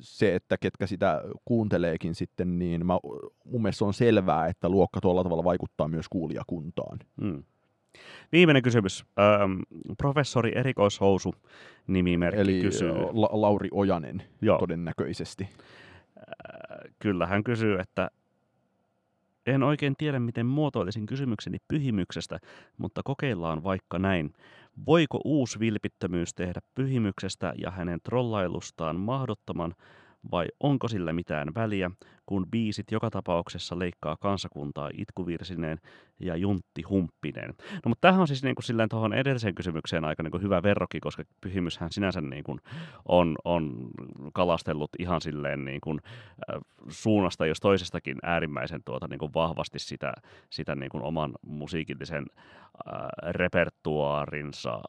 se, 0.00 0.34
että 0.34 0.56
ketkä 0.58 0.86
sitä 0.86 1.22
kuunteleekin 1.44 2.14
sitten, 2.14 2.58
niin 2.58 2.86
mä, 2.86 2.98
mun 3.44 3.62
mielestä 3.62 3.84
on 3.84 3.94
selvää, 3.94 4.46
että 4.46 4.68
luokka 4.68 5.00
tuolla 5.00 5.22
tavalla 5.22 5.44
vaikuttaa 5.44 5.88
myös 5.88 6.08
kuulijakuntaan. 6.08 6.98
Mm. 7.20 7.44
Viimeinen 8.32 8.62
kysymys. 8.62 9.04
Ähm, 9.18 9.60
professori 9.98 10.52
erikoishousu 10.54 11.34
nimimerkki 11.86 12.40
Eli 12.40 12.60
kysyy. 12.60 12.92
La- 12.92 13.28
Lauri 13.32 13.68
Ojanen 13.72 14.22
Joo. 14.42 14.58
todennäköisesti. 14.58 15.48
Äh, 16.18 16.92
kyllä 16.98 17.26
hän 17.26 17.44
kysyy, 17.44 17.78
että 17.78 18.10
en 19.46 19.62
oikein 19.62 19.94
tiedä, 19.98 20.18
miten 20.18 20.46
muotoilisin 20.46 21.06
kysymykseni 21.06 21.58
pyhimyksestä, 21.68 22.38
mutta 22.78 23.00
kokeillaan 23.04 23.64
vaikka 23.64 23.98
näin. 23.98 24.32
Voiko 24.86 25.20
uusi 25.24 25.58
vilpittömyys 25.60 26.34
tehdä 26.34 26.60
pyhimyksestä 26.74 27.52
ja 27.56 27.70
hänen 27.70 28.00
trollailustaan 28.04 28.96
mahdottoman, 29.00 29.74
vai 30.30 30.46
onko 30.60 30.88
sillä 30.88 31.12
mitään 31.12 31.54
väliä, 31.54 31.90
kun 32.26 32.46
biisit 32.50 32.90
joka 32.90 33.10
tapauksessa 33.10 33.78
leikkaa 33.78 34.16
kansakuntaa 34.16 34.90
itkuvirsineen 34.98 35.78
ja 36.20 36.36
juntti 36.36 36.82
humppineen? 36.82 37.54
No 37.72 37.88
mutta 37.88 38.00
tämähän 38.00 38.20
on 38.20 38.28
siis 38.28 38.42
niin 38.42 38.54
kuin 38.54 38.64
silleen 38.64 38.88
tuohon 38.88 39.12
edelliseen 39.12 39.54
kysymykseen 39.54 40.04
aika 40.04 40.22
niin 40.22 40.30
kuin 40.30 40.42
hyvä 40.42 40.62
verroki, 40.62 41.00
koska 41.00 41.24
pyhimyshän 41.40 41.92
sinänsä 41.92 42.20
niin 42.20 42.44
kuin 42.44 42.60
on, 43.08 43.36
on 43.44 43.90
kalastellut 44.32 44.90
ihan 44.98 45.20
silleen 45.20 45.64
niin 45.64 45.80
kuin, 45.80 46.00
äh, 46.04 46.60
suunnasta 46.88 47.46
jos 47.46 47.60
toisestakin 47.60 48.16
äärimmäisen 48.22 48.80
tuota, 48.84 49.08
niin 49.08 49.18
kuin 49.18 49.34
vahvasti 49.34 49.78
sitä, 49.78 50.12
sitä 50.50 50.74
niin 50.74 50.90
kuin 50.90 51.02
oman 51.02 51.32
musiikillisen 51.46 52.26
äh, 52.34 53.08
repertuaarinsa 53.32 54.82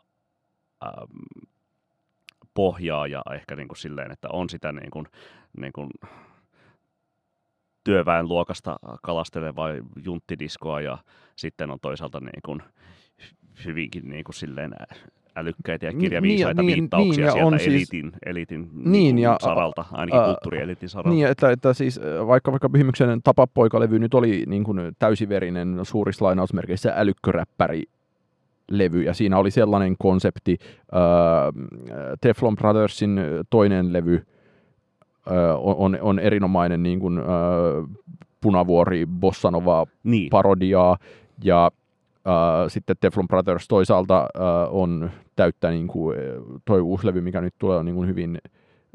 pohjaa 2.60 3.08
ja 3.08 3.22
ehkä 3.34 3.56
niin 3.56 3.68
kuin 3.68 3.78
silleen, 3.78 4.12
että 4.12 4.28
on 4.34 4.50
sitä 4.50 4.72
niin 4.72 4.92
kuin, 4.92 5.06
niin 5.58 5.74
kuin 5.74 5.90
työväenluokasta 7.84 8.80
kalastelevaa 9.04 9.70
junttidiskoa 10.06 10.82
ja 10.82 10.98
sitten 11.36 11.72
on 11.72 11.80
toisaalta 11.82 12.20
niin 12.20 12.42
kuin 12.46 12.62
hyvinkin 13.66 14.10
niin 14.10 14.24
kuin 14.24 14.36
silleen 14.36 14.74
älykkäitä 15.36 15.86
ja 15.86 15.92
Niin, 15.92 16.00
kirjaviisaita 16.00 16.62
niin, 16.62 16.76
viittauksia 16.76 17.12
niin, 17.12 17.26
ja 17.26 17.32
sieltä 17.32 17.48
on 17.48 17.60
siis- 17.60 17.68
eliitin, 17.68 18.12
eliitin 18.26 18.70
niin, 18.74 18.92
Niin, 18.92 19.20
ja, 19.20 19.38
saralta, 19.42 19.86
ainakin 19.92 20.22
ä, 20.22 20.26
kulttuurieliitin 20.26 20.90
saralta. 20.90 21.10
Niin, 21.10 21.28
että, 21.28 21.52
että 21.52 21.74
siis 21.74 21.98
äh, 21.98 22.28
vaikka, 22.28 22.52
vaikka 22.52 22.70
Pyhimyksen 22.70 23.22
Tapapoikalevy 23.24 24.00
nyt 24.00 24.14
oli 24.14 24.44
niin 24.48 24.64
kuin 24.64 24.80
täysiverinen 25.00 25.80
suurissa 25.84 26.26
lainausmerkeissä 26.26 26.94
älykköräppäri 26.96 27.84
levy, 28.70 29.02
ja 29.02 29.14
siinä 29.14 29.38
oli 29.38 29.52
sellainen 29.52 29.96
konsepti, 29.98 30.58
äh, 30.94 31.00
Teflon 32.22 32.56
Brothersin 32.56 33.22
toinen 33.50 33.94
levy 33.94 34.16
äh, 34.16 35.34
on, 35.58 35.98
on, 36.02 36.20
erinomainen 36.20 36.84
niin 36.84 37.00
kuin, 37.00 37.18
äh, 37.18 37.26
punavuori 38.42 39.06
bossanova 39.06 39.86
niin. 40.04 40.30
parodiaa, 40.30 40.98
ja 41.44 41.72
äh, 42.28 42.68
sitten 42.68 42.96
Teflon 43.00 43.28
Brothers 43.28 43.68
toisaalta 43.68 44.20
äh, 44.20 44.76
on 44.76 45.12
täyttä, 45.36 45.70
niin 45.70 45.88
kuin, 45.88 46.18
äh, 46.18 46.24
toi 46.66 46.82
uusi 46.82 47.08
levy, 47.08 47.22
mikä 47.22 47.42
nyt 47.42 47.56
tulee, 47.60 47.78
on 47.78 47.86
niin 47.86 47.96
kuin 47.96 48.08
hyvin, 48.08 48.42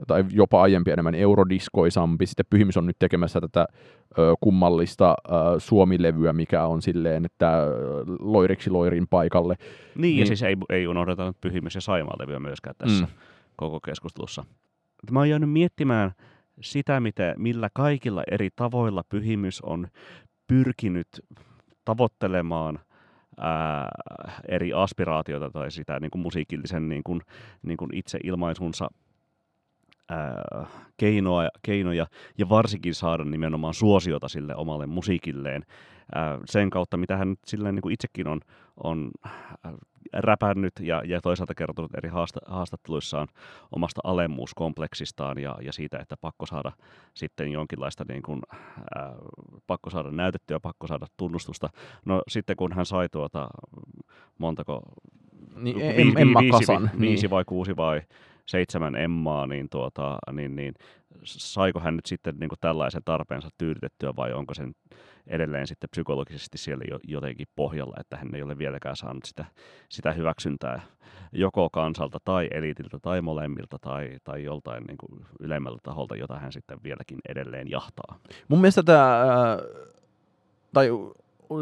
tai 0.07 0.25
jopa 0.31 0.63
aiempi 0.63 0.91
enemmän 0.91 1.15
eurodiskoisampi. 1.15 2.27
Sitten 2.27 2.47
Pyhimys 2.51 2.77
on 2.77 2.87
nyt 2.87 2.97
tekemässä 2.99 3.41
tätä 3.41 3.67
ö, 4.19 4.35
kummallista 4.41 5.15
ö, 5.29 5.33
Suomi-levyä, 5.59 6.33
mikä 6.33 6.67
on 6.67 6.83
silleen, 6.83 7.25
että 7.25 7.63
loiriksi 8.21 8.71
loirin 8.71 9.09
paikalle. 9.09 9.55
Niin, 9.95 10.17
ja 10.17 10.21
Niin. 10.21 10.27
siis 10.27 10.43
ei, 10.43 10.57
ei 10.71 10.87
unohdeta 10.87 11.27
nyt 11.27 11.41
Pyhimys 11.41 11.75
ja 11.75 11.81
Saimaa-levyä 11.81 12.39
myöskään 12.41 12.77
tässä 12.79 13.05
mm. 13.05 13.13
koko 13.57 13.81
keskustelussa. 13.81 14.45
Mä 15.11 15.19
oon 15.19 15.31
jäänyt 15.31 15.51
miettimään 15.51 16.13
sitä, 16.61 17.01
mitä, 17.01 17.35
millä 17.39 17.69
kaikilla 17.75 18.23
eri 18.31 18.49
tavoilla 18.57 19.05
Pyhimys 19.09 19.61
on 19.61 19.89
pyrkinyt 20.47 21.09
tavoittelemaan 21.85 22.79
ää, 23.39 23.89
eri 24.49 24.73
aspiraatioita 24.73 25.51
tai 25.51 25.71
sitä 25.71 26.01
niin 26.01 26.11
kuin 26.11 26.23
musiikillisen 26.23 26.89
niin 26.89 27.03
kuin, 27.05 27.21
niin 27.63 27.77
kuin 27.77 27.95
itse 27.95 28.19
ilmaisunsa 28.25 28.89
ää, 30.09 30.67
keinoa, 30.97 31.49
keinoja 31.63 32.07
ja 32.39 32.49
varsinkin 32.49 32.95
saada 32.95 33.25
nimenomaan 33.25 33.75
suosiota 33.75 34.29
sille 34.29 34.55
omalle 34.57 34.87
musiikilleen 34.87 35.63
ää, 36.15 36.39
sen 36.45 36.71
kautta, 36.71 36.97
mitä 36.97 37.17
hän 37.17 37.31
nyt 37.31 37.39
silleen 37.47 37.75
niin 37.75 37.83
kuin 37.83 37.93
itsekin 37.95 38.29
on, 38.29 38.41
on 38.85 39.11
ää, 39.25 39.73
räpännyt 40.13 40.73
ja, 40.81 41.03
ja 41.07 41.21
toisaalta 41.21 41.55
kertonut 41.55 41.95
eri 41.95 42.09
haasta, 42.09 42.41
haastatteluissaan 42.47 43.29
omasta 43.77 44.01
alemmuuskompleksistaan 44.05 45.39
ja, 45.39 45.57
ja 45.63 45.73
siitä, 45.73 45.99
että 45.99 46.17
pakko 46.21 46.47
saada 46.47 46.73
sitten 47.15 47.53
jonkinlaista 47.53 48.05
niin 48.09 48.23
kuin, 48.23 48.41
ää, 48.95 49.13
pakko 49.67 49.91
saada 49.91 50.11
näytettyä, 50.11 50.61
pakko 50.61 50.87
saada 50.87 51.07
tunnustusta. 51.17 51.71
No 52.05 52.23
sitten 52.29 52.57
kun 52.57 52.73
hän 52.73 52.87
sai 52.87 53.09
tuota, 53.09 53.49
montako 54.39 54.83
Niin, 55.57 55.77
vi- 55.77 55.83
em, 55.83 55.95
vi- 56.15 56.21
Emma 56.23 56.41
viisi, 56.41 56.59
Kasan. 56.59 56.91
vi- 56.95 57.01
viisi 57.01 57.31
vai 57.31 57.45
kuusi 57.45 57.77
vai 57.77 58.03
seitsemän 58.47 58.97
Emmaa, 58.97 59.47
niin, 59.47 59.69
tuota, 59.71 60.19
niin, 60.33 60.57
niin 60.57 60.75
saiko 61.25 61.81
hän 61.81 61.97
nyt 61.97 62.07
sitten 62.07 62.35
niin 62.41 62.49
kuin 62.49 62.59
tällaisen 62.61 63.03
tarpeensa 63.05 63.49
tyydytettyä 63.59 64.17
vai 64.17 64.33
onko 64.33 64.55
sen 64.55 64.75
edelleen 65.27 65.67
sitten 65.67 65.91
psykologisesti 65.91 66.59
siellä 66.59 66.85
jo, 66.91 66.99
jotenkin 67.09 67.47
pohjalla, 67.57 67.97
että 68.01 68.17
hän 68.17 68.35
ei 68.35 68.43
ole 68.43 68.59
vieläkään 68.59 68.97
saanut 68.97 69.25
sitä, 69.25 69.45
sitä 69.89 70.13
hyväksyntää 70.13 70.83
joko 71.33 71.71
kansalta 71.71 72.19
tai 72.25 72.49
eliitiltä 72.51 72.99
tai 72.99 73.23
molemmilta 73.23 73.79
tai, 73.79 74.19
tai 74.25 74.45
joltain 74.45 74.85
niin 74.85 74.99
kuin 74.99 75.27
ylemmältä 75.41 75.81
taholta, 75.83 76.17
jota 76.17 76.39
hän 76.39 76.53
sitten 76.53 76.79
vieläkin 76.83 77.19
edelleen 77.29 77.71
jahtaa. 77.71 78.19
Mun 78.49 78.61
mielestä 78.61 78.83
tämä, 78.83 79.27
tai 80.73 80.89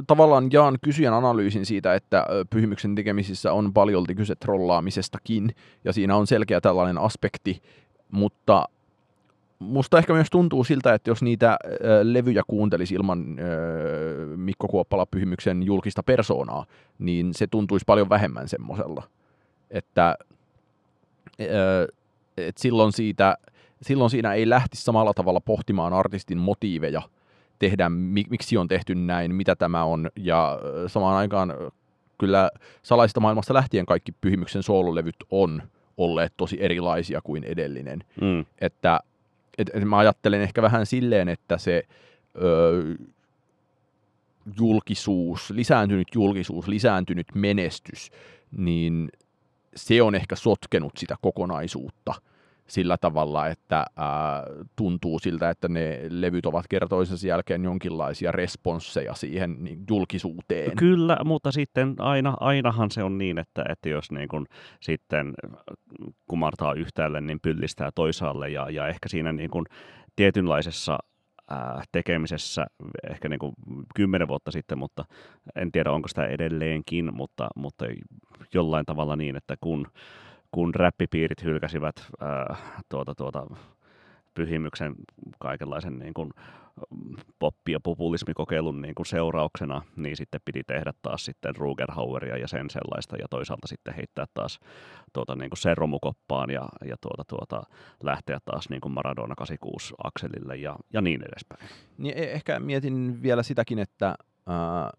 tavallaan 0.07 0.49
jaan 0.53 0.78
kysyjän 0.83 1.14
analyysin 1.14 1.66
siitä, 1.66 1.95
että 1.95 2.26
Pyhimyksen 2.51 2.95
tekemisissä 2.95 3.53
on 3.53 3.72
paljolti 3.72 4.14
kyse 4.14 4.35
trollaamisestakin, 4.35 5.55
ja 5.85 5.93
siinä 5.93 6.16
on 6.16 6.26
selkeä 6.26 6.61
tällainen 6.61 6.99
aspekti, 6.99 7.62
mutta 8.11 8.64
musta 9.59 9.99
ehkä 9.99 10.12
myös 10.12 10.30
tuntuu 10.30 10.64
siltä, 10.64 10.95
että 10.95 11.11
jos 11.11 11.22
niitä 11.22 11.57
levyjä 12.03 12.43
kuuntelisi 12.47 12.95
ilman 12.95 13.37
Mikko 14.37 14.68
Kuoppala 14.68 15.07
Pyhimyksen 15.07 15.62
julkista 15.62 16.03
persoonaa, 16.03 16.66
niin 16.99 17.35
se 17.35 17.47
tuntuisi 17.47 17.85
paljon 17.87 18.09
vähemmän 18.09 18.49
semmosella. 18.49 19.03
Että 19.70 20.16
et 22.37 22.59
silloin, 22.59 22.93
siitä, 22.93 23.37
silloin 23.83 24.11
siinä 24.11 24.35
ei 24.35 24.49
lähtisi 24.49 24.83
samalla 24.83 25.14
tavalla 25.14 25.41
pohtimaan 25.41 25.93
artistin 25.93 26.39
motiiveja, 26.39 27.03
tehdä, 27.62 27.88
mi- 27.88 28.26
miksi 28.30 28.56
on 28.56 28.68
tehty 28.68 28.94
näin, 28.94 29.34
mitä 29.34 29.56
tämä 29.56 29.84
on, 29.84 30.10
ja 30.16 30.58
samaan 30.86 31.16
aikaan 31.16 31.54
kyllä 32.18 32.50
salaista 32.82 33.20
maailmasta 33.20 33.54
lähtien 33.54 33.86
kaikki 33.86 34.12
Pyhimyksen 34.20 34.62
soololevyt 34.62 35.16
on 35.30 35.62
olleet 35.96 36.32
tosi 36.36 36.56
erilaisia 36.60 37.20
kuin 37.24 37.44
edellinen. 37.44 38.04
Mm. 38.20 38.44
Että 38.60 39.00
et, 39.58 39.70
et 39.74 39.84
mä 39.84 39.98
ajattelen 39.98 40.40
ehkä 40.40 40.62
vähän 40.62 40.86
silleen, 40.86 41.28
että 41.28 41.58
se 41.58 41.82
ö, 42.42 42.82
julkisuus, 44.58 45.50
lisääntynyt 45.50 46.08
julkisuus, 46.14 46.68
lisääntynyt 46.68 47.26
menestys, 47.34 48.10
niin 48.56 49.12
se 49.76 50.02
on 50.02 50.14
ehkä 50.14 50.36
sotkenut 50.36 50.92
sitä 50.96 51.16
kokonaisuutta 51.22 52.14
sillä 52.73 52.97
tavalla, 52.99 53.49
että 53.49 53.85
ää, 53.97 54.43
tuntuu 54.77 55.18
siltä, 55.18 55.51
että 55.51 55.68
ne 55.68 56.01
levyt 56.09 56.47
ovat 56.47 56.64
kertoisensa 56.68 57.29
jälkeen 57.29 57.64
jonkinlaisia 57.64 58.33
responsseja 58.33 59.14
siihen 59.14 59.57
niin, 59.59 59.85
julkisuuteen. 59.91 60.77
Kyllä, 60.77 61.16
mutta 61.25 61.53
sitten 61.53 61.95
aina, 61.99 62.35
ainahan 62.41 62.91
se 62.91 63.03
on 63.03 63.18
niin, 63.18 63.39
että, 63.39 63.64
että 63.68 63.89
jos 63.89 64.11
niin 64.11 64.29
kun 64.29 64.47
sitten 64.81 65.35
kumartaa 66.29 66.75
yhtäälle, 66.75 67.20
niin 67.20 67.41
pyllistää 67.41 67.91
toisaalle 67.95 68.51
ja, 68.51 68.70
ja 68.70 68.89
ehkä 68.89 69.09
siinä 69.09 69.33
niin 69.33 69.51
kun 69.51 69.66
tietynlaisessa 70.16 70.99
ää, 71.51 71.83
tekemisessä 71.93 72.66
ehkä 73.11 73.29
niin 73.29 73.41
kuin 73.41 73.53
kymmenen 73.95 74.29
vuotta 74.29 74.51
sitten, 74.51 74.79
mutta 74.79 75.05
en 75.57 75.73
tiedä 75.73 75.93
onko 75.93 76.09
sitä 76.09 76.27
edelleenkin, 76.27 77.14
mutta, 77.14 77.49
mutta 77.57 77.85
jollain 78.55 78.87
tavalla 78.87 79.16
niin, 79.16 79.37
että 79.37 79.57
kun, 79.61 79.87
kun 80.53 80.74
räppipiirit 80.74 81.42
hylkäsivät 81.42 82.07
ää, 82.20 82.57
tuota, 82.88 83.14
tuota, 83.14 83.46
pyhimyksen 84.34 84.94
kaikenlaisen 85.38 85.98
niin 85.98 86.14
kuin 86.14 86.30
poppi- 87.38 87.72
ja 87.72 87.80
populismikokeilun 87.80 88.82
niin 88.82 88.94
kuin 88.94 89.07
seurauksena, 89.07 89.82
niin 89.96 90.16
sitten 90.16 90.40
piti 90.44 90.62
tehdä 90.66 90.92
taas 91.03 91.24
sitten 91.24 91.57
Rugerhaueria 91.57 92.36
ja 92.36 92.48
sen 92.48 92.70
sellaista, 92.70 93.16
ja 93.16 93.26
toisaalta 93.30 93.66
sitten 93.66 93.94
heittää 93.94 94.26
taas 94.34 94.61
tuota, 95.12 95.36
niin 95.36 95.50
kuin 95.50 95.59
sen 95.59 95.76
romukoppaan 95.76 96.50
ja, 96.50 96.68
ja 96.84 96.96
tuota, 97.00 97.24
tuota, 97.28 97.62
lähteä 98.03 98.38
taas 98.44 98.68
niin 98.68 98.80
kuin 98.80 98.92
Maradona 98.92 99.34
86 99.34 99.94
akselille 100.05 100.57
ja, 100.57 100.76
ja 100.92 101.00
niin 101.00 101.22
edespäin. 101.22 101.70
Niin 101.98 102.18
e- 102.18 102.32
ehkä 102.32 102.61
mietin 102.61 103.22
vielä 103.22 103.42
sitäkin, 103.42 103.78
että 103.78 104.09
äh, 104.09 104.92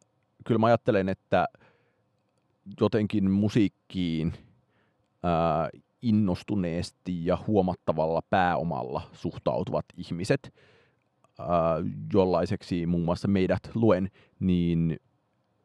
kyllä 0.46 0.60
mä 0.60 0.68
ajattelen, 0.68 1.10
että 1.10 1.48
jotenkin 2.80 3.32
musiikkiin 3.32 4.34
äh, 4.36 4.53
innostuneesti 6.02 7.26
ja 7.26 7.38
huomattavalla 7.48 8.22
pääomalla 8.30 9.02
suhtautuvat 9.12 9.86
ihmiset, 9.98 10.54
ää, 11.40 11.48
jollaiseksi 12.14 12.86
muun 12.86 13.04
muassa 13.04 13.28
meidät 13.28 13.70
luen, 13.76 14.10
niin 14.40 14.98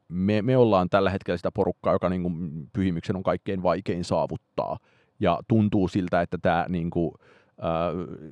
me, 0.08 0.42
me 0.42 0.56
ollaan 0.56 0.88
tällä 0.88 1.10
hetkellä 1.10 1.36
sitä 1.36 1.50
porukkaa, 1.50 1.92
joka 1.92 2.08
niin 2.08 2.22
kuin, 2.22 2.68
pyhimyksen 2.72 3.16
on 3.16 3.22
kaikkein 3.22 3.62
vaikein 3.62 4.04
saavuttaa. 4.04 4.78
Ja 5.20 5.40
tuntuu 5.48 5.88
siltä, 5.88 6.20
että 6.20 6.38
tämä 6.42 6.66
niin 6.68 6.90
kuin, 6.90 7.14
äh, 7.50 8.28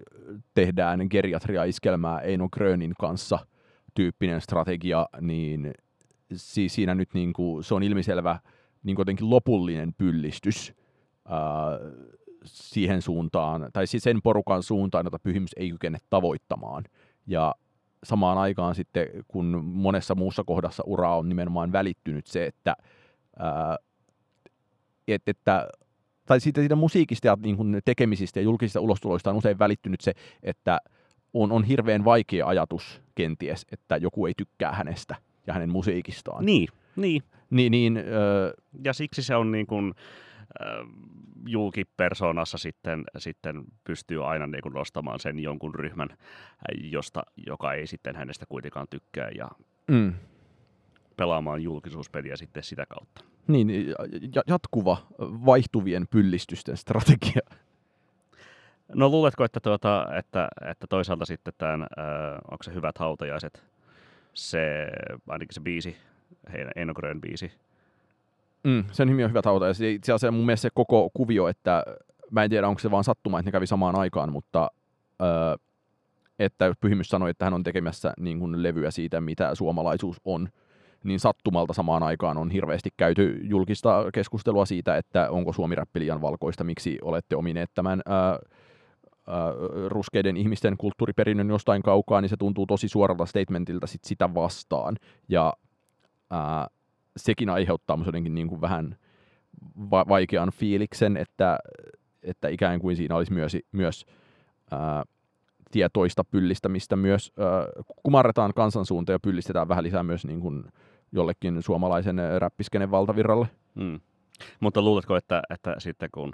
tehdään 0.54 1.06
geriatria-iskelmää 1.10 2.20
Eino 2.20 2.48
Grönin 2.48 2.94
kanssa 3.00 3.38
tyyppinen 3.94 4.40
strategia, 4.40 5.06
niin 5.20 5.74
si- 6.32 6.68
siinä 6.68 6.94
nyt 6.94 7.14
niin 7.14 7.32
kuin, 7.32 7.64
se 7.64 7.74
on 7.74 7.82
ilmiselvä 7.82 8.38
niin 8.82 8.96
jotenkin 8.98 9.30
lopullinen 9.30 9.94
pyllistys 9.98 10.70
äh, 10.70 10.85
siihen 12.44 13.02
suuntaan, 13.02 13.70
tai 13.72 13.86
siis 13.86 14.02
sen 14.02 14.22
porukan 14.22 14.62
suuntaan, 14.62 15.06
jota 15.06 15.18
pyhimys 15.18 15.50
ei 15.56 15.70
kykene 15.70 15.98
tavoittamaan. 16.10 16.84
Ja 17.26 17.54
samaan 18.04 18.38
aikaan 18.38 18.74
sitten, 18.74 19.06
kun 19.28 19.64
monessa 19.64 20.14
muussa 20.14 20.44
kohdassa 20.44 20.82
ura 20.86 21.16
on 21.16 21.28
nimenomaan 21.28 21.72
välittynyt 21.72 22.26
se, 22.26 22.46
että, 22.46 22.76
ää, 23.38 23.76
et, 25.08 25.22
että 25.26 25.68
tai 26.26 26.40
siitä, 26.40 26.60
siitä 26.60 26.76
musiikista 26.76 27.26
ja 27.26 27.36
niin 27.42 27.56
kuin 27.56 27.80
tekemisistä 27.84 28.40
ja 28.40 28.44
julkisista 28.44 28.80
ulostuloista 28.80 29.30
on 29.30 29.36
usein 29.36 29.58
välittynyt 29.58 30.00
se, 30.00 30.12
että 30.42 30.78
on, 31.34 31.52
on 31.52 31.64
hirveän 31.64 32.04
vaikea 32.04 32.46
ajatus 32.46 33.02
kenties, 33.14 33.66
että 33.72 33.96
joku 33.96 34.26
ei 34.26 34.34
tykkää 34.36 34.72
hänestä 34.72 35.16
ja 35.46 35.52
hänen 35.52 35.70
musiikistaan. 35.70 36.44
Niin, 36.44 36.68
niin. 36.96 37.22
Ni, 37.50 37.70
niin 37.70 37.96
öö, 37.96 38.52
ja 38.84 38.92
siksi 38.92 39.22
se 39.22 39.36
on 39.36 39.52
niin 39.52 39.66
kuin, 39.66 39.94
julkipersonassa 41.46 42.58
sitten, 42.58 43.04
sitten 43.18 43.64
pystyy 43.84 44.28
aina 44.30 44.46
niin 44.46 44.62
kuin 44.62 44.74
nostamaan 44.74 45.20
sen 45.20 45.38
jonkun 45.38 45.74
ryhmän, 45.74 46.08
josta, 46.74 47.22
joka 47.46 47.72
ei 47.72 47.86
sitten 47.86 48.16
hänestä 48.16 48.46
kuitenkaan 48.48 48.86
tykkää 48.90 49.30
ja 49.34 49.48
mm. 49.88 50.14
pelaamaan 51.16 51.62
julkisuuspeliä 51.62 52.36
sitten 52.36 52.62
sitä 52.62 52.86
kautta. 52.86 53.24
Niin, 53.48 53.68
jatkuva 54.46 54.96
vaihtuvien 55.20 56.06
pyllistysten 56.10 56.76
strategia. 56.76 57.42
No 58.94 59.08
luuletko, 59.08 59.44
että, 59.44 59.60
tuota, 59.60 60.06
että, 60.18 60.48
että 60.70 60.86
toisaalta 60.86 61.24
sitten 61.24 61.54
tämän, 61.58 61.82
äh, 61.82 61.88
onko 62.50 62.62
se 62.62 62.74
Hyvät 62.74 62.98
hautajaiset, 62.98 63.64
se, 64.34 64.86
ainakin 65.28 65.54
se 65.54 65.60
biisi, 65.60 65.96
Eino 66.76 66.94
Grön 66.94 67.20
biisi, 67.20 67.52
Mm, 68.66 68.84
sen 68.92 69.08
nimi 69.08 69.24
on 69.24 69.30
hyvä 69.30 69.42
tauta. 69.42 69.66
Ja 69.66 69.70
itse 69.70 70.12
asiassa 70.12 70.30
mun 70.30 70.46
mielestä 70.46 70.62
se 70.62 70.70
koko 70.74 71.10
kuvio, 71.14 71.48
että 71.48 71.82
mä 72.30 72.44
en 72.44 72.50
tiedä 72.50 72.68
onko 72.68 72.78
se 72.78 72.90
vaan 72.90 73.04
sattuma, 73.04 73.38
että 73.38 73.48
ne 73.48 73.52
kävi 73.52 73.66
samaan 73.66 73.96
aikaan, 73.96 74.32
mutta 74.32 74.70
öö, 75.22 75.56
että 76.38 76.74
Pyhimys 76.80 77.08
sanoi, 77.08 77.30
että 77.30 77.44
hän 77.44 77.54
on 77.54 77.62
tekemässä 77.62 78.12
niin 78.20 78.38
kuin 78.38 78.62
levyä 78.62 78.90
siitä, 78.90 79.20
mitä 79.20 79.54
suomalaisuus 79.54 80.16
on, 80.24 80.48
niin 81.04 81.20
sattumalta 81.20 81.72
samaan 81.72 82.02
aikaan 82.02 82.38
on 82.38 82.50
hirveästi 82.50 82.90
käyty 82.96 83.40
julkista 83.42 84.04
keskustelua 84.12 84.66
siitä, 84.66 84.96
että 84.96 85.30
onko 85.30 85.52
suomi 85.52 85.76
liian 85.94 86.20
valkoista, 86.20 86.64
miksi 86.64 86.98
olette 87.02 87.36
omineet 87.36 87.70
tämän 87.74 88.02
ää, 88.06 88.28
ää, 88.28 88.38
ruskeiden 89.88 90.36
ihmisten 90.36 90.76
kulttuuriperinnön 90.76 91.48
jostain 91.48 91.82
kaukaa, 91.82 92.20
niin 92.20 92.28
se 92.28 92.36
tuntuu 92.36 92.66
tosi 92.66 92.88
suoralta 92.88 93.26
statementilta 93.26 93.86
sit 93.86 94.04
sitä 94.04 94.34
vastaan. 94.34 94.96
Ja 95.28 95.52
ää, 96.30 96.66
sekin 97.16 97.50
aiheuttaa 97.50 97.98
jotenkin 98.06 98.34
niin 98.34 98.48
kuin 98.48 98.60
vähän 98.60 98.96
va- 99.90 100.04
vaikean 100.08 100.50
fiiliksen, 100.52 101.16
että, 101.16 101.58
että 102.22 102.48
ikään 102.48 102.80
kuin 102.80 102.96
siinä 102.96 103.16
olisi 103.16 103.32
myös, 103.32 103.56
myös 103.72 104.06
ää, 104.70 105.04
tietoista 105.70 106.24
pyllistämistä 106.24 106.96
myös, 106.96 107.32
ää, 107.38 107.46
kumarretaan 108.02 108.54
kansansuunta 108.54 109.12
ja 109.12 109.18
pyllistetään 109.18 109.68
vähän 109.68 109.84
lisää 109.84 110.02
myös 110.02 110.26
niin 110.26 110.40
kuin 110.40 110.64
jollekin 111.12 111.62
suomalaisen 111.62 112.16
räppiskenen 112.38 112.90
valtavirralle. 112.90 113.46
Mm. 113.74 114.00
Mutta 114.60 114.82
luuletko, 114.82 115.16
että, 115.16 115.42
että 115.50 115.74
sitten 115.78 116.08
kun 116.12 116.32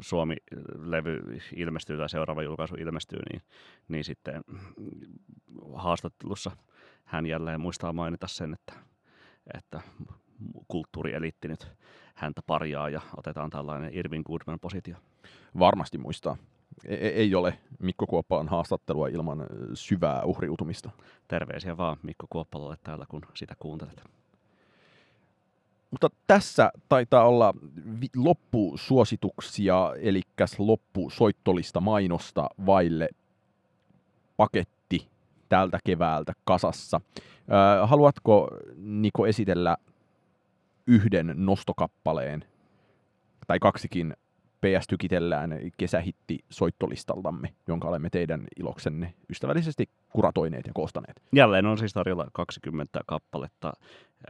Suomi-levy 0.00 1.20
ilmestyy 1.56 1.96
tai 1.96 2.08
seuraava 2.08 2.42
julkaisu 2.42 2.74
ilmestyy, 2.74 3.18
niin, 3.32 3.42
niin 3.88 4.04
sitten 4.04 4.44
haastattelussa 5.74 6.50
hän 7.04 7.26
jälleen 7.26 7.60
muistaa 7.60 7.92
mainita 7.92 8.26
sen, 8.26 8.52
että 8.52 8.89
että 9.54 9.80
kulttuurieliitti 10.68 11.48
nyt 11.48 11.72
häntä 12.14 12.42
parjaa 12.46 12.88
ja 12.88 13.00
otetaan 13.16 13.50
tällainen 13.50 13.94
Irvin 13.94 14.22
Goodman-positio. 14.26 14.96
Varmasti 15.58 15.98
muistaa. 15.98 16.36
E-, 16.84 16.94
e- 16.94 17.08
ei 17.08 17.34
ole 17.34 17.58
Mikko 17.78 18.06
Kuoppaan 18.06 18.48
haastattelua 18.48 19.08
ilman 19.08 19.46
syvää 19.74 20.22
uhriutumista. 20.24 20.90
Terveisiä 21.28 21.76
vaan 21.76 21.96
Mikko 22.02 22.26
Kuoppalalle 22.30 22.76
täällä, 22.82 23.06
kun 23.08 23.22
sitä 23.34 23.54
kuuntelet. 23.58 24.02
Mutta 25.90 26.10
tässä 26.26 26.72
taitaa 26.88 27.24
olla 27.24 27.54
loppusuosituksia, 28.16 29.94
eli 30.00 30.22
loppusoittolista 30.58 31.80
mainosta 31.80 32.48
vaille 32.66 33.08
paketti 34.36 34.79
tältä 35.50 35.78
keväältä 35.84 36.32
kasassa. 36.44 37.00
Haluatko 37.86 38.50
Niko 38.76 39.26
esitellä 39.26 39.76
yhden 40.86 41.34
nostokappaleen 41.36 42.44
tai 43.46 43.58
kaksikin 43.58 44.14
PS 44.60 44.88
Tykitellään 44.88 45.58
kesähitti 45.76 46.38
soittolistaltamme, 46.50 47.54
jonka 47.68 47.88
olemme 47.88 48.10
teidän 48.10 48.46
iloksenne 48.60 49.14
ystävällisesti 49.30 49.88
kuratoineet 50.12 50.66
ja 50.66 50.72
koostaneet. 50.74 51.22
Jälleen 51.32 51.66
on 51.66 51.78
siis 51.78 51.92
tarjolla 51.92 52.26
20 52.32 53.00
kappaletta 53.06 53.72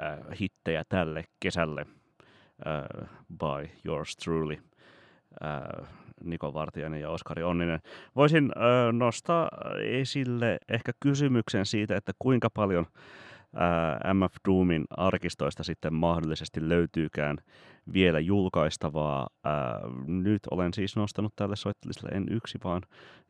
äh, 0.03 0.19
hittejä 0.41 0.85
tälle 0.89 1.25
kesälle 1.41 1.87
äh, 2.67 3.09
by 3.39 3.71
yours 3.85 4.17
truly. 4.17 4.57
Äh, 5.45 5.89
Niko 6.25 6.55
Vartiainen 6.55 7.01
ja 7.01 7.11
Oskari 7.11 7.43
Onninen. 7.43 7.81
Voisin 8.17 8.45
äh, 8.45 8.93
nostaa 8.93 9.51
esille 9.85 10.59
ehkä 10.69 10.93
kysymyksen 11.01 11.67
siitä, 11.67 11.97
että 11.97 12.13
kuinka 12.19 12.51
paljon 12.51 12.87
äh, 13.55 14.15
MF 14.15 14.35
Doomin 14.49 14.85
arkistoista 14.91 15.63
sitten 15.65 15.95
mahdollisesti 15.95 16.69
löytyykään 16.69 17.39
vielä 17.93 18.21
julkaistavaa. 18.21 19.29
Äh, 19.47 19.53
nyt 20.07 20.43
olen 20.51 20.75
siis 20.75 20.97
nostanut 20.97 21.37
tälle 21.37 21.57
soittelistalle 21.57 22.17
en 22.17 22.27
yksi, 22.31 22.59
vaan 22.65 22.83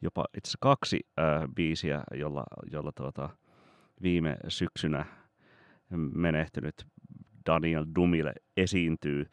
jopa 0.03 0.25
itse 0.37 0.53
kaksi 0.61 1.01
äh, 1.19 1.43
biisiä, 1.55 2.03
jolla, 2.15 2.45
jolla 2.73 2.93
tuota, 2.93 3.29
viime 4.03 4.37
syksynä 4.49 5.05
menehtynyt 6.15 6.87
Daniel 7.47 7.87
Dumille 7.95 8.33
esiintyy, 8.57 9.27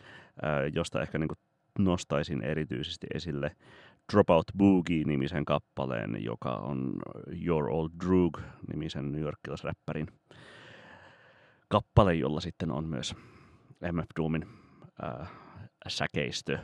josta 0.76 1.02
ehkä 1.02 1.18
niin 1.18 1.28
kuin 1.28 1.38
nostaisin 1.80 2.44
erityisesti 2.44 3.08
esille 3.14 3.56
Dropout 4.14 4.46
Boogie-nimisen 4.58 5.46
kappaleen, 5.46 6.24
joka 6.24 6.50
on 6.50 6.94
Your 7.46 7.70
Old 7.70 7.90
Droog-nimisen 8.06 9.12
New 9.12 9.22
Yorkilaisräppärin 9.22 10.08
kappale, 11.68 12.16
jolla 12.16 12.40
sitten 12.40 12.72
on 12.72 12.86
myös 12.86 13.16
MF 13.92 14.08
Doomin 14.20 14.46
äh, 15.04 15.30
säkeistö 15.88 16.60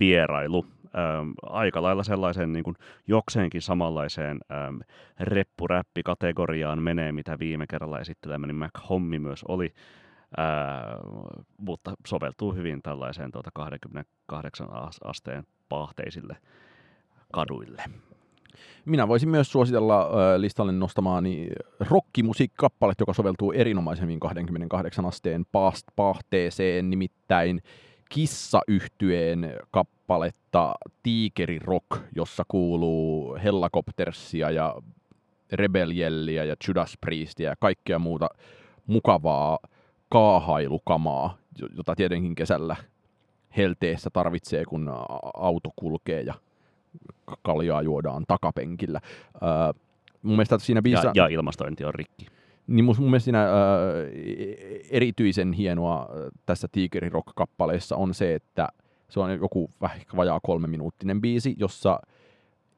vierailu. 0.00 0.66
Ähm, 0.84 1.30
aika 1.42 1.82
lailla 1.82 2.02
sellaiseen 2.02 2.52
niin 2.52 2.64
kuin, 2.64 2.76
jokseenkin 3.06 3.62
samanlaiseen 3.62 4.38
ähm, 4.52 4.76
reppuräppi-kategoriaan 5.20 6.82
menee, 6.82 7.12
mitä 7.12 7.38
viime 7.38 7.66
kerralla 7.70 8.00
esittelemäni 8.00 8.52
Mac 8.52 8.70
Hommi 8.88 9.18
myös 9.18 9.44
oli. 9.48 9.72
Ää, 10.36 10.98
mutta 11.58 11.94
soveltuu 12.06 12.54
hyvin 12.54 12.82
tällaiseen 12.82 13.32
tuota 13.32 13.50
28 13.54 14.68
asteen 15.04 15.44
pahteisille 15.68 16.36
kaduille. 17.32 17.82
Minä 18.84 19.08
voisin 19.08 19.28
myös 19.28 19.52
suositella 19.52 20.10
listalle 20.36 20.72
nostamaani 20.72 21.48
rockimusiikkikappalet, 21.80 23.00
joka 23.00 23.12
soveltuu 23.12 23.52
erinomaisemmin 23.52 24.20
28 24.20 25.06
asteen 25.06 25.46
pahteeseen, 25.96 26.90
nimittäin 26.90 27.62
kissayhtyeen 28.08 29.56
kappaletta 29.70 30.74
Tiikeri 31.02 31.58
Rock, 31.58 31.86
jossa 32.16 32.44
kuuluu 32.48 33.38
Hellacoptersia 33.44 34.50
ja 34.50 34.76
Rebeljelliä 35.52 36.44
ja 36.44 36.56
Judas 36.68 36.98
Priestia 37.00 37.50
ja 37.50 37.56
kaikkea 37.60 37.98
muuta 37.98 38.28
mukavaa 38.86 39.58
kaahailukamaa, 40.08 41.36
jota 41.76 41.94
tietenkin 41.96 42.34
kesällä 42.34 42.76
helteessä 43.56 44.10
tarvitsee, 44.12 44.64
kun 44.64 44.90
auto 45.34 45.70
kulkee 45.76 46.22
ja 46.22 46.34
kaljaa 47.42 47.82
juodaan 47.82 48.24
takapenkillä. 48.28 49.00
Mun 50.22 50.36
mielestä 50.36 50.58
siinä 50.58 50.82
biisissä... 50.82 51.12
Ja, 51.14 51.22
ja 51.22 51.28
ilmastointi 51.28 51.84
on 51.84 51.94
rikki. 51.94 52.26
Niin 52.66 52.84
mun, 52.84 52.94
mun 52.98 53.10
mielestä 53.10 53.24
siinä 53.24 53.44
uh, 53.44 54.88
erityisen 54.90 55.52
hienoa 55.52 56.08
tässä 56.46 56.68
Tigeri 56.72 57.08
Rock-kappaleessa 57.08 57.96
on 57.96 58.14
se, 58.14 58.34
että 58.34 58.68
Se 59.08 59.20
on 59.20 59.30
joku 59.30 59.70
vähän 59.80 60.00
vajaa 60.16 60.40
kolme 60.42 60.66
minuuttinen 60.66 61.20
biisi, 61.20 61.54
jossa 61.58 62.00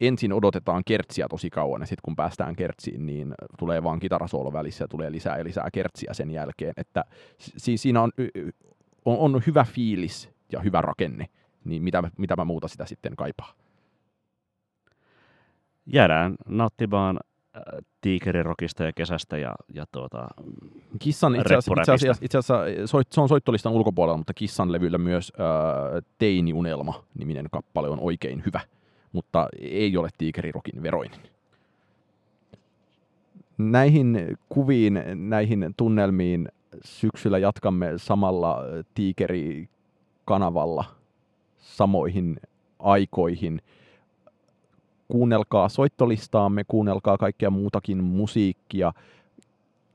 ensin 0.01 0.33
odotetaan 0.33 0.83
kertsiä 0.87 1.27
tosi 1.29 1.51
kauan, 1.51 1.83
ja 1.83 1.87
sitten 1.87 2.03
kun 2.03 2.17
päästään 2.17 2.57
kertsiin, 2.57 3.07
niin 3.07 3.35
tulee 3.59 3.83
vaan 3.83 4.01
kitarasoolo 4.01 4.53
välissä 4.53 4.85
ja 4.85 4.89
tulee 4.89 5.13
lisää 5.13 5.39
ja 5.39 5.45
lisää 5.45 5.69
kertsiä 5.73 6.15
sen 6.15 6.31
jälkeen. 6.31 6.73
Että 6.77 7.05
siis 7.39 7.83
siinä 7.83 8.03
on, 8.03 8.11
on, 9.05 9.35
on 9.35 9.43
hyvä 9.47 9.65
fiilis 9.65 10.31
ja 10.53 10.61
hyvä 10.61 10.81
rakenne, 10.81 11.27
niin 11.65 11.83
mitä, 11.83 12.03
mitä 12.19 12.37
mä 12.37 12.45
muuta 12.45 12.69
sitä 12.69 12.87
sitten 12.87 13.17
kaipaa. 13.17 13.53
Jäädään 15.87 16.35
nauttimaan 16.49 17.19
äh, 17.57 17.63
tiikerirokista 18.01 18.85
ja 18.85 18.93
kesästä 18.93 19.39
ja, 19.39 19.55
ja 19.75 19.85
tuota, 19.93 20.29
Kissan 20.99 21.35
itse 21.35 21.55
asiassa, 21.55 21.81
itse 21.81 21.93
asiassa, 21.93 22.25
itse 22.25 22.39
asiassa 22.39 22.87
soit, 22.87 23.13
se 23.13 23.21
on 23.21 23.29
soittolistan 23.29 23.73
ulkopuolella, 23.73 24.17
mutta 24.17 24.35
Kissan 24.35 24.73
levyllä 24.73 24.99
myös 24.99 25.33
äh, 25.41 26.03
Teini-unelma 26.19 27.05
niminen 27.19 27.47
kappale 27.51 27.89
on 27.89 28.01
oikein 28.01 28.43
hyvä 28.47 28.61
mutta 29.13 29.49
ei 29.59 29.97
ole 29.97 30.09
tiikerirokin 30.19 30.83
veroinen. 30.83 31.21
Näihin 33.59 34.39
kuviin, 34.49 35.03
näihin 35.15 35.75
tunnelmiin 35.77 36.49
syksyllä 36.85 37.39
jatkamme 37.39 37.93
samalla 37.97 38.59
tiikerikanavalla 38.95 40.85
samoihin 41.59 42.41
aikoihin. 42.79 43.63
Kuunnelkaa 45.09 45.69
soittolistaamme, 45.69 46.65
kuunnelkaa 46.69 47.19
kaikkea 47.19 47.51
muutakin 47.51 48.05
musiikkia. 48.05 48.93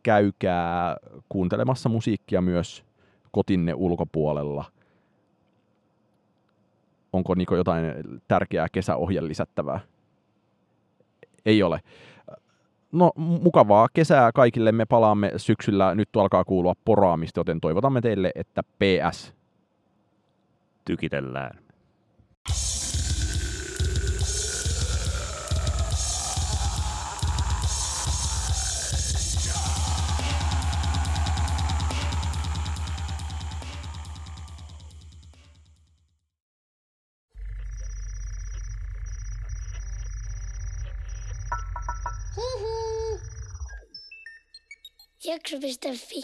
Käykää 0.03 0.97
kuuntelemassa 1.29 1.89
musiikkia 1.89 2.41
myös 2.41 2.83
kotinne 3.31 3.73
ulkopuolella– 3.73 4.65
onko 7.15 7.35
Niko 7.35 7.55
jotain 7.55 7.85
tärkeää 8.27 8.67
kesäohje 8.71 9.27
lisättävää? 9.27 9.79
Ei 11.45 11.63
ole. 11.63 11.79
No 12.91 13.11
mukavaa 13.15 13.87
kesää 13.93 14.31
kaikille. 14.31 14.71
Me 14.71 14.85
palaamme 14.85 15.31
syksyllä. 15.37 15.95
Nyt 15.95 16.09
alkaa 16.15 16.43
kuulua 16.43 16.73
poraamista, 16.85 17.39
joten 17.39 17.61
toivotamme 17.61 18.01
teille, 18.01 18.31
että 18.35 18.63
PS. 18.63 19.33
Tykitellään. 20.85 21.64
Jakso.fi 45.45 46.21